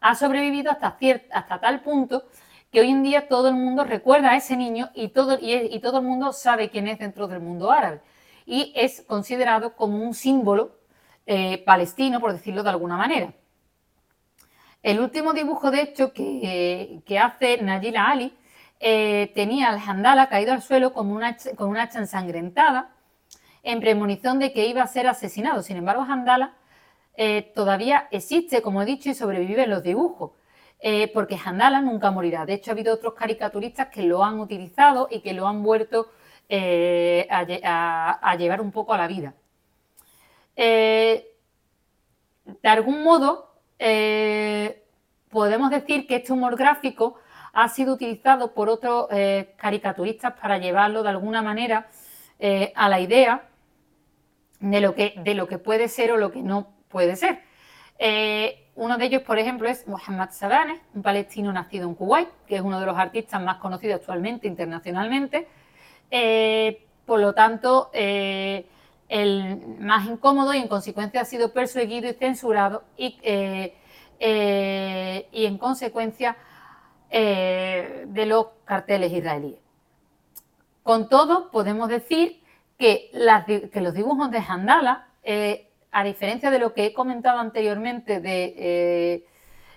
Ha 0.00 0.14
sobrevivido 0.14 0.70
hasta, 0.70 1.60
tal 1.60 1.80
punto 1.82 2.24
que 2.72 2.80
hoy 2.80 2.88
en 2.90 3.02
día 3.02 3.28
todo 3.28 3.48
el 3.48 3.54
mundo 3.54 3.84
recuerda 3.84 4.30
a 4.30 4.36
ese 4.36 4.56
niño 4.56 4.90
y 4.94 5.08
todo, 5.08 5.38
y, 5.40 5.78
todo 5.80 5.98
el 5.98 6.04
mundo 6.04 6.32
sabe 6.32 6.70
quién 6.70 6.88
es 6.88 6.98
dentro 6.98 7.28
del 7.28 7.40
mundo 7.40 7.70
árabe. 7.70 8.00
Y 8.46 8.72
es 8.74 9.02
considerado 9.02 9.76
como 9.76 10.02
un 10.02 10.14
símbolo 10.14 10.79
eh, 11.32 11.62
palestino, 11.64 12.18
por 12.18 12.32
decirlo 12.32 12.64
de 12.64 12.70
alguna 12.70 12.96
manera. 12.96 13.32
El 14.82 14.98
último 14.98 15.32
dibujo, 15.32 15.70
de 15.70 15.82
hecho, 15.82 16.12
que, 16.12 17.18
hace 17.22 17.62
Nayila 17.62 18.10
Ali 18.10 18.36
eh, 18.80 19.30
tenía 19.32 19.68
al 19.68 19.78
Handala 19.78 20.28
caído 20.28 20.52
al 20.52 20.60
suelo 20.60 20.92
con 20.92 21.08
una, 21.08 21.36
con 21.54 21.68
una 21.68 21.82
hacha 21.84 22.00
ensangrentada 22.00 22.96
en 23.62 23.78
premonición 23.78 24.40
de 24.40 24.52
que 24.52 24.66
iba 24.66 24.82
a 24.82 24.88
ser 24.88 25.06
asesinado. 25.06 25.62
Sin 25.62 25.76
embargo, 25.76 26.02
Handala 26.02 26.56
eh, 27.14 27.52
todavía 27.54 28.08
existe, 28.10 28.60
como 28.60 28.82
he 28.82 28.84
dicho, 28.84 29.08
y 29.08 29.14
sobrevive 29.14 29.62
en 29.62 29.70
los 29.70 29.84
dibujos. 29.84 30.32
Eh, 30.80 31.12
porque 31.14 31.38
Handala 31.44 31.80
nunca 31.80 32.10
morirá. 32.10 32.44
De 32.44 32.54
hecho, 32.54 32.72
ha 32.72 32.74
habido 32.74 32.92
otros 32.92 33.14
caricaturistas 33.14 33.86
que 33.88 34.02
lo 34.02 34.24
han 34.24 34.40
utilizado 34.40 35.06
y 35.08 35.20
que 35.20 35.32
lo 35.32 35.46
han 35.46 35.62
vuelto 35.62 36.10
a, 36.50 38.36
llevar 38.36 38.60
un 38.60 38.72
poco 38.72 38.94
a 38.94 38.98
la 38.98 39.06
vida. 39.06 39.34
De 40.56 41.24
algún 42.64 43.02
modo, 43.02 43.54
podemos 45.30 45.70
decir 45.70 46.06
que 46.06 46.16
este 46.16 46.32
humor 46.32 46.56
gráfico 46.56 47.16
ha 47.52 47.68
sido 47.68 47.94
utilizado 47.94 48.52
por 48.52 48.68
otros 48.68 49.08
caricaturistas 49.56 50.34
para 50.40 50.58
llevarlo 50.58 51.02
de 51.02 51.08
alguna 51.08 51.42
manera 51.42 51.88
a 52.74 52.88
la 52.88 53.00
idea 53.00 53.48
de 54.60 54.80
lo, 54.80 54.94
que, 54.94 55.14
de 55.16 55.34
lo 55.34 55.48
que 55.48 55.58
puede 55.58 55.88
ser 55.88 56.12
o 56.12 56.16
lo 56.16 56.30
que 56.30 56.42
no 56.42 56.68
puede 56.88 57.16
ser. 57.16 57.40
Eh, 57.98 58.68
uno 58.76 58.96
de 58.96 59.06
ellos, 59.06 59.22
por 59.22 59.38
ejemplo, 59.38 59.68
es 59.68 59.86
Mohamed 59.86 60.30
Sabaneh, 60.30 60.80
un 60.94 61.02
palestino 61.02 61.52
nacido 61.52 61.88
en 61.88 61.94
Kuwait, 61.94 62.28
que 62.46 62.56
es 62.56 62.62
uno 62.62 62.80
de 62.80 62.86
los 62.86 62.96
artistas 62.96 63.42
más 63.42 63.56
conocidos 63.56 64.00
actualmente 64.00 64.46
internacionalmente. 64.46 65.48
Eh, 66.10 66.86
por 67.04 67.20
lo 67.20 67.34
tanto, 67.34 67.90
eh, 67.92 68.66
el 69.10 69.78
más 69.78 70.08
incómodo 70.08 70.54
y 70.54 70.58
en 70.58 70.68
consecuencia 70.68 71.20
ha 71.20 71.24
sido 71.26 71.52
perseguido 71.52 72.08
y 72.08 72.14
censurado 72.14 72.84
y, 72.96 73.18
y 74.22 75.46
en 75.46 75.58
consecuencia 75.58 76.36
de 77.10 78.24
los 78.26 78.46
carteles 78.64 79.12
israelíes. 79.12 79.60
Con 80.82 81.08
todo, 81.08 81.50
podemos 81.50 81.88
decir 81.88 82.42
que, 82.78 83.10
los 83.74 83.94
dibujos 83.94 84.30
de 84.30 84.38
Handala, 84.38 85.08
eh, 85.22 85.70
a 85.92 86.02
diferencia 86.02 86.50
de 86.50 86.58
lo 86.58 86.72
que 86.72 86.86
he 86.86 86.94
comentado 86.94 87.38
anteriormente 87.38 88.20
de, 88.20 88.54
eh, 88.56 89.26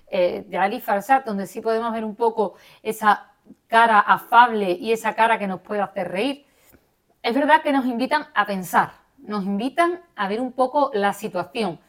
eh, 0.08 0.46
de 0.48 0.58
Ali 0.58 0.80
Farsad, 0.80 1.26
donde 1.26 1.46
sí 1.46 1.60
podemos 1.60 1.92
ver 1.92 2.06
un 2.06 2.16
poco 2.16 2.56
esa 2.82 3.34
cara 3.68 4.00
afable 4.00 4.72
y 4.72 4.94
esa 4.94 5.14
cara 5.16 5.38
que 5.38 5.48
nos 5.48 5.60
puede 5.62 5.82
hacer 5.82 6.10
reír, 6.12 6.46
es 7.22 7.36
verdad 7.36 7.62
que 7.62 7.74
nos 7.74 7.86
invitan 7.86 8.28
a 8.34 8.46
pensar, 8.46 8.94
nos 9.24 9.46
invitan 9.46 10.02
a 10.16 10.28
ver 10.28 10.40
un 10.42 10.52
poco 10.52 10.92
la 10.94 11.14
situación, 11.14 11.80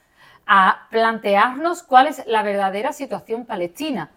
a 0.46 0.86
plantearnos 0.90 1.82
cuál 1.82 2.08
es 2.08 2.22
la 2.26 2.42
verdadera 2.42 2.92
situación 2.92 3.44
palestina. 3.46 4.10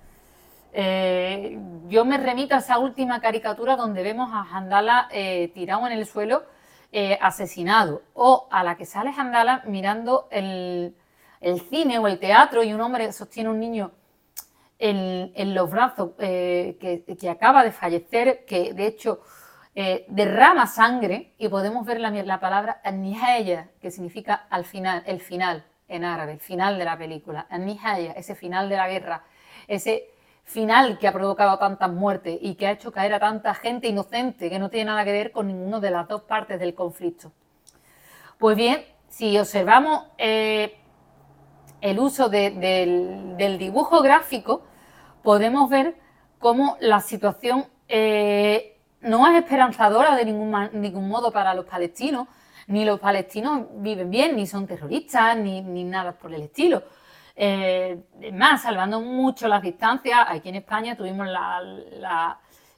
yo 0.74 2.06
me 2.06 2.18
remito 2.18 2.56
a 2.56 2.60
esa 2.60 2.78
última 2.78 3.20
caricatura 3.20 3.76
donde 3.76 4.04
vemos 4.04 4.30
a 4.34 4.42
Handala 4.42 5.08
tirado 5.54 5.88
en 5.88 5.94
el 5.94 6.06
suelo 6.06 6.44
eh, 6.94 7.18
asesinado, 7.22 8.02
o 8.14 8.48
a 8.50 8.64
la 8.64 8.78
que 8.78 8.86
sale 8.86 9.10
Handala 9.10 9.62
mirando 9.66 10.30
el, 10.32 10.96
cine 11.70 12.00
o 12.00 12.08
el 12.08 12.18
teatro 12.18 12.64
y 12.64 12.74
un 12.74 12.80
hombre 12.80 13.12
sostiene 13.12 13.50
a 13.50 13.52
un 13.52 13.60
niño 13.60 13.92
en, 14.80 15.54
los 15.54 15.70
brazos 15.70 16.12
eh, 16.20 16.78
que, 16.80 17.30
acaba 17.30 17.66
de 17.66 17.74
fallecer, 17.74 18.46
que 18.46 18.74
de 18.74 18.88
hecho 18.88 19.20
eh, 19.80 20.06
derrama 20.08 20.66
sangre 20.66 21.36
y 21.38 21.50
podemos 21.50 21.86
ver 21.86 22.00
la, 22.00 22.10
la 22.10 22.40
palabra 22.40 22.82
nihaya, 22.92 23.70
que 23.80 23.92
significa 23.92 24.48
al 24.50 24.66
final, 24.66 25.04
el 25.06 25.22
final 25.22 25.66
en 25.88 26.04
árabe, 26.04 26.40
final 26.40 26.80
de 26.80 26.86
la 26.86 26.98
película, 26.98 27.46
nihaya, 27.52 28.14
ese 28.14 28.34
final 28.34 28.70
de 28.70 28.76
la 28.76 28.90
guerra, 28.90 29.24
ese 29.68 30.10
final 30.44 30.98
que 30.98 31.08
ha 31.08 31.14
provocado 31.14 31.60
tantas 31.60 31.92
muertes 31.92 32.40
y 32.42 32.56
que 32.56 32.66
ha 32.66 32.72
hecho 32.72 32.92
caer 32.92 33.14
a 33.14 33.20
tanta 33.20 33.54
gente 33.54 33.88
inocente 33.88 34.50
que 34.50 34.58
no 34.58 34.72
tiene 34.72 34.86
nada 34.86 35.06
que 35.06 35.12
ver 35.12 35.32
con 35.32 35.46
ninguna 35.46 35.80
de 35.80 35.92
las 35.92 36.08
dos 36.08 36.24
partes 36.24 36.60
del 36.60 36.74
conflicto. 36.74 37.32
Pues 38.40 38.58
bien, 38.58 38.84
si 39.10 39.38
observamos 39.38 40.06
eh, 40.18 40.76
el 41.82 42.00
uso 42.00 42.30
del, 42.30 43.36
dibujo 43.60 44.02
gráfico, 44.02 44.64
podemos 45.22 45.70
ver 45.70 45.98
cómo 46.40 46.78
la 46.80 47.00
situación 47.00 47.68
eh, 47.88 48.77
no 49.02 49.28
es 49.28 49.36
esperanzadora 49.44 50.16
de 50.16 50.26
ningún, 50.26 50.70
ningún, 50.74 51.08
modo 51.08 51.32
para 51.32 51.54
los 51.54 51.66
palestinos, 51.66 52.28
ni 52.68 52.86
los 52.86 53.00
palestinos 53.00 53.68
viven 53.76 54.10
bien, 54.10 54.36
ni 54.36 54.48
son 54.48 54.68
terroristas, 54.68 55.38
ni 55.38 55.84
nada 55.84 56.14
por 56.14 56.34
el 56.34 56.42
estilo. 56.42 56.84
Eh, 57.40 58.00
más, 58.34 58.64
salvando 58.64 59.00
mucho 59.00 59.48
las 59.48 59.62
distancias, 59.62 60.26
aquí 60.28 60.50
en 60.50 60.56
España 60.56 60.98
tuvimos 60.98 61.28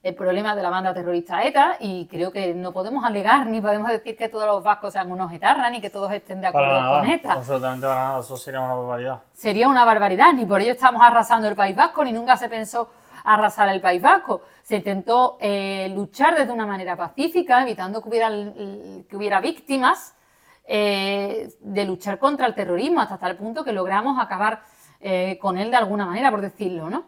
el 0.04 0.16
problema 0.16 0.54
de 0.54 0.62
la 0.62 0.70
banda 0.70 0.94
terrorista 0.94 1.42
ETA 1.44 1.78
y 1.80 2.08
creo 2.08 2.34
que 2.34 2.54
no 2.54 2.74
podemos 2.74 3.06
alegar 3.06 3.46
ni 3.46 3.62
podemos 3.62 3.90
decir 3.90 4.18
que 4.18 4.28
todos 4.28 4.46
los 4.46 4.62
vascos 4.62 4.92
sean 4.92 5.10
unos 5.14 5.32
etarras 5.32 5.72
ni 5.72 5.80
que 5.80 5.90
todos 5.90 6.12
estén 6.12 6.42
de 6.42 6.48
acuerdo 6.48 7.00
con 7.00 7.10
ETA. 7.10 7.34
Absolutamente 7.34 7.88
para 7.88 8.04
nada, 8.04 8.20
eso 8.20 8.36
sería 8.36 8.60
una 8.60 8.74
barbaridad. 8.74 9.20
Sería 9.32 9.70
una 9.70 9.86
barbaridad, 9.86 10.34
ni 10.34 10.46
por 10.46 10.60
ello 10.60 10.74
estamos 10.74 11.02
arrasando 11.02 11.48
el 11.48 11.56
País 11.56 11.78
Vasco, 11.78 12.04
ni 12.04 12.12
nunca 12.12 12.36
se 12.36 12.50
pensó 12.50 12.90
arrasar 13.24 13.70
el 13.70 13.80
País 13.80 14.02
Vasco. 14.02 14.42
Se 14.70 14.76
intentó 14.76 15.40
eh, 15.42 15.92
luchar 15.96 16.38
desde 16.38 16.54
una 16.54 16.68
manera 16.68 16.96
pacífica, 16.96 17.64
evitando 17.64 18.04
que 18.04 18.10
hubiera, 18.10 18.30
que 18.30 19.18
hubiera 19.18 19.42
víctimas 19.42 20.16
eh, 20.64 21.50
de 21.60 21.86
luchar 21.86 22.20
contra 22.20 22.46
el 22.46 22.54
terrorismo 22.54 23.02
hasta 23.02 23.18
tal 23.18 23.36
punto 23.36 23.64
que 23.64 23.74
logramos 23.74 24.20
acabar 24.22 24.62
eh, 25.00 25.40
con 25.42 25.58
él 25.58 25.72
de 25.72 25.78
alguna 25.78 26.06
manera, 26.06 26.30
por 26.30 26.42
decirlo, 26.42 26.88
¿no? 26.88 27.06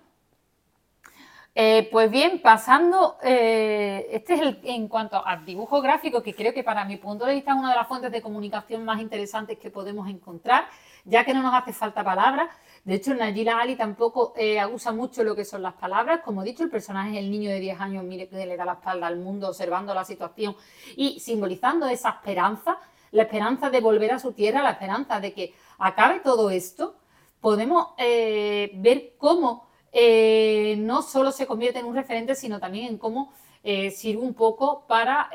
Pues 1.54 2.10
bien, 2.10 2.42
pasando, 2.42 3.18
este 3.22 4.34
es 4.34 4.42
el 4.42 4.60
en 4.64 4.88
cuanto 4.88 5.24
al 5.24 5.46
dibujo 5.46 5.82
gráfico, 5.82 6.24
que 6.24 6.34
creo 6.34 6.56
que 6.56 6.64
para 6.64 6.84
mi 6.86 6.98
punto 6.98 7.26
de 7.26 7.36
vista 7.36 7.52
es 7.52 7.58
una 7.58 7.70
de 7.70 7.76
las 7.76 7.88
fuentes 7.88 8.12
de 8.12 8.24
comunicación 8.24 8.84
más 8.84 9.00
interesantes 9.00 9.60
que 9.60 9.70
podemos 9.70 10.10
encontrar, 10.10 10.66
ya 11.06 11.24
que 11.24 11.34
no 11.36 11.44
nos 11.44 11.54
hace 11.54 11.74
falta 11.74 12.04
palabras. 12.04 12.50
De 12.84 12.96
hecho, 12.96 13.14
Nayila 13.14 13.60
Ali 13.60 13.76
tampoco 13.76 14.34
usa 14.74 14.92
mucho 14.92 15.24
lo 15.24 15.36
que 15.36 15.46
son 15.46 15.62
las 15.62 15.74
palabras. 15.74 16.22
Como 16.26 16.42
he 16.42 16.46
dicho, 16.46 16.64
el 16.64 16.70
personaje 16.70 17.12
es 17.12 17.18
el 17.18 17.30
niño 17.30 17.52
de 17.52 17.60
10 17.60 17.80
años, 17.80 18.04
mire 18.04 18.28
que 18.28 18.46
le 18.46 18.58
da 18.58 18.66
la 18.66 18.74
espalda 18.74 19.08
al 19.08 19.18
mundo, 19.18 19.50
observando 19.50 19.94
la 19.94 20.04
situación 20.04 20.56
y 20.96 21.20
simbolizando 21.20 21.88
esa 21.88 22.10
esperanza 22.10 22.80
la 23.12 23.24
esperanza 23.24 23.70
de 23.70 23.82
volver 23.82 24.12
a 24.14 24.20
su 24.20 24.32
tierra, 24.32 24.64
la 24.64 24.72
esperanza 24.72 25.20
de 25.20 25.34
que 25.34 25.54
acabe 25.78 26.22
todo 26.22 26.50
esto, 26.50 26.96
podemos 27.40 27.90
eh, 27.98 28.72
ver 28.76 29.14
cómo 29.18 29.68
eh, 29.92 30.76
no 30.80 31.02
solo 31.02 31.32
se 31.32 31.46
convierte 31.46 31.80
en 31.80 31.86
un 31.86 31.96
referente, 31.96 32.36
sino 32.36 32.60
también 32.60 32.88
en 32.88 32.98
cómo 32.98 33.34
eh, 33.64 33.92
sirve 33.92 34.22
un 34.22 34.34
poco 34.34 34.86
para 34.88 35.30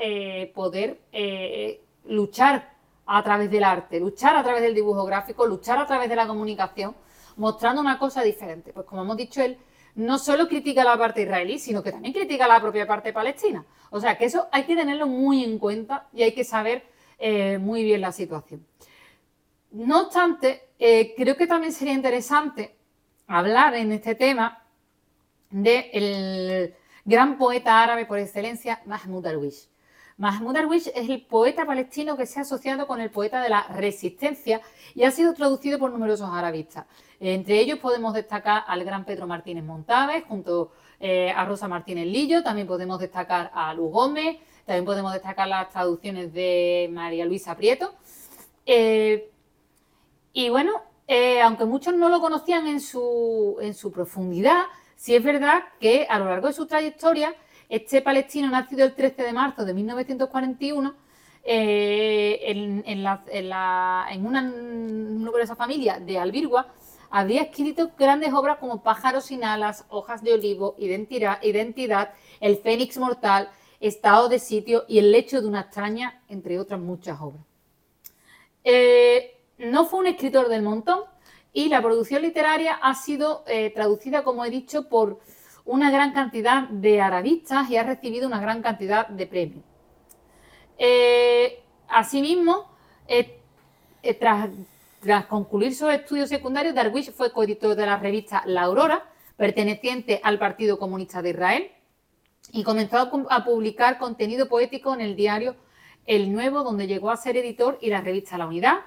poder 0.55 1.01
luchar 2.05 2.74
a 3.07 3.22
través 3.22 3.51
del 3.51 3.64
arte, 3.64 4.01
luchar 4.01 4.36
a 4.36 4.42
través 4.42 4.62
del 4.62 4.74
dibujo 4.74 5.05
gráfico, 5.05 5.47
luchar 5.47 5.78
a 5.78 5.86
través 5.86 6.09
de 6.09 6.16
la 6.16 6.26
comunicación, 6.26 6.94
mostrando 7.37 7.80
una 7.80 7.99
cosa 7.99 8.22
diferente. 8.22 8.72
Pues 8.72 8.87
como 8.87 9.03
hemos 9.03 9.16
dicho, 9.16 9.43
él 9.43 9.59
no 9.95 10.18
solo 10.18 10.47
critica 10.47 10.84
la 10.84 10.99
parte 10.99 11.22
israelí, 11.22 11.59
sino 11.59 11.82
que 11.82 11.93
también 11.93 12.12
critica 12.12 12.47
la 12.47 12.61
propia 12.61 12.87
parte 12.87 13.12
palestina. 13.12 13.64
O 13.91 14.01
sea 14.01 14.18
que 14.18 14.26
eso 14.26 14.49
hay 14.53 14.64
que 14.64 14.76
tenerlo 14.76 15.07
muy 15.07 15.45
en 15.45 15.59
cuenta 15.59 16.09
y 16.12 16.22
hay 16.22 16.32
que 16.32 16.45
saber 16.45 16.84
eh, 17.18 17.59
muy 17.59 17.82
bien 17.82 18.01
la 18.03 18.12
situación. 18.12 18.66
No 19.70 20.03
obstante, 20.03 20.68
eh, 20.78 21.14
creo 21.16 21.37
que 21.37 21.47
también 21.47 21.72
sería 21.72 21.95
interesante 21.95 22.76
hablar 23.26 23.74
en 23.74 23.93
este 23.93 24.14
tema 24.14 24.62
del 25.51 26.74
gran 27.05 27.39
poeta 27.39 27.82
árabe 27.82 28.05
por 28.05 28.18
excelencia, 28.18 28.82
Mahmoud 28.84 29.24
Darwish. 29.24 29.68
Mahmoud 30.18 30.55
Darwish 30.55 30.89
es 30.95 31.09
el 31.09 31.26
poeta 31.26 31.64
palestino 31.66 32.16
que 32.16 32.26
se 32.26 32.39
ha 32.39 32.43
asociado 32.43 32.87
con 32.87 33.01
el 33.01 33.11
poeta 33.11 33.43
de 33.43 33.49
la 33.49 33.64
resistencia 33.68 34.61
y 34.95 35.05
ha 35.05 35.11
sido 35.11 35.34
traducido 35.34 35.78
por 35.78 35.91
numerosos 35.91 36.30
arabistas. 36.30 36.87
Entre 37.20 37.60
ellos 37.60 37.78
podemos 37.78 38.14
destacar 38.14 38.64
al 38.66 38.84
gran 38.84 39.04
Pedro 39.04 39.26
Martínez 39.26 39.64
Montaves, 39.64 40.24
junto 40.28 40.72
eh, 41.00 41.30
a 41.30 41.44
Rosa 41.44 41.68
Martínez 41.68 42.06
Lillo, 42.06 42.42
también 42.42 42.66
podemos 42.66 43.00
destacar 43.00 43.50
a 43.54 43.72
Luz 43.74 43.90
Gómez, 43.90 44.38
también 44.64 44.84
podemos 44.84 45.12
destacar 45.12 45.48
las 45.48 45.70
traducciones 45.70 46.32
de 46.32 46.88
María 46.92 47.24
Luisa 47.24 47.56
Prieto. 47.56 47.94
Eh, 48.66 49.30
y 50.32 50.48
bueno, 50.48 50.72
eh, 51.08 51.40
aunque 51.40 51.64
muchos 51.64 51.94
no 51.94 52.08
lo 52.08 52.20
conocían 52.20 52.66
en 52.66 52.80
su, 52.80 53.56
en 53.60 53.74
su 53.74 53.92
profundidad, 53.92 54.64
sí 54.96 55.14
es 55.14 55.22
verdad 55.22 55.64
que 55.80 56.06
a 56.10 56.18
lo 56.18 56.26
largo 56.26 56.48
de 56.48 56.52
su 56.52 56.66
trayectoria 56.66 57.34
este 57.68 58.02
palestino, 58.02 58.48
nacido 58.48 58.84
el 58.84 58.94
13 58.94 59.22
de 59.22 59.32
marzo 59.32 59.64
de 59.64 59.74
1941, 59.74 60.94
eh, 61.48 62.40
en, 62.44 64.26
una 64.26 64.42
numerosa 64.42 65.54
familia 65.54 66.00
de 66.00 66.18
Albirgua, 66.18 66.66
habría 67.11 67.42
escrito 67.42 67.90
grandes 67.98 68.32
obras 68.32 68.59
como 68.59 68.82
Pájaros 68.82 69.26
sin 69.26 69.44
alas, 69.44 69.84
Hojas 69.88 70.22
de 70.22 70.34
olivo, 70.34 70.74
Identidad, 70.78 71.42
Identidad 71.42 72.12
El 72.40 72.57
Fénix 72.57 72.98
Mortal, 72.98 73.50
Estado 73.80 74.28
de 74.28 74.38
sitio 74.38 74.84
y 74.88 74.98
El 74.98 75.12
lecho 75.12 75.40
de 75.40 75.48
una 75.48 75.62
extraña, 75.62 76.22
entre 76.28 76.59
otras 76.59 76.80
muchas 76.80 77.20
obras. 77.20 77.42
Eh, 78.64 79.38
no 79.59 79.86
fue 79.86 80.00
un 80.00 80.07
escritor 80.07 80.48
del 80.48 80.62
montón 80.62 81.00
y 81.52 81.68
la 81.68 81.80
producción 81.80 82.22
literaria 82.22 82.74
ha 82.74 82.94
sido 82.94 83.42
eh, 83.46 83.70
traducida, 83.70 84.24
como 84.24 84.44
he 84.44 84.50
dicho, 84.50 84.88
por 84.88 85.20
una 85.64 85.90
gran 85.90 86.12
cantidad 86.12 86.68
de 86.68 87.00
arabistas 87.00 87.70
y 87.70 87.76
ha 87.76 87.82
recibido 87.82 88.26
una 88.26 88.40
gran 88.40 88.62
cantidad 88.62 89.09
de 89.09 89.26
premios. 89.26 89.64
Eh, 90.78 91.62
asimismo, 91.88 92.70
eh, 93.09 93.40
tras, 95.07 95.26
concluir 95.26 95.74
sus 95.74 95.92
estudios 95.92 96.28
secundarios, 96.28 96.74
Darwish 96.74 97.12
fue 97.12 97.32
coeditor 97.32 97.76
de 97.76 97.86
la 97.86 97.96
revista 97.96 98.42
La 98.44 98.62
Aurora, 98.62 99.04
perteneciente 99.36 100.20
al 100.22 100.38
Partido 100.38 100.78
Comunista 100.78 101.22
de 101.22 101.30
Israel, 101.30 101.70
y 102.52 102.64
comenzó 102.64 102.98
a 103.30 103.44
publicar 103.44 103.98
contenido 103.98 104.48
poético 104.48 104.92
en 104.94 105.00
el 105.00 105.16
diario 105.16 105.57
El 106.07 106.32
Nuevo, 106.32 106.64
donde 106.64 106.86
llegó 106.86 107.11
a 107.11 107.16
ser 107.16 107.36
editor, 107.36 107.78
y 107.80 107.90
la 107.90 108.00
revista 108.00 108.36
La 108.36 108.46
Unidad, 108.46 108.80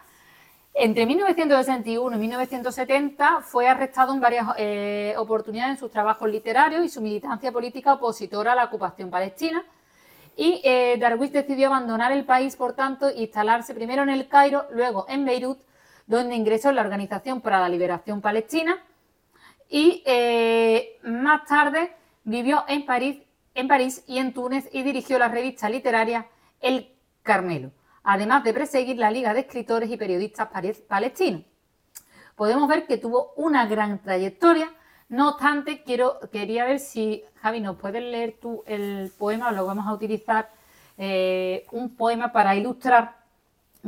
entre 0.74 1.05
1961 1.05 2.15
y 2.15 2.20
1970 2.20 3.41
fue 3.41 3.67
arrestado 3.67 4.13
en 4.13 4.22
varias 4.22 4.47
eh, 4.57 5.13
oportunidades 5.17 5.72
en 5.72 5.78
sus 5.80 5.91
trabajos 5.91 6.30
literarios 6.30 6.86
y 6.86 6.89
su 6.89 7.01
militancia 7.01 7.51
política 7.51 7.93
opositora 7.93 8.53
a 8.53 8.55
la 8.55 8.65
ocupación 8.65 9.09
palestina. 9.09 9.65
Y 10.38 10.61
eh, 10.63 10.97
Darwish 10.97 11.32
decidió 11.32 11.67
abandonar 11.67 12.11
el 12.13 12.24
país, 12.24 12.55
por 12.55 12.74
tanto, 12.74 13.09
e 13.09 13.24
instalarse 13.24 13.74
primero 13.74 14.03
en 14.03 14.09
el 14.09 14.30
Cairo, 14.30 14.67
luego 14.72 15.05
en 15.09 15.26
Beirut, 15.26 15.59
donde 16.10 16.36
ingresó 16.36 16.70
en 16.70 16.76
la 16.76 16.82
Organización 16.82 17.39
para 17.39 17.62
la 17.62 17.70
Liberación 17.70 18.20
Palestina. 18.20 18.78
Y 19.70 20.03
eh, 20.05 20.99
más 21.03 21.45
tarde 21.45 21.95
vivió 22.26 22.66
en 22.68 22.86
París, 22.86 23.22
en 23.55 23.70
París 23.70 24.03
y 24.07 24.18
en 24.18 24.34
Túnez 24.34 24.68
y 24.74 24.84
dirigió 24.84 25.18
la 25.18 25.30
revista 25.30 25.70
literaria 25.70 26.28
El 26.60 26.91
Carmelo 27.24 27.72
además 28.03 28.43
de 28.43 28.53
perseguir 28.53 28.97
la 28.97 29.12
Liga 29.12 29.36
de 29.36 29.41
Escritores 29.41 29.89
y 29.91 29.95
Periodistas 29.95 30.49
Palestinos. 30.88 31.43
Podemos 32.36 32.68
ver 32.68 32.88
que 32.88 32.97
tuvo 32.97 33.34
una 33.36 33.68
gran 33.68 34.01
trayectoria, 34.01 34.74
no 35.10 35.30
obstante, 35.30 35.84
quiero, 35.84 36.20
quería 36.32 36.66
ver 36.66 36.80
si, 36.80 37.24
Javi, 37.41 37.60
nos 37.60 37.78
puedes 37.78 38.01
leer 38.01 38.38
tú 38.41 38.64
el 38.66 39.12
poema, 39.16 39.51
lo 39.51 39.66
vamos 39.68 39.86
a 39.86 39.93
utilizar, 39.93 40.49
eh, 40.97 41.68
un 41.72 41.95
poema 41.95 42.32
para 42.32 42.55
ilustrar 42.55 43.18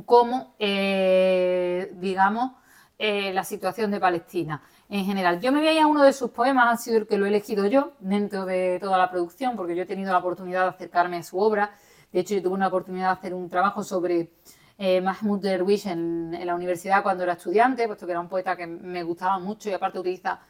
cómo, 0.06 0.56
eh, 0.60 1.92
digamos, 1.96 2.54
eh, 2.98 3.34
la 3.34 3.44
situación 3.44 3.92
de 3.92 4.00
Palestina 4.00 4.62
en 4.90 5.06
general. 5.06 5.40
Yo 5.40 5.52
me 5.52 5.62
voy 5.62 5.84
uno 5.84 6.04
de 6.04 6.14
sus 6.14 6.32
poemas, 6.32 6.74
ha 6.74 6.84
sido 6.84 6.98
el 6.98 7.08
que 7.08 7.18
lo 7.18 7.26
he 7.26 7.30
elegido 7.30 7.66
yo 7.66 7.94
dentro 8.00 8.46
de 8.46 8.78
toda 8.80 8.98
la 8.98 9.10
producción, 9.10 9.56
porque 9.56 9.76
yo 9.76 9.84
he 9.84 9.86
tenido 9.86 10.12
la 10.12 10.20
oportunidad 10.20 10.64
de 10.64 10.70
acercarme 10.70 11.18
a 11.18 11.24
su 11.24 11.40
obra 11.40 11.72
de 12.12 12.20
hecho, 12.20 12.36
yo 12.36 12.42
tuve 12.42 12.56
una 12.56 12.68
oportunidad 12.68 13.08
de 13.08 13.14
hacer 13.14 13.34
un 13.34 13.50
trabajo 13.50 13.84
sobre 13.84 14.34
eh, 14.78 15.00
Mahmoud 15.00 15.40
Derwish 15.40 15.88
en, 15.88 16.46
la 16.46 16.56
universidad 16.56 17.04
cuando 17.04 17.24
era 17.24 17.34
estudiante, 17.34 17.88
puesto 17.88 18.06
que 18.06 18.12
era 18.12 18.20
un 18.20 18.28
poeta 18.28 18.58
que 18.58 18.68
me 18.68 19.04
gustaba 19.04 19.40
mucho 19.40 19.70
y 19.70 19.74
aparte 19.74 20.00
utiliza 20.00 20.42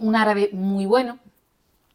un 0.00 0.14
árabe 0.14 0.50
muy 0.52 0.84
bueno, 0.84 1.18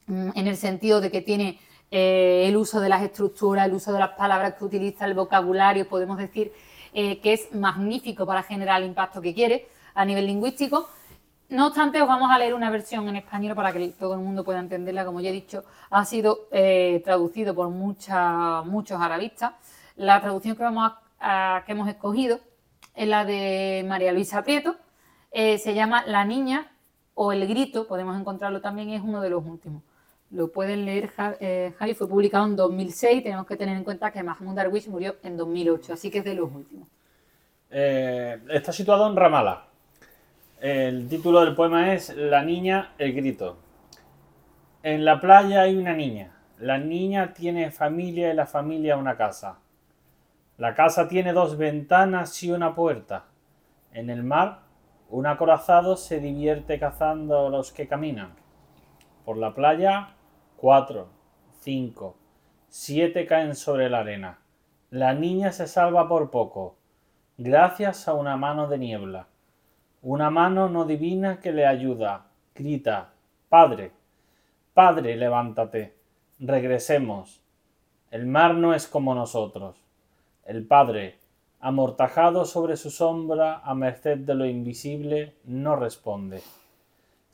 mm, 0.07 0.29
en 0.33 0.47
el 0.47 0.57
sentido 0.57 0.99
de 0.99 1.11
que 1.11 1.21
tiene 1.21 1.59
eh, 1.91 2.45
el 2.47 2.57
uso 2.57 2.79
de 2.79 2.89
las 2.89 3.01
estructuras, 3.03 3.67
el 3.67 3.73
uso 3.73 3.93
de 3.93 3.99
las 3.99 4.11
palabras 4.11 4.53
que 4.55 4.65
utiliza, 4.65 5.05
el 5.05 5.13
vocabulario, 5.13 5.87
podemos 5.87 6.17
decir 6.17 6.51
que 6.93 7.33
es 7.33 7.53
magnífico 7.53 8.25
para 8.25 8.41
generar 8.41 8.81
el 8.81 8.87
impacto 8.87 9.21
que 9.21 9.31
quiere 9.31 9.67
a 9.93 10.03
nivel 10.03 10.25
lingüístico. 10.25 10.87
No 11.49 11.67
obstante, 11.67 12.01
os 12.01 12.07
vamos 12.09 12.29
a 12.29 12.37
leer 12.37 12.53
una 12.53 12.69
versión 12.69 13.07
en 13.07 13.15
español 13.15 13.55
para 13.55 13.71
que 13.71 13.87
todo 13.89 14.15
el 14.15 14.19
mundo 14.19 14.43
pueda 14.43 14.59
entenderla. 14.59 15.05
Como 15.05 15.21
ya 15.21 15.29
he 15.29 15.33
dicho, 15.33 15.63
ha 15.89 16.03
sido 16.03 16.49
eh, 16.51 17.01
traducido 17.05 17.55
por 17.55 17.69
muchos 17.69 18.99
arabistas. 18.99 19.53
La 19.95 20.19
traducción 20.19 20.57
que, 20.57 20.63
vamos 20.63 20.91
a, 21.21 21.63
que 21.65 21.71
hemos 21.71 21.87
escogido 21.87 22.41
es 22.93 23.07
la 23.07 23.23
de 23.23 23.85
María 23.87 24.11
Luisa 24.11 24.43
Prieto. 24.43 24.75
Eh, 25.31 25.57
se 25.57 25.73
llama 25.73 26.03
La 26.05 26.25
Niña 26.25 26.69
o 27.13 27.31
El 27.31 27.47
Grito, 27.47 27.87
podemos 27.87 28.19
encontrarlo 28.19 28.59
también, 28.59 28.89
es 28.89 29.01
uno 29.01 29.21
de 29.21 29.29
los 29.29 29.45
últimos. 29.45 29.83
Lo 30.31 30.51
pueden 30.51 30.85
leer, 30.85 31.11
eh, 31.39 31.73
Javi, 31.77 31.93
fue 31.93 32.09
publicado 32.09 32.45
en 32.45 32.55
2006. 32.55 33.23
Tenemos 33.23 33.45
que 33.45 33.55
tener 33.55 33.77
en 33.77 33.83
cuenta 33.83 34.11
que 34.11 34.21
Mahmoud 34.23 34.55
Darwish 34.55 34.87
murió 34.87 35.15
en 35.23 35.37
2008, 35.37 35.93
así 35.93 36.11
que 36.11 36.19
es 36.19 36.25
de 36.25 36.35
los 36.35 36.51
últimos. 36.51 36.87
está 37.69 38.71
situado 38.71 39.09
en 39.09 39.15
Ramallah 39.15 39.67
el 40.59 41.07
título 41.07 41.41
del 41.41 41.53
poema 41.53 41.93
es 41.93 42.15
La 42.15 42.43
niña, 42.43 42.93
el 42.97 43.13
grito. 43.13 43.57
En 44.81 45.05
la 45.05 45.21
playa 45.21 45.61
hay 45.61 45.77
una 45.77 45.93
niña. 45.93 46.31
La 46.57 46.79
niña 46.79 47.33
tiene 47.35 47.69
familia 47.69 48.31
y 48.31 48.35
la 48.35 48.47
familia 48.47 48.97
una 48.97 49.17
casa. 49.17 49.59
La 50.57 50.73
casa 50.73 51.07
tiene 51.07 51.31
dos 51.33 51.57
ventanas 51.57 52.41
y 52.41 52.51
una 52.51 52.73
puerta. 52.73 53.25
En 53.91 54.09
el 54.09 54.23
mar, 54.23 54.61
un 55.09 55.27
acorazado 55.27 55.95
se 55.95 56.19
divierte 56.19 56.79
cazando 56.79 57.45
a 57.45 57.49
los 57.51 57.71
que 57.71 57.87
caminan. 57.87 58.33
Por 59.25 59.37
la 59.37 59.53
playa, 59.53 60.15
cuatro, 60.57 61.09
cinco, 61.59 62.17
siete 62.67 63.27
caen 63.27 63.55
sobre 63.55 63.91
la 63.91 63.99
arena. 63.99 64.39
La 64.89 65.13
niña 65.13 65.51
se 65.51 65.67
salva 65.67 66.09
por 66.09 66.31
poco, 66.31 66.77
gracias 67.37 68.07
a 68.07 68.13
una 68.13 68.37
mano 68.37 68.67
de 68.67 68.79
niebla. 68.79 69.27
Una 70.01 70.31
mano 70.31 70.67
no 70.67 70.85
divina 70.85 71.39
que 71.39 71.51
le 71.51 71.67
ayuda. 71.67 72.25
Grita, 72.55 73.13
Padre, 73.49 73.91
Padre, 74.73 75.15
levántate, 75.15 75.95
regresemos. 76.39 77.39
El 78.09 78.25
mar 78.25 78.55
no 78.55 78.73
es 78.73 78.87
como 78.87 79.13
nosotros. 79.13 79.75
El 80.43 80.65
Padre, 80.65 81.19
amortajado 81.59 82.45
sobre 82.45 82.77
su 82.77 82.89
sombra 82.89 83.59
a 83.59 83.75
merced 83.75 84.17
de 84.19 84.33
lo 84.33 84.45
invisible, 84.45 85.35
no 85.43 85.75
responde. 85.75 86.41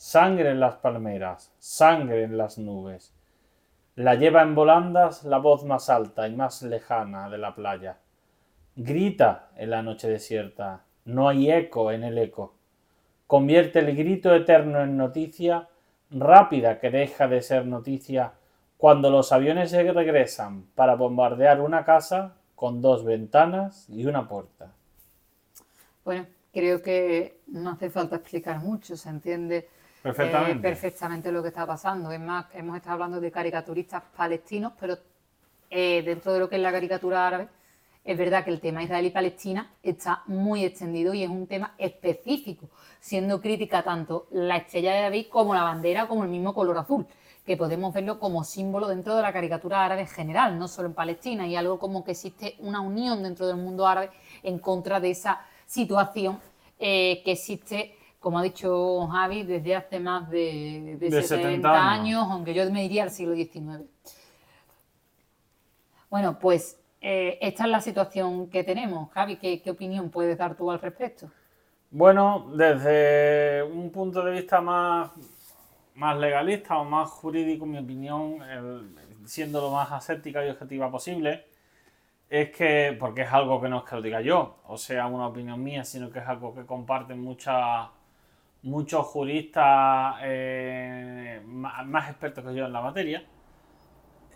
Sangre 0.04 0.50
en 0.50 0.60
las 0.60 0.76
palmeras, 0.76 1.54
sangre 1.60 2.24
en 2.24 2.38
las 2.38 2.58
nubes. 2.58 3.14
La 3.96 4.16
lleva 4.16 4.42
en 4.42 4.54
volandas 4.54 5.24
la 5.24 5.38
voz 5.38 5.64
más 5.64 5.90
alta 5.90 6.28
y 6.28 6.36
más 6.36 6.62
lejana 6.62 7.30
de 7.30 7.38
la 7.38 7.56
playa. 7.56 7.98
Grita 8.76 9.50
en 9.56 9.70
la 9.70 9.82
noche 9.82 10.10
desierta, 10.10 10.84
no 11.06 11.30
hay 11.30 11.50
eco 11.50 11.92
en 11.92 12.04
el 12.04 12.18
eco 12.18 12.54
convierte 13.34 13.80
el 13.80 13.96
grito 13.96 14.36
eterno 14.36 14.84
en 14.84 14.96
noticia 14.96 15.68
rápida 16.12 16.80
que 16.80 16.92
deja 16.92 17.28
de 17.28 17.42
ser 17.42 17.66
noticia 17.66 18.34
cuando 18.78 19.10
los 19.10 19.32
aviones 19.32 19.72
regresan 19.72 20.68
para 20.76 20.94
bombardear 20.94 21.60
una 21.60 21.84
casa 21.84 22.36
con 22.56 22.80
dos 22.80 23.04
ventanas 23.04 23.90
y 23.90 24.06
una 24.06 24.28
puerta. 24.28 24.72
Bueno, 26.06 26.28
creo 26.54 26.84
que 26.84 27.40
no 27.48 27.72
hace 27.72 27.90
falta 27.90 28.18
explicar 28.18 28.60
mucho, 28.60 28.96
se 28.96 29.10
entiende 29.10 29.68
perfectamente, 30.04 30.62
perfectamente 30.62 31.32
lo 31.32 31.42
que 31.42 31.48
está 31.48 31.66
pasando. 31.66 32.12
Es 32.12 32.20
más, 32.20 32.46
hemos 32.54 32.76
estado 32.76 32.94
hablando 32.94 33.20
de 33.20 33.32
caricaturistas 33.32 34.04
palestinos, 34.16 34.74
pero 34.80 34.98
eh, 35.70 36.04
dentro 36.06 36.34
de 36.34 36.40
lo 36.40 36.50
que 36.50 36.58
es 36.58 36.62
la 36.62 36.72
caricatura 36.72 37.26
árabe, 37.26 37.48
es 38.04 38.18
verdad 38.18 38.44
que 38.44 38.52
el 38.52 38.60
tema 38.60 38.84
Israel-Palestina 38.84 39.72
está 39.82 40.24
muy 40.28 40.66
extendido 40.66 41.14
y 41.14 41.24
es 41.24 41.30
un 41.30 41.48
tema 41.48 41.74
específico, 41.78 42.70
siendo 43.00 43.40
crítica 43.40 43.82
tanto 43.82 44.28
la 44.32 44.58
estrella 44.58 44.94
de 44.94 45.02
David 45.04 45.28
como 45.30 45.56
la 45.56 45.64
bandera, 45.64 46.08
como 46.08 46.26
el 46.26 46.30
mismo 46.30 46.54
color 46.54 46.78
azul, 46.78 47.08
que 47.46 47.56
podemos 47.56 47.94
verlo 47.94 48.20
como 48.20 48.44
símbolo 48.44 48.90
dentro 48.90 49.16
de 49.16 49.22
la 49.22 49.32
caricatura 49.32 49.86
árabe 49.86 50.02
en 50.02 50.08
general, 50.08 50.60
no 50.60 50.68
solo 50.68 50.90
en 50.90 50.94
Palestina, 50.94 51.48
y 51.48 51.56
algo 51.56 51.80
como 51.80 52.04
que 52.04 52.12
existe 52.12 52.56
una 52.60 52.82
unión 52.82 53.24
dentro 53.24 53.48
del 53.48 53.58
mundo 53.58 53.88
árabe 53.88 54.10
en 54.44 54.60
contra 54.60 55.00
de 55.00 55.12
esa 55.12 55.42
situación 55.66 56.40
eh, 56.80 57.22
que 57.24 57.32
existe 57.32 57.96
como 58.24 58.40
ha 58.40 58.42
dicho 58.42 59.06
Javi, 59.08 59.44
desde 59.44 59.76
hace 59.76 60.00
más 60.00 60.30
de, 60.30 60.98
70, 61.12 61.92
años. 61.92 62.26
aunque 62.32 62.54
yo 62.54 62.72
me 62.72 62.84
diría 62.84 63.04
al 63.04 63.12
siglo 63.12 63.36
XIX. 63.36 63.82
Bueno, 66.10 66.40
pues 66.40 66.80
eh, 67.02 67.38
esta 67.42 67.66
es 67.66 67.70
la 67.70 67.82
situación 67.82 68.50
que 68.50 68.64
tenemos. 68.64 69.12
Javi, 69.12 69.36
¿qué, 69.36 69.70
opinión 69.70 70.10
puedes 70.10 70.38
dar 70.38 70.56
tú 70.56 70.72
al 70.72 70.80
respecto? 70.80 71.30
Bueno, 71.92 72.50
desde 72.56 73.62
un 73.62 73.92
punto 73.92 74.24
de 74.24 74.32
vista 74.32 74.62
más, 74.62 75.12
más 75.96 76.18
legalista 76.18 76.78
o 76.78 76.86
más 76.86 77.10
jurídico, 77.10 77.66
mi 77.66 77.78
opinión, 77.78 78.38
siendo 79.26 79.60
lo 79.60 79.72
más 79.72 79.92
aséptica 79.92 80.46
y 80.46 80.50
objetiva 80.50 80.90
posible, 80.90 81.46
es 82.30 82.52
que, 82.52 82.96
porque 82.98 83.24
es 83.24 83.34
algo 83.34 83.60
que 83.60 83.68
no 83.68 83.80
es 83.80 83.84
que 83.84 83.96
lo 83.98 84.02
diga 84.02 84.22
yo, 84.22 84.60
o 84.66 84.78
sea, 84.78 85.08
una 85.08 85.28
opinión 85.28 85.62
mía, 85.62 85.84
sino 85.84 86.10
que 86.10 86.20
es 86.20 86.26
algo 86.26 86.56
que 86.56 86.66
comparten 86.66 87.22
muchas 87.22 87.90
muchos 88.64 89.06
juristas 89.06 90.16
eh, 90.24 91.42
más 91.46 92.10
expertos 92.10 92.44
que 92.46 92.56
yo 92.56 92.66
en 92.66 92.74
la 92.74 92.82
materia, 92.82 93.24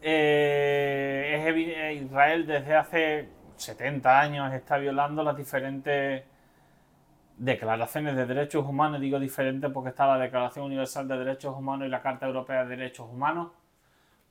eh, 0.02 1.44
es 1.48 2.04
Israel 2.04 2.46
desde 2.46 2.76
hace 2.76 3.30
70 3.56 4.20
años 4.20 4.54
está 4.54 4.78
violando 4.78 5.24
las 5.24 5.36
diferentes 5.36 6.24
declaraciones 7.38 8.16
de 8.16 8.26
derechos 8.26 8.66
humanos. 8.66 9.02
Digo 9.02 9.20
diferentes 9.20 9.72
porque 9.72 9.90
está 9.90 10.08
la 10.08 10.18
Declaración 10.18 10.66
Universal 10.66 11.08
de 11.08 11.18
Derechos 11.18 11.56
Humanos 11.56 11.88
y 11.88 11.90
la 11.90 12.02
Carta 12.02 12.28
Europea 12.28 12.66
de 12.66 12.76
Derechos 12.76 13.08
Humanos. 13.12 13.52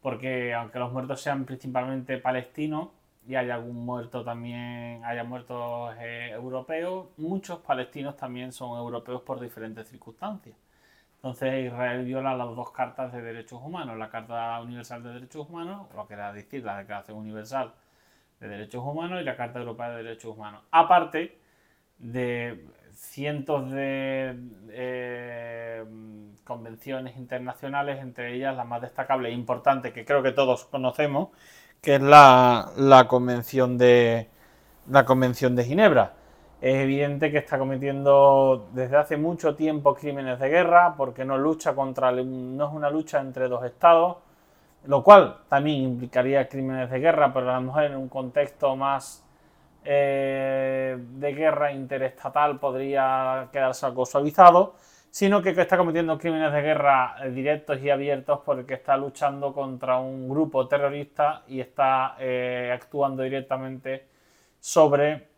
Porque 0.01 0.55
aunque 0.55 0.79
los 0.79 0.93
muertos 0.93 1.21
sean 1.21 1.45
principalmente 1.45 2.19
palestinos 2.19 2.89
y 3.27 3.35
hay 3.35 3.51
algún 3.51 3.85
muerto 3.85 4.25
también, 4.25 5.05
haya 5.05 5.25
muertos 5.25 5.95
eh, 5.99 6.31
europeos, 6.33 7.09
muchos 7.17 7.59
palestinos 7.59 8.17
también 8.17 8.53
son 8.53 8.79
europeos 8.79 9.23
por 9.23 9.41
diferentes 9.41 9.89
circunstancias. 9.89 10.57
Entonces 11.17 11.67
Israel 11.67 12.05
viola 12.05 12.37
las 12.37 12.55
dos 12.55 12.71
cartas 12.71 13.13
de 13.13 13.21
derechos 13.21 13.61
humanos, 13.63 13.99
la 13.99 14.09
Carta 14.11 14.61
Universal 14.61 15.03
de 15.03 15.15
Derechos 15.15 15.49
Humanos, 15.49 15.89
lo 15.95 16.07
que 16.07 16.15
era 16.15 16.33
decir 16.33 16.65
la 16.65 16.79
Declaración 16.79 17.19
Universal 17.19 17.73
de 18.39 18.49
Derechos 18.49 18.85
Humanos 18.85 19.21
y 19.21 19.25
la 19.25 19.37
Carta 19.37 19.59
Europea 19.59 19.91
de 19.91 20.05
Derechos 20.05 20.37
Humanos. 20.37 20.63
Aparte 20.71 21.39
de 21.99 22.67
cientos 22.93 23.71
de 23.71 24.39
eh, 24.71 25.85
convenciones 26.45 27.17
internacionales, 27.17 27.99
entre 28.01 28.35
ellas 28.35 28.57
la 28.57 28.65
más 28.65 28.83
destacable 28.83 29.29
e 29.29 29.33
importante 29.33 29.93
que 29.93 30.05
creo 30.05 30.23
que 30.23 30.33
todos 30.33 30.65
conocemos, 30.67 31.31
que 31.87 31.95
es 31.95 32.03
la, 32.03 32.73
la 32.79 33.07
Convención 33.07 33.79
de 33.79 34.29
la 34.89 35.05
Convención 35.05 35.55
de 35.55 35.63
Ginebra. 35.63 36.15
Es 36.61 36.75
evidente 36.75 37.31
que 37.31 37.39
está 37.39 37.61
cometiendo 37.61 38.67
desde 38.73 38.97
hace 38.97 39.17
mucho 39.17 39.55
tiempo 39.55 39.95
crímenes 39.95 40.41
de 40.41 40.49
guerra 40.49 40.95
porque 40.97 41.25
no 41.25 41.39
lucha 41.39 41.77
contra 41.77 42.11
no 42.11 42.67
es 42.67 42.75
una 42.75 42.91
lucha 42.91 43.21
entre 43.21 43.47
dos 43.47 43.65
estados 43.65 44.17
lo 44.87 45.05
cual 45.05 45.43
también 45.49 45.83
implicaría 45.83 46.49
crímenes 46.49 46.91
de 46.91 46.99
guerra 46.99 47.33
pero 47.33 47.53
a 47.53 47.55
lo 47.55 47.61
mejor 47.61 47.85
en 47.85 47.95
un 47.95 48.09
contexto 48.09 48.75
más 48.75 49.25
eh, 49.85 50.99
de 50.99 51.35
guerra 51.35 51.71
interestatal 51.71 52.59
podría 52.59 53.47
quedarse 53.53 53.87
algo 53.87 54.05
suavizado 54.05 54.75
sino 55.17 55.41
que 55.41 55.49
está 55.49 55.79
cometiendo 55.79 56.19
crímenes 56.19 56.53
de 56.53 56.61
guerra 56.61 57.17
eh, 57.23 57.31
directos 57.31 57.81
y 57.81 57.89
abiertos 57.89 58.41
porque 58.45 58.75
está 58.75 58.99
luchando 58.99 59.55
contra 59.55 59.99
un 59.99 60.29
grupo 60.29 60.69
terrorista 60.69 61.43
y 61.49 61.61
está 61.61 62.17
eh, 62.19 62.71
actuando 62.75 63.23
directamente 63.23 64.09
sobre 64.61 65.29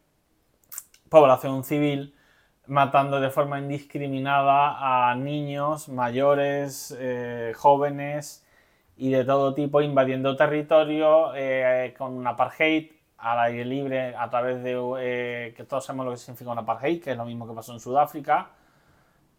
población 1.09 1.62
civil, 1.62 2.12
matando 2.66 3.20
de 3.20 3.31
forma 3.31 3.61
indiscriminada 3.61 5.11
a 5.11 5.14
niños, 5.14 5.89
mayores, 5.89 6.93
eh, 6.99 7.53
jóvenes 7.55 8.45
y 8.97 9.12
de 9.12 9.24
todo 9.24 9.55
tipo, 9.55 9.81
invadiendo 9.81 10.35
territorio 10.35 11.37
eh, 11.37 11.95
con 11.97 12.14
un 12.14 12.26
apartheid 12.26 12.91
al 13.18 13.39
aire 13.39 13.64
libre 13.64 14.16
a 14.16 14.29
través 14.29 14.61
de 14.64 15.55
que 15.57 15.62
todos 15.62 15.85
sabemos 15.85 16.07
lo 16.07 16.11
que 16.11 16.18
significa 16.18 16.51
un 16.51 16.59
apartheid, 16.59 17.01
que 17.01 17.12
es 17.12 17.16
lo 17.16 17.24
mismo 17.24 17.47
que 17.47 17.55
pasó 17.55 17.72
en 17.72 17.79
Sudáfrica, 17.79 18.58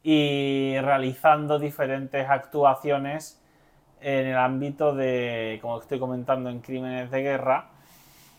y 0.04 0.78
realizando 0.80 1.60
diferentes 1.60 2.28
actuaciones 2.30 3.42
en 4.02 4.28
el 4.28 4.38
ámbito 4.38 4.96
de, 4.96 5.60
como 5.62 5.80
estoy 5.80 6.00
comentando, 6.00 6.50
en 6.50 6.62
crímenes 6.62 7.12
de 7.12 7.22
guerra 7.22 7.70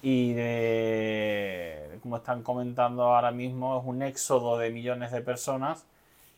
y 0.03 0.33
de, 0.33 1.99
como 2.03 2.17
están 2.17 2.43
comentando 2.43 3.05
ahora 3.05 3.31
mismo, 3.31 3.79
es 3.79 3.87
un 3.87 4.03
éxodo 4.03 4.57
de 4.57 4.71
millones 4.71 5.13
de 5.13 5.21
personas, 5.21 5.87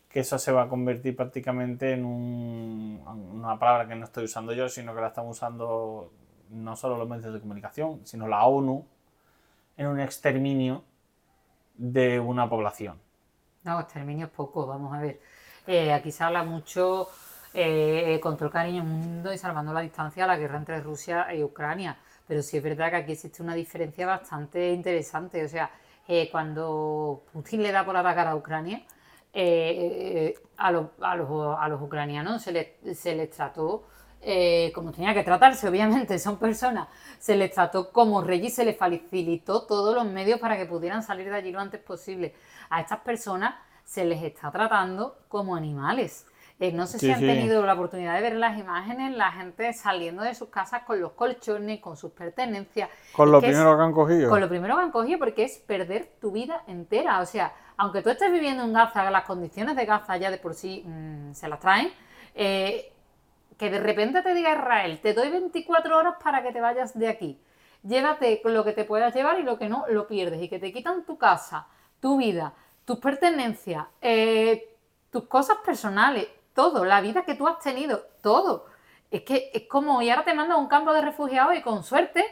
que 0.09 0.19
eso 0.19 0.37
se 0.37 0.51
va 0.51 0.63
a 0.63 0.67
convertir 0.67 1.15
prácticamente 1.15 1.93
en 1.93 2.05
una 2.05 3.57
palabra 3.57 3.87
que 3.87 3.95
no 3.95 4.05
estoy 4.05 4.25
usando 4.25 4.53
yo, 4.53 4.69
sino 4.69 4.93
que 4.93 5.01
la 5.01 5.07
están 5.07 5.27
usando 5.27 6.11
no 6.49 6.75
solo 6.75 6.97
los 6.97 7.09
medios 7.09 7.33
de 7.33 7.39
comunicación, 7.39 8.01
sino 8.03 8.27
la 8.27 8.45
ONU, 8.45 8.85
en 9.77 9.87
un 9.87 9.99
exterminio 9.99 10.83
de 11.75 12.19
una 12.19 12.47
población. 12.47 12.99
No, 13.63 13.79
exterminio 13.79 14.27
es 14.27 14.31
poco, 14.31 14.65
vamos 14.65 14.93
a 14.93 14.99
ver. 14.99 15.21
Eh, 15.67 15.93
aquí 15.93 16.11
se 16.11 16.23
habla 16.23 16.43
mucho 16.43 17.09
eh, 17.53 18.19
el 18.21 18.49
cariño 18.51 18.83
mundo 18.83 19.31
y 19.33 19.37
salvando 19.37 19.73
la 19.73 19.81
distancia 19.81 20.25
a 20.25 20.27
la 20.27 20.37
guerra 20.37 20.57
entre 20.57 20.81
Rusia 20.81 21.33
y 21.33 21.43
Ucrania 21.43 21.97
pero 22.27 22.41
sí 22.41 22.57
es 22.57 22.63
verdad 22.63 22.89
que 22.89 22.95
aquí 22.97 23.11
existe 23.13 23.43
una 23.43 23.55
diferencia 23.55 24.05
bastante 24.05 24.71
interesante. 24.71 25.43
O 25.43 25.49
sea, 25.49 25.69
eh, 26.07 26.29
cuando 26.31 27.23
Putin 27.31 27.63
le 27.63 27.71
da 27.71 27.85
por 27.85 27.97
atacar 27.97 28.27
a 28.27 28.35
Ucrania, 28.35 28.81
eh, 29.33 30.35
a, 30.57 30.71
los, 30.71 30.87
a, 31.01 31.15
los, 31.15 31.57
a, 31.59 31.67
los, 31.67 31.81
ucranianos 31.81 32.41
se 32.43 32.51
les, 32.51 32.99
se 32.99 33.15
les 33.15 33.31
trató 33.31 33.85
eh, 34.25 34.71
como 34.73 34.91
tenía 34.91 35.13
que 35.13 35.23
tratarse, 35.23 35.67
obviamente, 35.67 36.17
son 36.19 36.37
personas, 36.37 36.87
se 37.19 37.35
les 37.35 37.51
trató 37.51 37.91
como 37.91 38.21
reyes 38.21 38.53
y 38.53 38.55
se 38.55 38.65
les 38.65 38.77
facilitó 38.77 39.63
todos 39.63 39.93
los 39.93 40.05
medios 40.05 40.39
para 40.39 40.57
que 40.57 40.65
pudieran 40.65 41.03
salir 41.03 41.29
de 41.29 41.35
allí 41.35 41.51
lo 41.51 41.59
antes 41.59 41.81
posible. 41.81 42.33
A 42.69 42.81
estas 42.81 42.99
personas 42.99 43.55
se 43.83 44.05
les 44.05 44.23
está 44.23 44.51
tratando 44.51 45.17
como 45.27 45.55
animales. 45.55 46.25
Eh, 46.59 46.71
no 46.71 46.87
sé 46.87 46.99
si 46.99 47.11
han 47.11 47.19
tenido 47.19 47.65
la 47.65 47.73
oportunidad 47.73 48.15
de 48.15 48.21
ver 48.21 48.35
las 48.35 48.57
imágenes, 48.57 49.17
la 49.17 49.31
gente 49.31 49.73
saliendo 49.73 50.23
de 50.23 50.33
sus 50.35 50.49
casas 50.49 50.83
con 50.83 51.01
los 51.01 51.11
colchones, 51.11 51.81
con 51.81 51.97
sus 51.97 52.11
pertenencias. 52.11 52.89
Con 53.11 53.31
lo 53.31 53.41
primero 53.41 53.75
que 53.75 53.83
han 53.83 53.91
cogido. 53.91 54.29
Con 54.29 54.39
lo 54.39 54.47
primero 54.47 54.75
que 54.77 54.81
han 54.83 54.91
cogido, 54.91 55.19
porque 55.19 55.43
es 55.43 55.57
perder 55.57 56.13
tu 56.21 56.31
vida 56.31 56.63
entera. 56.67 57.19
O 57.19 57.25
sea, 57.25 57.53
aunque 57.75 58.01
tú 58.01 58.09
estés 58.09 58.31
viviendo 58.31 58.63
en 58.63 58.71
Gaza, 58.71 59.09
las 59.09 59.25
condiciones 59.25 59.75
de 59.75 59.85
Gaza 59.85 60.15
ya 60.15 60.31
de 60.31 60.37
por 60.37 60.53
sí 60.53 60.83
mm, 60.85 61.33
se 61.33 61.49
las 61.49 61.59
traen, 61.59 61.91
eh, 62.35 62.92
que 63.63 63.69
de 63.69 63.79
repente 63.79 64.21
te 64.21 64.33
diga 64.33 64.51
Israel, 64.51 64.99
te 65.01 65.13
doy 65.13 65.29
24 65.29 65.97
horas 65.97 66.15
para 66.21 66.43
que 66.43 66.51
te 66.51 66.59
vayas 66.59 66.99
de 66.99 67.07
aquí. 67.07 67.39
Llévate 67.81 68.41
lo 68.43 68.65
que 68.65 68.73
te 68.73 68.83
puedas 68.83 69.15
llevar 69.15 69.39
y 69.39 69.43
lo 69.43 69.57
que 69.57 69.69
no, 69.69 69.85
lo 69.87 70.05
pierdes. 70.05 70.41
Y 70.41 70.49
que 70.49 70.59
te 70.59 70.73
quitan 70.73 71.05
tu 71.05 71.17
casa, 71.17 71.67
tu 72.01 72.17
vida, 72.17 72.53
tus 72.83 72.99
pertenencias, 72.99 73.85
eh, 74.01 74.75
tus 75.09 75.29
cosas 75.29 75.59
personales, 75.65 76.27
todo, 76.53 76.83
la 76.83 76.99
vida 76.99 77.23
que 77.23 77.35
tú 77.35 77.47
has 77.47 77.59
tenido, 77.59 78.01
todo. 78.21 78.65
Es 79.09 79.21
que 79.21 79.49
es 79.53 79.63
como, 79.69 80.01
y 80.01 80.09
ahora 80.09 80.25
te 80.25 80.33
mandan 80.33 80.57
a 80.57 80.59
un 80.59 80.67
campo 80.67 80.91
de 80.91 81.01
refugiados 81.01 81.55
y 81.55 81.61
con 81.61 81.85
suerte, 81.85 82.25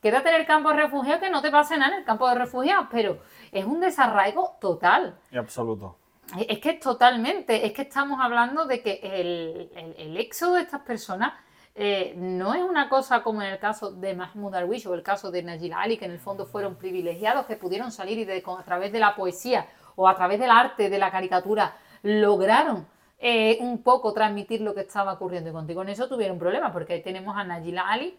quédate 0.00 0.30
en 0.30 0.34
el 0.34 0.46
campo 0.46 0.70
de 0.70 0.78
refugiados 0.78 1.22
que 1.22 1.30
no 1.30 1.42
te 1.42 1.52
pase 1.52 1.76
nada 1.76 1.92
en 1.92 2.00
el 2.00 2.04
campo 2.04 2.28
de 2.28 2.34
refugiados, 2.34 2.88
pero 2.90 3.18
es 3.52 3.64
un 3.64 3.78
desarraigo 3.78 4.56
total. 4.60 5.16
Y 5.30 5.36
absoluto. 5.36 6.01
Es 6.38 6.60
que 6.60 6.74
totalmente, 6.74 7.66
es 7.66 7.72
que 7.72 7.82
estamos 7.82 8.18
hablando 8.20 8.64
de 8.64 8.80
que 8.80 9.00
el, 9.02 10.16
éxodo 10.16 10.54
de 10.54 10.62
estas 10.62 10.80
personas 10.80 11.34
eh, 11.74 12.14
no 12.16 12.54
es 12.54 12.62
una 12.62 12.88
cosa 12.88 13.22
como 13.22 13.42
en 13.42 13.48
el 13.48 13.58
caso 13.58 13.90
de 13.92 14.14
Mahmoud 14.14 14.52
Darwish 14.52 14.86
o 14.86 14.94
el 14.94 15.02
caso 15.02 15.30
de 15.30 15.42
Najila 15.42 15.80
Ali, 15.80 15.98
que 15.98 16.06
en 16.06 16.12
el 16.12 16.18
fondo 16.18 16.46
fueron 16.46 16.76
privilegiados, 16.76 17.46
que 17.46 17.56
pudieron 17.56 17.92
salir 17.92 18.18
y 18.18 18.30
a 18.30 18.62
través 18.62 18.92
de 18.92 18.98
la 18.98 19.14
poesía 19.14 19.66
o 19.96 20.08
a 20.08 20.14
través 20.16 20.40
del 20.40 20.50
arte, 20.50 20.88
de 20.88 20.98
la 20.98 21.10
caricatura, 21.10 21.76
lograron 22.02 22.86
eh, 23.18 23.58
un 23.60 23.82
poco 23.82 24.12
transmitir 24.12 24.62
lo 24.62 24.74
que 24.74 24.80
estaba 24.80 25.12
ocurriendo. 25.12 25.50
Y 25.50 25.52
contigo 25.52 25.82
en 25.82 25.90
eso 25.90 26.08
tuvieron 26.08 26.38
problemas, 26.38 26.72
porque 26.72 26.94
ahí 26.94 27.02
tenemos 27.02 27.36
a 27.36 27.44
Najila 27.44 27.88
Ali, 27.88 28.18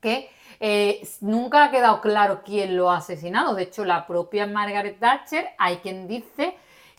que 0.00 0.30
eh, 0.60 1.06
nunca 1.20 1.64
ha 1.64 1.70
quedado 1.70 2.00
claro 2.00 2.42
quién 2.44 2.76
lo 2.76 2.90
ha 2.90 2.98
asesinado. 2.98 3.54
De 3.54 3.64
hecho, 3.64 3.84
la 3.84 4.06
propia 4.06 4.46
Margaret 4.46 5.00
Thatcher, 5.00 5.48
hay 5.58 5.78
quien 5.78 6.06
dice 6.06 6.56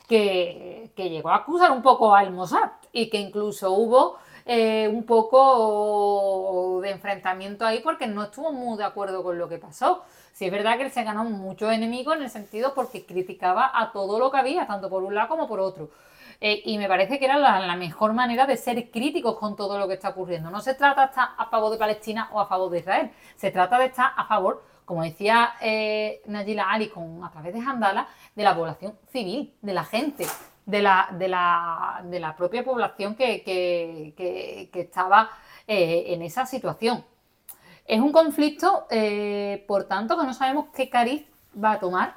que, 0.09 0.91
llegó 0.97 1.29
a 1.29 1.37
acusar 1.37 1.71
un 1.71 1.81
poco 1.81 2.13
al 2.13 2.31
Mossad 2.31 2.71
y 2.91 3.09
que 3.09 3.17
incluso 3.17 3.71
hubo 3.71 4.17
eh, 4.45 4.89
un 4.91 5.05
poco 5.05 6.81
de 6.81 6.91
enfrentamiento 6.91 7.65
ahí 7.65 7.79
porque 7.81 8.07
no 8.07 8.23
estuvo 8.23 8.51
muy 8.51 8.77
de 8.77 8.83
acuerdo 8.83 9.23
con 9.23 9.37
lo 9.37 9.47
que 9.47 9.59
pasó. 9.59 10.03
Sí 10.33 10.45
es 10.45 10.51
verdad 10.51 10.77
que 10.77 10.83
él 10.83 10.91
se 10.91 11.03
ganó 11.03 11.23
muchos 11.23 11.71
enemigos 11.71 12.17
en 12.17 12.23
el 12.23 12.29
sentido 12.29 12.73
porque 12.73 13.05
criticaba 13.05 13.71
a 13.73 13.91
todo 13.91 14.19
lo 14.19 14.31
que 14.31 14.37
había, 14.39 14.67
tanto 14.67 14.89
por 14.89 15.03
un 15.03 15.15
lado 15.15 15.29
como 15.29 15.47
por 15.47 15.59
otro. 15.59 15.89
Eh, 16.41 16.61
y 16.65 16.77
me 16.77 16.87
parece 16.87 17.19
que 17.19 17.25
era 17.25 17.37
la, 17.37 17.75
mejor 17.75 18.13
manera 18.13 18.45
de 18.45 18.55
ser 18.57 18.89
críticos 18.91 19.37
con 19.37 19.55
todo 19.55 19.77
lo 19.77 19.87
que 19.87 19.95
está 19.95 20.09
ocurriendo. 20.09 20.49
No 20.49 20.61
se 20.61 20.73
trata 20.73 21.01
de 21.01 21.07
estar 21.07 21.29
a 21.37 21.45
favor 21.47 21.71
de 21.71 21.77
Palestina 21.77 22.29
o 22.31 22.39
a 22.39 22.47
favor 22.47 22.69
de 22.71 22.79
Israel, 22.79 23.11
se 23.35 23.51
trata 23.51 23.77
de 23.77 23.85
estar 23.85 24.11
a 24.15 24.25
favor, 24.25 24.63
como 24.89 25.03
decía 25.03 25.51
eh, 25.61 26.23
Najila 26.25 26.71
Ali 26.71 26.91
a 27.21 27.29
través 27.29 27.53
de 27.53 27.59
Handala, 27.59 28.07
de 28.33 28.43
la 28.43 28.55
población 28.55 28.97
civil, 29.11 29.53
de 29.61 29.73
la 29.75 29.83
gente, 29.83 30.25
de 30.65 30.81
la, 30.81 32.35
propia 32.35 32.63
población 32.63 33.13
que, 33.13 34.15
estaba 34.73 35.29
eh, 35.67 36.05
en 36.07 36.23
esa 36.23 36.47
situación. 36.47 37.05
Es 37.85 37.99
un 37.99 38.11
conflicto, 38.11 38.87
eh, 38.89 39.63
por 39.67 39.83
tanto, 39.83 40.17
que 40.17 40.25
no 40.25 40.33
sabemos 40.33 40.69
qué 40.73 40.89
cariz 40.89 41.23
va 41.63 41.73
a 41.73 41.79
tomar. 41.79 42.15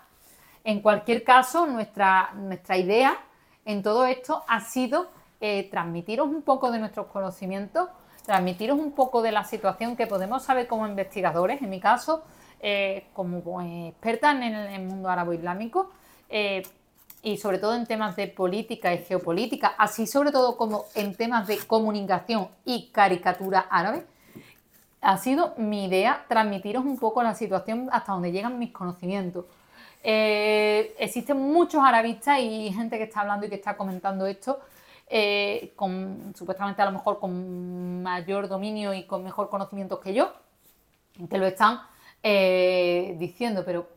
En 0.64 0.80
cualquier 0.80 1.24
caso, 1.24 1.66
nuestra, 1.66 2.32
nuestra 2.36 2.78
idea 2.78 3.18
en 3.66 3.82
todo 3.82 4.06
esto 4.06 4.44
ha 4.48 4.60
sido 4.60 5.10
eh, 5.42 5.68
transmitiros 5.70 6.26
un 6.26 6.40
poco 6.40 6.70
de 6.70 6.78
nuestros 6.78 7.08
conocimientos, 7.08 7.90
transmitiros 8.24 8.78
un 8.78 8.92
poco 8.92 9.20
de 9.20 9.32
la 9.32 9.44
situación 9.44 9.94
que 9.94 10.06
podemos 10.06 10.42
saber 10.42 10.66
como 10.66 10.86
investigadores, 10.86 11.60
en 11.60 11.68
mi 11.68 11.80
caso, 11.80 12.24
eh, 12.64 13.08
como 13.12 13.60
experta 13.60 14.30
en 14.30 14.44
el, 14.44 14.82
mundo 14.82 15.08
árabe-islámico, 15.08 15.90
eh, 16.28 16.62
y 17.20 17.36
sobre 17.36 17.58
todo 17.58 17.74
en 17.74 17.86
temas 17.86 18.14
de 18.14 18.28
política 18.28 18.94
y 18.94 18.98
geopolítica, 18.98 19.74
así 19.76 20.06
sobre 20.06 20.30
todo 20.30 20.56
como 20.56 20.84
en 20.94 21.16
temas 21.16 21.48
de 21.48 21.58
comunicación 21.58 22.46
y 22.64 22.90
caricatura 22.92 23.66
árabe, 23.68 24.06
ha 25.00 25.18
sido 25.18 25.54
mi 25.56 25.86
idea 25.86 26.24
transmitiros 26.28 26.84
un 26.84 26.98
poco 26.98 27.24
la 27.24 27.34
situación 27.34 27.88
hasta 27.90 28.12
donde 28.12 28.30
llegan 28.30 28.60
mis 28.60 28.70
conocimientos. 28.70 29.44
Eh, 30.04 30.94
existen 31.00 31.38
muchos 31.38 31.82
arabistas 31.82 32.38
y 32.38 32.72
gente 32.72 32.96
que 32.96 33.04
está 33.04 33.22
hablando 33.22 33.44
y 33.46 33.48
que 33.48 33.56
está 33.56 33.76
comentando 33.76 34.24
esto, 34.26 34.60
supuestamente 36.34 36.80
a 36.80 36.84
lo 36.84 36.92
mejor 36.92 37.18
con 37.18 38.04
mayor 38.04 38.46
dominio 38.46 38.94
y 38.94 39.02
con 39.02 39.24
mejor 39.24 39.50
conocimiento 39.50 39.98
que 39.98 40.14
yo, 40.14 40.32
que 41.28 41.38
lo 41.38 41.46
están 41.46 41.80
eh, 42.22 43.16
diciendo, 43.18 43.64
pero 43.64 43.88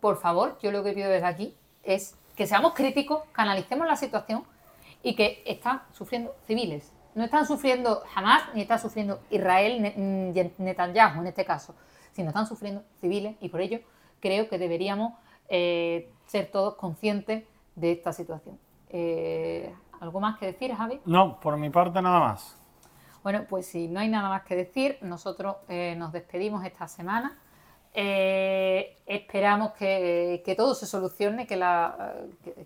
por 0.00 0.18
favor, 0.18 0.58
yo 0.62 0.70
lo 0.70 0.84
que 0.84 0.92
pido 0.92 1.10
desde 1.10 1.26
aquí 1.26 1.56
es 1.82 2.16
que 2.36 2.46
seamos 2.46 2.74
críticos, 2.74 3.24
canalicemos 3.32 3.86
la 3.86 3.96
situación 3.96 4.44
y 5.02 5.16
que 5.16 5.42
están 5.44 5.82
sufriendo 5.92 6.34
civiles. 6.46 6.92
No 7.14 7.24
están 7.24 7.46
sufriendo 7.46 8.02
Hamas 8.14 8.42
ni 8.54 8.62
está 8.62 8.78
sufriendo 8.78 9.20
Israel, 9.30 9.80
Netanyahu 10.58 11.20
en 11.20 11.26
este 11.26 11.44
caso, 11.44 11.74
sino 12.12 12.28
están 12.28 12.46
sufriendo 12.46 12.82
civiles 13.00 13.36
y 13.40 13.48
por 13.48 13.60
ello 13.60 13.80
creo 14.20 14.48
que 14.48 14.58
deberíamos 14.58 15.14
eh, 15.48 16.12
ser 16.26 16.50
todos 16.50 16.74
conscientes 16.76 17.44
de 17.74 17.92
esta 17.92 18.12
situación. 18.12 18.58
Eh, 18.88 19.72
¿Algo 20.00 20.20
más 20.20 20.38
que 20.38 20.46
decir, 20.46 20.72
Javi? 20.74 21.00
No, 21.04 21.40
por 21.40 21.56
mi 21.56 21.70
parte 21.70 22.00
nada 22.00 22.20
más. 22.20 22.56
Bueno, 23.22 23.46
pues 23.48 23.66
si 23.66 23.88
no 23.88 24.00
hay 24.00 24.08
nada 24.08 24.28
más 24.28 24.42
que 24.42 24.54
decir, 24.54 24.98
nosotros 25.00 25.56
nos 25.96 26.12
despedimos 26.12 26.64
esta 26.64 26.86
semana. 26.88 27.38
Eh, 27.96 28.96
esperamos 29.06 29.72
que, 29.74 30.54
todo 30.56 30.74
se 30.74 30.84
solucione, 30.86 31.46
que, 31.46 31.56
la, 31.56 32.14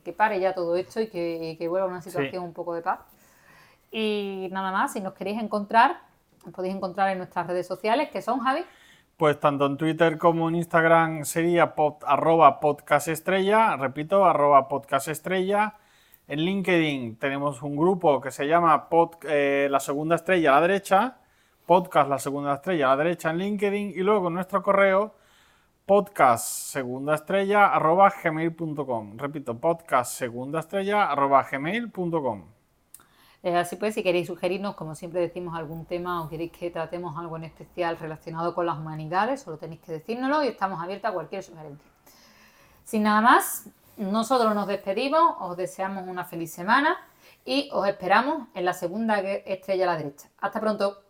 que, 0.03 0.13
pare 0.15 0.41
ya 0.41 0.55
todo 0.55 0.75
esto 0.77 1.03
y 1.03 1.09
que, 1.09 1.69
vuelva 1.69 1.87
a 1.87 1.91
una 1.91 2.01
situación 2.01 2.43
un 2.43 2.55
poco 2.55 2.75
de 2.75 2.83
paz. 2.83 3.01
Y 3.91 4.49
nada 4.51 4.73
más, 4.73 4.95
si 4.95 5.01
nos 5.01 5.13
queréis 5.13 5.41
encontrar, 5.41 6.01
nos 6.45 6.55
podéis 6.55 6.75
encontrar 6.75 7.11
en 7.11 7.19
nuestras 7.19 7.47
redes 7.47 7.67
sociales, 7.67 8.09
que 8.11 8.23
son, 8.23 8.41
Javi. 8.41 8.65
Pues 9.19 9.39
tanto 9.39 9.67
en 9.67 9.77
Twitter 9.77 10.17
como 10.17 10.49
en 10.49 10.55
Instagram 10.55 11.25
sería 11.25 11.75
arroba 12.07 12.61
podcast 12.61 13.09
estrella, 13.09 13.77
repito, 13.77 14.25
arroba 14.25 14.69
podcast 14.69 15.09
estrella. 15.09 15.75
En 16.29 16.41
LinkedIn 16.41 17.17
tenemos 17.17 17.63
un 17.63 17.77
grupo 17.77 18.21
que 18.21 18.31
se 18.31 18.47
llama 18.47 18.87
eh, 19.25 19.67
La 19.71 19.81
Segunda 19.81 20.15
Estrella 20.15 20.53
a 20.53 20.61
la 20.61 20.69
derecha, 20.69 21.17
podcast 21.67 22.09
La 22.09 22.19
Segunda 22.19 22.55
Estrella 22.55 22.93
a 22.93 22.97
la 22.97 23.05
derecha 23.05 23.31
en 23.31 23.39
LinkedIn 23.39 23.91
y 23.97 24.03
luego 24.03 24.31
nuestro 24.31 24.63
correo 24.63 25.15
podcast 25.89 26.45
segunda 26.45 27.15
estrella 27.15 27.69
arroba 27.69 28.13
gmail.com. 28.23 29.17
Repito, 29.17 29.59
podcast 29.59 30.13
segunda 30.13 30.61
estrella 30.61 31.11
arroba 31.11 31.43
gmail.com. 31.51 32.45
Eh, 33.43 33.57
así 33.57 33.77
pues, 33.77 33.95
si 33.95 34.03
queréis 34.03 34.27
sugerirnos, 34.27 34.75
como 34.75 34.95
siempre 34.95 35.23
decimos, 35.23 35.57
algún 35.57 35.87
tema 35.87 36.23
o 36.23 36.29
queréis 36.29 36.53
que 36.53 36.71
tratemos 36.71 37.17
algo 37.17 37.39
en 37.39 37.45
especial 37.45 37.97
relacionado 37.97 38.55
con 38.55 38.67
las 38.67 38.77
humanidades, 38.77 39.41
solo 39.41 39.57
tenéis 39.57 39.81
que 39.81 39.93
decírnoslo 39.93 40.45
y 40.45 40.49
estamos 40.49 40.79
abiertos 40.83 41.11
a 41.11 41.15
cualquier 41.15 41.43
sugerencia. 41.43 41.91
Sin 42.85 43.05
nada 43.05 43.23
más, 43.23 43.71
nosotros 43.97 44.55
nos 44.55 44.67
despedimos, 44.67 45.37
os 45.41 45.57
deseamos 45.57 46.07
una 46.07 46.27
feliz 46.27 46.53
semana 46.53 46.99
y 47.47 47.71
os 47.73 47.89
esperamos 47.89 48.49
en 48.53 48.67
la 48.67 48.75
segunda 48.75 49.21
estrella 49.21 49.85
a 49.85 49.95
la 49.95 49.97
derecha. 49.97 50.29
Hasta 50.39 50.61
pronto. 50.61 51.08